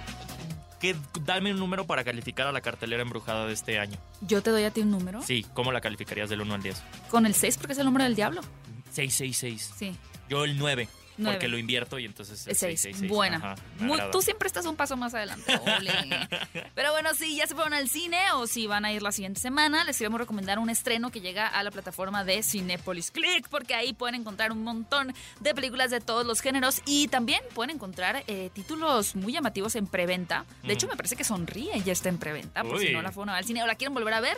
¿Qué, 0.79 0.95
dame 1.25 1.51
un 1.51 1.59
número 1.59 1.85
para 1.85 2.03
calificar 2.03 2.47
a 2.47 2.51
la 2.51 2.61
cartelera 2.61 3.01
embrujada 3.01 3.45
de 3.47 3.53
este 3.53 3.79
año. 3.79 3.97
Yo 4.21 4.41
te 4.41 4.49
doy 4.51 4.63
a 4.63 4.71
ti 4.71 4.81
un 4.81 4.91
número. 4.91 5.21
Sí, 5.21 5.45
¿cómo 5.53 5.71
la 5.71 5.81
calificarías 5.81 6.29
del 6.29 6.41
1 6.41 6.53
al 6.53 6.61
10? 6.61 6.83
Con 7.09 7.25
el 7.25 7.33
6, 7.33 7.57
porque 7.57 7.73
es 7.73 7.79
el 7.79 7.85
número 7.85 8.03
del 8.03 8.15
diablo. 8.15 8.41
666. 8.91 9.73
Sí. 9.77 9.95
Yo 10.29 10.43
el 10.43 10.57
9. 10.57 10.87
Nueve. 11.17 11.37
Porque 11.37 11.47
lo 11.47 11.57
invierto 11.57 11.97
y 11.99 12.05
entonces 12.05 12.41
Es 12.41 12.47
es 12.47 12.57
6. 12.59 12.81
666. 12.81 13.09
Buena. 13.09 13.37
Ajá, 13.37 13.55
me 13.79 13.85
Muy- 13.87 13.93
agrada. 13.93 14.11
tú 14.11 14.21
siempre 14.21 14.47
estás 14.47 14.65
un 14.65 14.75
paso 14.75 14.97
más 14.97 15.13
adelante. 15.13 15.55
Ole. 15.57 15.91
Pero 16.75 16.91
bueno, 16.91 17.13
si 17.13 17.35
ya 17.35 17.47
se 17.47 17.55
fueron 17.55 17.73
al 17.73 17.89
cine 17.89 18.19
o 18.33 18.47
si 18.47 18.67
van 18.67 18.85
a 18.85 18.91
ir 18.91 19.01
la 19.01 19.11
siguiente 19.11 19.39
semana, 19.39 19.83
les 19.83 19.97
queremos 19.97 20.19
recomendar 20.19 20.59
un 20.59 20.69
estreno 20.69 21.11
que 21.11 21.21
llega 21.21 21.47
a 21.47 21.63
la 21.63 21.71
plataforma 21.71 22.23
de 22.23 22.43
Cinepolis 22.43 23.11
Click, 23.11 23.47
porque 23.49 23.75
ahí 23.75 23.93
pueden 23.93 24.15
encontrar 24.15 24.51
un 24.51 24.63
montón 24.63 25.13
de 25.39 25.53
películas 25.55 25.91
de 25.91 26.01
todos 26.01 26.25
los 26.25 26.41
géneros 26.41 26.81
y 26.85 27.07
también 27.07 27.41
pueden 27.53 27.75
encontrar 27.75 28.23
eh, 28.27 28.49
títulos 28.53 29.15
muy 29.15 29.33
llamativos 29.33 29.75
en 29.75 29.87
preventa. 29.87 30.45
De 30.63 30.73
hecho, 30.73 30.87
me 30.87 30.95
parece 30.95 31.15
que 31.15 31.23
Sonríe 31.23 31.81
ya 31.83 31.93
está 31.93 32.09
en 32.09 32.17
preventa, 32.17 32.63
por 32.63 32.79
si 32.79 32.91
no 32.91 33.01
la 33.01 33.11
fueron 33.11 33.33
al 33.35 33.45
cine 33.45 33.63
o 33.63 33.67
la 33.67 33.75
quieren 33.75 33.93
volver 33.93 34.13
a 34.13 34.19
ver. 34.21 34.37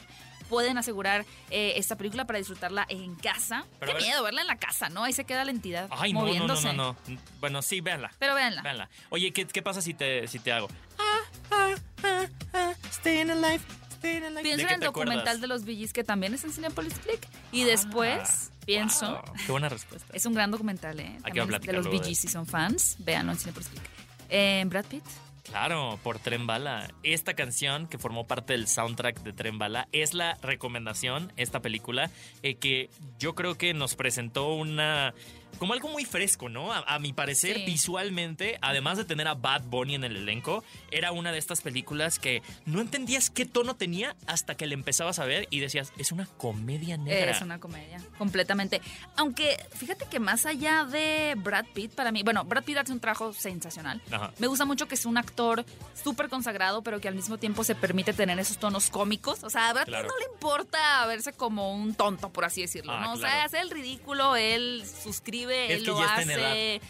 Pueden 0.49 0.77
asegurar 0.77 1.25
eh, 1.49 1.73
esta 1.75 1.95
película 1.95 2.25
para 2.25 2.39
disfrutarla 2.39 2.85
en 2.89 3.15
casa. 3.15 3.65
Pero 3.79 3.91
Qué 3.91 3.97
ver- 3.97 4.03
miedo 4.07 4.23
verla 4.23 4.41
en 4.41 4.47
la 4.47 4.57
casa, 4.57 4.89
¿no? 4.89 5.03
Ahí 5.03 5.13
se 5.13 5.25
queda 5.25 5.43
la 5.45 5.51
entidad 5.51 5.87
Ay, 5.91 6.13
no, 6.13 6.19
no, 6.21 6.25
no, 6.25 6.31
moviéndose. 6.31 6.73
no, 6.73 6.95
no. 7.07 7.17
Bueno, 7.39 7.61
sí, 7.61 7.81
véanla. 7.81 8.11
Pero 8.19 8.33
véanla. 8.35 8.61
Véanla. 8.61 8.89
Oye, 9.09 9.31
¿qué, 9.33 9.45
qué 9.45 9.61
pasa 9.61 9.81
si 9.81 9.93
te, 9.93 10.27
si 10.27 10.39
te 10.39 10.51
hago? 10.51 10.67
Ah, 10.99 11.19
ah, 11.51 11.75
ah, 12.03 12.25
ah, 12.53 12.73
staying 12.91 13.29
alive, 13.31 13.59
staying 13.97 14.23
alive. 14.23 14.41
Pienso 14.43 14.65
¿De 14.67 14.73
en 14.73 14.79
el 14.81 14.85
documental 14.85 15.17
acuerdas? 15.19 15.41
de 15.41 15.47
los 15.47 15.65
Billys 15.65 15.93
que 15.93 16.03
también 16.03 16.33
es 16.33 16.43
en 16.43 16.51
Cinepolis 16.53 16.93
Click. 16.99 17.27
Y 17.51 17.63
después 17.63 18.51
pienso. 18.65 19.11
Wow, 19.11 19.33
qué 19.45 19.51
buena 19.51 19.69
respuesta. 19.69 20.13
Es 20.13 20.25
un 20.25 20.33
gran 20.33 20.51
documental, 20.51 20.99
¿eh? 20.99 21.17
Hay 21.23 21.31
que 21.31 21.41
de 21.45 21.73
los 21.73 21.85
de 21.85 21.91
Billys 21.91 22.19
si 22.19 22.27
son 22.27 22.45
fans. 22.45 22.95
Véanlo 22.99 23.33
en 23.33 23.37
Cinepolis 23.37 23.67
Click. 23.69 23.83
Eh, 24.29 24.63
Brad 24.67 24.85
Pitt. 24.85 25.03
Claro, 25.49 25.97
por 26.03 26.19
Tren 26.19 26.45
Bala. 26.45 26.89
Esta 27.03 27.33
canción 27.33 27.87
que 27.87 27.97
formó 27.97 28.27
parte 28.27 28.53
del 28.53 28.67
soundtrack 28.67 29.23
de 29.23 29.33
Tren 29.33 29.57
Bala 29.57 29.87
es 29.91 30.13
la 30.13 30.35
recomendación, 30.41 31.31
esta 31.37 31.61
película, 31.61 32.11
eh, 32.43 32.55
que 32.55 32.89
yo 33.17 33.33
creo 33.33 33.57
que 33.57 33.73
nos 33.73 33.95
presentó 33.95 34.53
una... 34.53 35.13
Como 35.57 35.73
algo 35.73 35.89
muy 35.89 36.05
fresco, 36.05 36.49
¿no? 36.49 36.71
A, 36.73 36.79
a 36.79 36.99
mi 36.99 37.13
parecer, 37.13 37.57
Sí. 37.57 37.65
visualmente, 37.65 38.57
además 38.61 38.97
de 38.97 39.05
tener 39.05 39.27
a 39.27 39.33
Bad 39.33 39.63
Bunny 39.63 39.95
en 39.95 40.03
el 40.03 40.15
elenco, 40.17 40.63
era 40.91 41.11
una 41.11 41.31
de 41.31 41.37
estas 41.37 41.61
películas 41.61 42.19
que 42.19 42.41
no 42.65 42.81
entendías 42.81 43.29
qué 43.29 43.45
tono 43.45 43.75
tenía 43.75 44.15
hasta 44.27 44.55
que 44.55 44.65
le 44.67 44.73
empezabas 44.73 45.19
a 45.19 45.25
ver 45.25 45.47
y 45.49 45.59
decías, 45.59 45.91
es 45.97 46.11
una 46.11 46.25
comedia 46.37 46.97
negra. 46.97 47.31
Es 47.31 47.41
una 47.41 47.59
comedia, 47.59 48.01
completamente. 48.17 48.81
Aunque 49.15 49.57
fíjate 49.75 50.05
que 50.09 50.19
más 50.19 50.45
allá 50.45 50.85
de 50.85 51.35
Brad 51.37 51.65
Pitt, 51.73 51.91
para 51.93 52.11
mí, 52.11 52.23
bueno, 52.23 52.43
Brad 52.45 52.63
Pitt 52.63 52.77
hace 52.77 52.91
un 52.93 52.99
trabajo 52.99 53.33
sensacional. 53.33 54.01
Ajá. 54.11 54.31
Me 54.39 54.47
gusta 54.47 54.65
mucho 54.65 54.87
que 54.87 54.95
es 54.95 55.05
un 55.05 55.17
actor 55.17 55.65
súper 56.01 56.29
consagrado, 56.29 56.81
pero 56.83 56.99
que 56.99 57.07
al 57.07 57.15
mismo 57.15 57.37
tiempo 57.37 57.63
se 57.63 57.75
permite 57.75 58.13
tener 58.13 58.37
esos 58.39 58.57
tonos 58.57 58.89
cómicos. 58.89 59.43
O 59.43 59.49
sea, 59.49 59.69
a 59.69 59.73
Brad 59.73 59.85
Pitt 59.85 59.95
no 59.95 60.17
le 60.17 60.25
importa 60.33 61.05
verse 61.07 61.33
como 61.33 61.73
un 61.73 61.93
tonto, 61.95 62.29
por 62.31 62.45
así 62.45 62.61
decirlo, 62.61 62.91
Ah, 62.93 63.01
¿no? 63.01 63.13
O 63.13 63.17
sea, 63.17 63.43
hace 63.45 63.59
el 63.59 63.69
ridículo, 63.69 64.35
él 64.35 64.83
suscribe, 65.03 65.46
Es 65.49 65.71
él 65.71 65.79
que 65.83 65.87
lo 65.87 66.01
hace, 66.01 66.81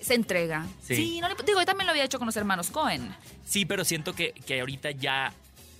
se 0.00 0.14
entrega. 0.14 0.66
Sí. 0.82 0.96
Sí, 0.96 1.20
no 1.20 1.28
le, 1.28 1.34
digo, 1.46 1.60
yo 1.60 1.66
también 1.66 1.86
lo 1.86 1.92
había 1.92 2.04
hecho 2.04 2.18
con 2.18 2.26
los 2.26 2.36
hermanos 2.36 2.70
Cohen. 2.70 3.14
Sí, 3.44 3.64
pero 3.64 3.84
siento 3.84 4.14
que, 4.14 4.32
que 4.32 4.60
ahorita 4.60 4.90
ya 4.90 5.32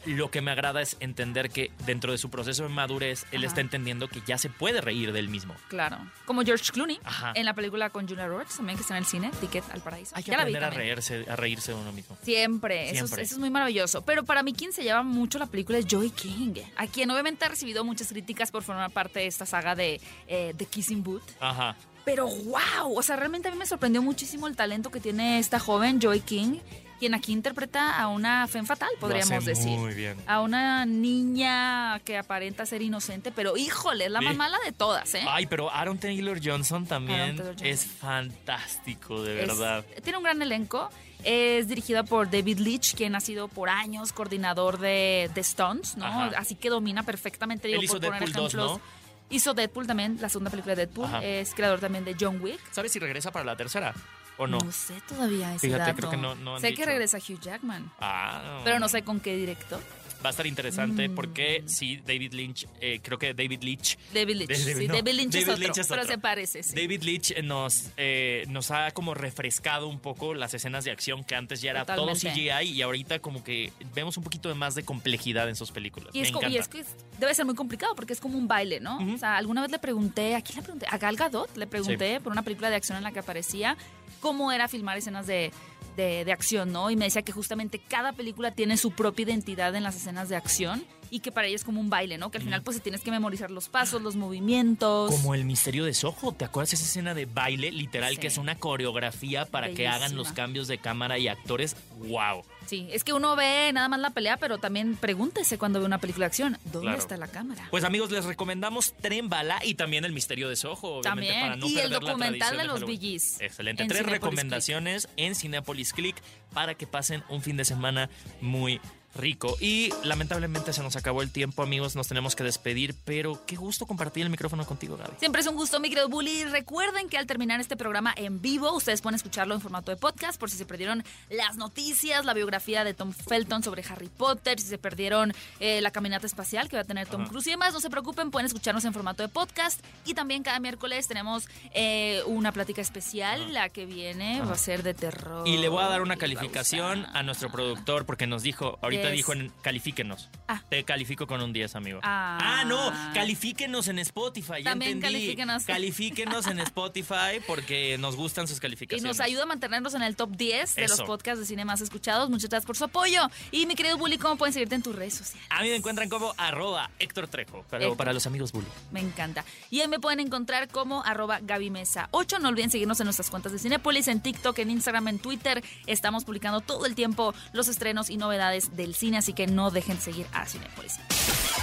lo 0.06 0.30
que 0.30 0.40
me 0.40 0.50
agrada 0.50 0.82
es 0.82 0.96
entender 1.00 1.50
que 1.50 1.70
dentro 1.86 2.12
de 2.12 2.18
su 2.18 2.30
proceso 2.30 2.64
de 2.64 2.68
madurez, 2.68 3.26
él 3.32 3.44
está 3.44 3.60
entendiendo 3.60 4.08
que 4.08 4.20
ya 4.26 4.38
se 4.38 4.50
puede 4.50 4.80
reír 4.80 5.12
del 5.12 5.28
mismo. 5.28 5.54
Claro. 5.68 5.98
Como 6.26 6.42
George 6.42 6.72
Clooney 6.72 7.00
Ajá. 7.04 7.32
en 7.34 7.44
la 7.44 7.54
película 7.54 7.90
con 7.90 8.06
Julia 8.06 8.26
Roberts, 8.26 8.56
también 8.56 8.76
que 8.76 8.82
está 8.82 8.94
en 8.96 9.02
el 9.02 9.06
cine, 9.06 9.30
Ticket 9.40 9.64
al 9.70 9.80
Paraíso. 9.80 10.14
Hay 10.16 10.22
que 10.22 10.30
Ya 10.30 10.38
la 10.38 10.44
vi 10.44 10.54
aprender 10.54 10.64
a 10.64 10.76
reírse, 10.76 11.24
a 11.28 11.36
reírse 11.36 11.72
de 11.72 11.78
uno 11.78 11.92
mismo. 11.92 12.16
Siempre, 12.22 12.84
Eso, 12.84 12.92
es, 12.92 12.98
Siempre. 12.98 13.22
eso 13.22 13.34
es 13.34 13.38
muy 13.38 13.50
maravilloso. 13.50 14.02
Pero 14.02 14.24
para 14.24 14.42
mí 14.42 14.52
quien 14.52 14.72
se 14.72 14.82
lleva 14.82 15.02
mucho 15.02 15.38
la 15.38 15.46
película 15.46 15.78
es 15.78 15.86
Joey 15.90 16.10
King, 16.10 16.54
a 16.76 16.86
quien 16.86 17.10
obviamente 17.10 17.44
ha 17.44 17.48
recibido 17.48 17.84
muchas 17.84 18.08
críticas 18.08 18.50
por 18.50 18.62
formar 18.62 18.90
parte 18.90 19.20
de 19.20 19.26
esta 19.26 19.46
saga 19.46 19.74
de 19.74 20.00
eh, 20.26 20.54
The 20.56 20.66
Kissing 20.66 21.02
Booth. 21.02 21.22
Ajá. 21.40 21.76
Pero 22.04 22.26
wow, 22.26 22.96
o 22.98 23.02
sea, 23.02 23.16
realmente 23.16 23.48
a 23.48 23.50
mí 23.50 23.56
me 23.56 23.66
sorprendió 23.66 24.02
muchísimo 24.02 24.46
el 24.46 24.56
talento 24.56 24.90
que 24.90 25.00
tiene 25.00 25.38
esta 25.38 25.58
joven 25.58 26.00
Joey 26.02 26.20
King, 26.20 26.58
quien 26.98 27.14
aquí 27.14 27.32
interpreta 27.32 27.98
a 27.98 28.08
una 28.08 28.46
femme 28.46 28.66
fatal, 28.66 28.90
podríamos 29.00 29.44
decir. 29.44 29.78
Muy 29.78 29.94
bien. 29.94 30.16
A 30.26 30.40
una 30.42 30.84
niña 30.86 31.98
que 32.04 32.18
aparenta 32.18 32.66
ser 32.66 32.82
inocente, 32.82 33.32
pero 33.32 33.56
híjole, 33.56 34.04
es 34.06 34.10
la 34.10 34.18
Sí. 34.20 34.26
más 34.26 34.36
mala 34.36 34.58
de 34.64 34.72
todas, 34.72 35.14
¿eh? 35.14 35.24
Ay, 35.28 35.46
pero 35.46 35.70
Aaron 35.70 35.98
Taylor 35.98 36.38
Johnson 36.42 36.86
también 36.86 37.20
Aaron 37.20 37.36
Taylor 37.36 37.52
Johnson. 37.54 37.66
es 37.68 37.86
fantástico, 37.86 39.22
de 39.22 39.42
Es- 39.42 39.48
verdad. 39.48 39.84
tiene 40.02 40.18
un 40.18 40.24
gran 40.24 40.40
elenco. 40.42 40.90
Es 41.24 41.68
dirigida 41.68 42.02
por 42.02 42.30
David 42.30 42.58
Leitch, 42.58 42.94
quien 42.94 43.14
ha 43.14 43.20
sido 43.20 43.48
por 43.48 43.70
años 43.70 44.12
coordinador 44.12 44.78
de, 44.78 45.30
de 45.34 45.40
Stones, 45.40 45.96
¿no? 45.96 46.04
Ajá. 46.04 46.32
Así 46.36 46.54
que 46.54 46.68
domina 46.68 47.02
perfectamente, 47.02 47.66
digo, 47.68 47.78
Él 47.80 47.84
hizo 47.86 47.94
por 47.94 48.02
poner 48.02 48.20
Deadpool 48.24 48.42
2, 48.42 48.54
ejemplos. 48.54 48.78
¿no? 48.78 49.03
Hizo 49.30 49.54
Deadpool 49.54 49.86
también, 49.86 50.18
la 50.20 50.28
segunda 50.28 50.50
película 50.50 50.74
de 50.74 50.86
Deadpool. 50.86 51.06
Ajá. 51.06 51.24
Es 51.24 51.54
creador 51.54 51.80
también 51.80 52.04
de 52.04 52.14
John 52.18 52.38
Wick. 52.40 52.60
¿Sabes 52.70 52.92
si 52.92 52.98
regresa 52.98 53.32
para 53.32 53.44
la 53.44 53.56
tercera 53.56 53.92
o 54.36 54.46
no? 54.46 54.58
sé 54.72 54.94
todavía 55.08 55.50
ese 55.54 55.66
Fíjate, 55.68 55.84
dato. 55.84 55.96
creo 55.96 56.10
que 56.10 56.16
no- 56.16 56.34
no 56.34 56.56
han 56.56 56.60
sé 56.60 56.68
dicho. 56.68 56.80
que 56.82 56.86
regresa 56.86 57.18
Hugh 57.18 57.40
Jackman, 57.40 57.90
Ah. 58.00 58.60
pero 58.64 58.78
no 58.78 58.88
sé 58.88 59.02
con 59.02 59.20
qué 59.20 59.34
director. 59.36 59.80
Va 60.24 60.28
a 60.28 60.30
estar 60.30 60.46
interesante 60.46 61.08
Mm. 61.08 61.14
porque 61.14 61.64
sí, 61.66 62.00
David 62.06 62.32
Lynch, 62.32 62.66
eh, 62.80 63.00
creo 63.02 63.18
que 63.18 63.34
David 63.34 63.62
Leitch 63.62 63.98
David. 64.14 64.38
De- 64.38 64.46
de- 64.46 64.54
sí, 64.56 64.86
no, 64.88 64.94
David 64.94 65.12
Lynch, 65.12 65.34
es, 65.34 65.46
David 65.46 65.52
otro, 65.52 65.62
Lynch 65.66 65.78
es 65.78 65.86
pero 65.88 66.04
se 66.06 66.18
parece, 66.18 66.62
sí. 66.62 66.74
David 66.74 67.02
eh, 67.36 67.42
nos, 67.42 67.90
eh, 67.96 68.44
nos 68.48 68.70
ha 68.70 68.90
como 68.92 69.12
refrescado 69.14 69.86
un 69.88 70.00
poco 70.00 70.32
las 70.34 70.54
escenas 70.54 70.84
de 70.84 70.90
acción 70.92 71.24
que 71.24 71.34
antes 71.34 71.60
ya 71.60 71.72
era 71.72 71.84
todo. 71.84 72.14
CGI 72.14 72.70
y 72.70 72.82
ahorita 72.82 73.18
como 73.18 73.44
que 73.44 73.72
vemos 73.94 74.16
un 74.16 74.24
poquito 74.24 74.48
de 74.48 74.54
más 74.54 74.74
de 74.74 74.82
complejidad 74.84 75.48
en 75.48 75.56
sus 75.56 75.70
películas. 75.70 76.10
Y 76.14 76.20
Me 76.20 76.26
es, 76.26 76.32
co- 76.32 76.40
y 76.42 76.56
encanta. 76.56 76.60
es 76.60 76.68
que 76.68 76.84
debe 77.18 77.34
ser 77.34 77.44
muy 77.44 77.54
complicado 77.54 77.94
porque 77.94 78.12
es 78.12 78.20
como 78.20 78.38
un 78.38 78.48
baile, 78.48 78.80
¿no? 78.80 78.98
O 79.14 79.18
sea, 79.18 79.36
alguna 79.36 79.60
vez 79.60 79.70
le 79.70 79.78
pregunté, 79.78 80.34
¿a 80.36 80.40
quién 80.40 80.56
le 80.56 80.62
pregunté? 80.62 80.86
A 80.88 80.96
Gal 80.98 81.16
Gadot 81.16 81.54
le 81.56 81.66
pregunté 81.66 82.20
por 82.20 82.32
una 82.32 82.42
película 82.42 82.70
de 82.70 82.76
acción 82.76 82.96
en 82.96 83.04
la 83.04 83.12
que 83.12 83.18
aparecía 83.18 83.76
cómo 84.20 84.52
era 84.52 84.68
filmar 84.68 84.96
escenas 84.96 85.26
de, 85.26 85.50
de- 85.96 86.24
de 86.24 86.32
acción, 86.32 86.72
¿no? 86.72 86.90
Y 86.90 86.96
me 86.96 87.04
decía 87.06 87.22
que 87.22 87.32
justamente 87.32 87.78
cada 87.78 88.12
película 88.12 88.50
tiene 88.52 88.76
su 88.76 88.90
propia 88.92 89.24
identidad 89.24 89.74
en 89.74 89.82
las 89.82 89.96
escenas 89.96 90.28
de 90.28 90.36
acción 90.36 90.84
y 91.10 91.20
que 91.20 91.30
para 91.30 91.46
ella 91.46 91.56
es 91.56 91.64
como 91.64 91.80
un 91.80 91.90
baile, 91.90 92.18
¿no? 92.18 92.30
Que 92.30 92.38
al 92.38 92.44
final 92.44 92.62
pues 92.62 92.80
tienes 92.82 93.02
que 93.02 93.10
memorizar 93.12 93.50
los 93.50 93.68
pasos, 93.68 94.02
los 94.02 94.16
movimientos. 94.16 95.10
Como 95.12 95.34
el 95.34 95.44
misterio 95.44 95.84
de 95.84 95.94
Soho, 95.94 96.32
¿te 96.32 96.44
acuerdas 96.44 96.72
esa 96.72 96.84
escena 96.84 97.14
de 97.14 97.26
baile 97.26 97.70
literal 97.70 98.14
Sí. 98.14 98.20
que 98.20 98.26
es 98.26 98.38
una 98.38 98.56
coreografía 98.56 99.44
para 99.46 99.70
que 99.70 99.86
hagan 99.86 100.16
los 100.16 100.32
cambios 100.32 100.66
de 100.68 100.78
cámara 100.78 101.18
y 101.18 101.28
actores? 101.28 101.76
¡Wow! 101.98 102.42
Sí, 102.66 102.88
es 102.90 103.04
que 103.04 103.12
uno 103.12 103.36
ve 103.36 103.70
nada 103.72 103.88
más 103.88 104.00
la 104.00 104.10
pelea, 104.10 104.36
pero 104.36 104.58
también 104.58 104.96
pregúntese 104.96 105.58
cuando 105.58 105.80
ve 105.80 105.86
una 105.86 105.98
película 105.98 106.24
de 106.24 106.28
acción, 106.28 106.58
¿dónde 106.64 106.86
Claro. 106.88 106.98
está 106.98 107.16
la 107.16 107.28
cámara? 107.28 107.66
Pues 107.70 107.84
amigos, 107.84 108.10
les 108.10 108.24
recomendamos 108.24 108.94
Tren 109.00 109.28
Bala 109.28 109.60
y 109.64 109.74
también 109.74 110.04
el 110.04 110.12
misterio 110.12 110.48
de 110.48 110.56
Soho, 110.56 110.98
obviamente, 110.98 111.08
También. 111.32 111.40
para 111.40 111.56
no 111.56 111.66
Y 111.66 111.78
el 111.78 111.90
perder 111.90 112.00
documental 112.00 112.56
de 112.56 112.64
los 112.64 112.82
Gees 112.84 113.40
Excelente. 113.40 113.82
en 113.82 113.88
Tres 113.88 114.06
recomendaciones 114.06 115.08
en 115.16 115.34
Cinepolis 115.34 115.92
Click 115.92 116.16
para 116.52 116.74
que 116.74 116.86
pasen 116.86 117.22
un 117.28 117.42
fin 117.42 117.56
de 117.56 117.64
semana 117.64 118.08
muy 118.40 118.80
rico. 119.14 119.56
Y 119.60 119.90
lamentablemente 120.02 120.72
se 120.72 120.82
nos 120.82 120.96
acabó 120.96 121.22
el 121.22 121.30
tiempo, 121.30 121.62
amigos, 121.62 121.96
nos 121.96 122.08
tenemos 122.08 122.36
que 122.36 122.44
despedir, 122.44 122.94
pero 123.04 123.44
qué 123.46 123.56
gusto 123.56 123.86
compartir 123.86 124.24
el 124.24 124.30
micrófono 124.30 124.64
contigo, 124.66 124.96
Gaby. 124.96 125.14
Siempre 125.18 125.40
es 125.40 125.46
un 125.46 125.56
gusto, 125.56 125.80
mi 125.80 125.88
querido 125.88 126.08
Bully. 126.08 126.44
Recuerden 126.44 127.08
que 127.08 127.18
al 127.18 127.26
terminar 127.26 127.60
este 127.60 127.76
programa 127.76 128.12
en 128.16 128.40
vivo, 128.40 128.72
ustedes 128.72 129.00
pueden 129.00 129.16
escucharlo 129.16 129.54
en 129.54 129.60
formato 129.60 129.90
de 129.90 129.96
podcast 129.96 130.38
por 130.38 130.50
si 130.50 130.56
se 130.56 130.66
perdieron 130.66 131.04
las 131.30 131.56
noticias, 131.56 132.24
la 132.24 132.34
biografía 132.34 132.84
de 132.84 132.94
Tom 132.94 133.12
Felton 133.12 133.62
sobre 133.62 133.84
Harry 133.88 134.08
Potter, 134.08 134.60
si 134.60 134.68
se 134.68 134.78
perdieron 134.78 135.32
eh, 135.60 135.80
la 135.80 135.90
caminata 135.90 136.26
espacial 136.26 136.68
que 136.68 136.76
va 136.76 136.82
a 136.82 136.84
tener 136.84 137.06
Tom 137.08 137.22
Ajá. 137.22 137.30
Cruise 137.30 137.46
y 137.46 137.50
demás. 137.50 137.72
No 137.72 137.80
se 137.80 137.90
preocupen, 137.90 138.30
pueden 138.30 138.46
escucharnos 138.46 138.84
en 138.84 138.92
formato 138.92 139.22
de 139.22 139.28
podcast. 139.28 139.80
Y 140.04 140.14
también 140.14 140.42
cada 140.42 140.60
miércoles 140.60 141.08
tenemos 141.08 141.48
eh, 141.72 142.22
una 142.26 142.52
plática 142.52 142.80
especial. 142.80 143.52
La 143.52 143.68
que 143.68 143.86
viene 143.86 144.40
va 144.42 144.52
a 144.52 144.58
ser 144.58 144.82
de 144.82 144.94
terror. 144.94 145.46
Y 145.46 145.58
le 145.58 145.68
voy 145.68 145.82
a 145.82 145.88
dar 145.88 146.02
una 146.02 146.16
calificación 146.16 147.02
Bausa. 147.02 147.18
a 147.18 147.22
nuestro 147.22 147.50
productor 147.50 148.06
porque 148.06 148.26
nos 148.26 148.42
dijo, 148.42 148.78
ahorita 148.82 149.03
Diez. 149.12 149.16
dijo 149.16 149.32
en 149.32 149.50
califíquenos. 149.62 150.28
Ah. 150.48 150.62
Te 150.68 150.84
califico 150.84 151.26
con 151.26 151.40
un 151.40 151.52
10, 151.52 151.74
amigo. 151.76 152.00
Ah. 152.02 152.64
no, 152.66 152.92
califíquenos 153.14 153.88
en 153.88 153.98
Spotify, 154.00 154.62
ya 154.62 154.70
También 154.70 154.92
entendí. 154.92 155.14
califíquenos. 155.18 155.64
Califíquenos 155.64 156.46
en 156.46 156.58
Spotify 156.60 157.40
porque 157.46 157.96
nos 157.98 158.16
gustan 158.16 158.46
sus 158.48 158.58
Y 158.58 158.60
calificaciones. 158.60 159.04
nos 159.16 159.20
ayuda 159.20 159.44
a 159.44 159.46
mantenernos 159.46 159.94
en 159.94 160.02
el 160.02 160.16
top 160.16 160.30
10 160.36 160.74
de 160.74 160.84
Eso. 160.84 160.96
los 160.98 161.06
podcasts 161.06 161.40
de 161.40 161.46
cine 161.46 161.64
más 161.64 161.80
escuchados. 161.80 162.28
Muchas 162.30 162.50
gracias 162.50 162.66
por 162.66 162.76
su 162.76 162.84
apoyo. 162.84 163.28
Y 163.50 163.66
mi 163.66 163.74
querido 163.74 163.96
Bully, 163.96 164.18
¿cómo 164.18 164.36
pueden 164.36 164.52
seguirte 164.52 164.74
en 164.74 164.82
tus 164.82 164.94
redes 164.94 165.14
sociales? 165.14 165.46
A 165.50 165.62
mí 165.62 165.68
me 165.68 165.76
encuentran 165.76 166.08
como 166.08 166.34
arroba 166.36 166.90
Héctor 166.98 167.28
Trejo, 167.28 167.64
pero 167.70 167.84
Héctor. 167.84 167.96
para 167.96 168.12
los 168.12 168.26
amigos 168.26 168.52
bully. 168.52 168.66
Me 168.92 169.00
encanta. 169.00 169.44
Y 169.70 169.80
ahí 169.80 169.88
me 169.88 170.00
pueden 170.00 170.20
encontrar 170.20 170.68
como 170.68 171.02
arroba 171.04 171.40
Gaby 171.42 171.70
Mesa 171.70 172.08
8. 172.12 172.38
No 172.38 172.48
olviden 172.48 172.70
seguirnos 172.70 173.00
en 173.00 173.04
nuestras 173.04 173.30
cuentas 173.30 173.52
de 173.52 173.58
Cinépolis, 173.58 174.08
en 174.08 174.20
TikTok, 174.20 174.58
en 174.58 174.70
Instagram, 174.70 175.08
en 175.08 175.18
Twitter. 175.18 175.62
Estamos 175.86 176.24
publicando 176.24 176.60
todo 176.60 176.86
el 176.86 176.94
tiempo 176.94 177.34
los 177.52 177.68
estrenos 177.68 178.10
y 178.10 178.16
novedades 178.16 178.76
del 178.76 178.93
cine, 178.94 179.18
así 179.18 179.32
que 179.32 179.46
no 179.46 179.70
dejen 179.70 179.96
de 179.96 180.02
seguir 180.02 180.26
a 180.32 180.46
Cinépolis. 180.46 180.98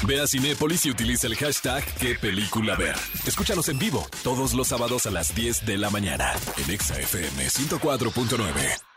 Ve 0.04 0.20
a 0.20 0.28
Cinépolis 0.28 0.86
y 0.86 0.92
utiliza 0.92 1.28
el 1.28 1.36
hashtag 1.36 1.84
qué 2.00 2.16
película 2.16 2.76
ver. 2.76 2.96
Escúchanos 3.26 3.70
en 3.70 3.80
vivo 3.80 4.08
todos 4.24 4.54
los 4.54 4.68
sábados 4.68 5.06
a 5.06 5.12
las 5.12 5.36
10 5.36 5.66
de 5.66 5.78
la 5.78 5.90
mañana 5.90 6.34
en 6.58 6.72
Exa 6.72 7.00
FM 7.00 7.48
104.9. 7.48 8.91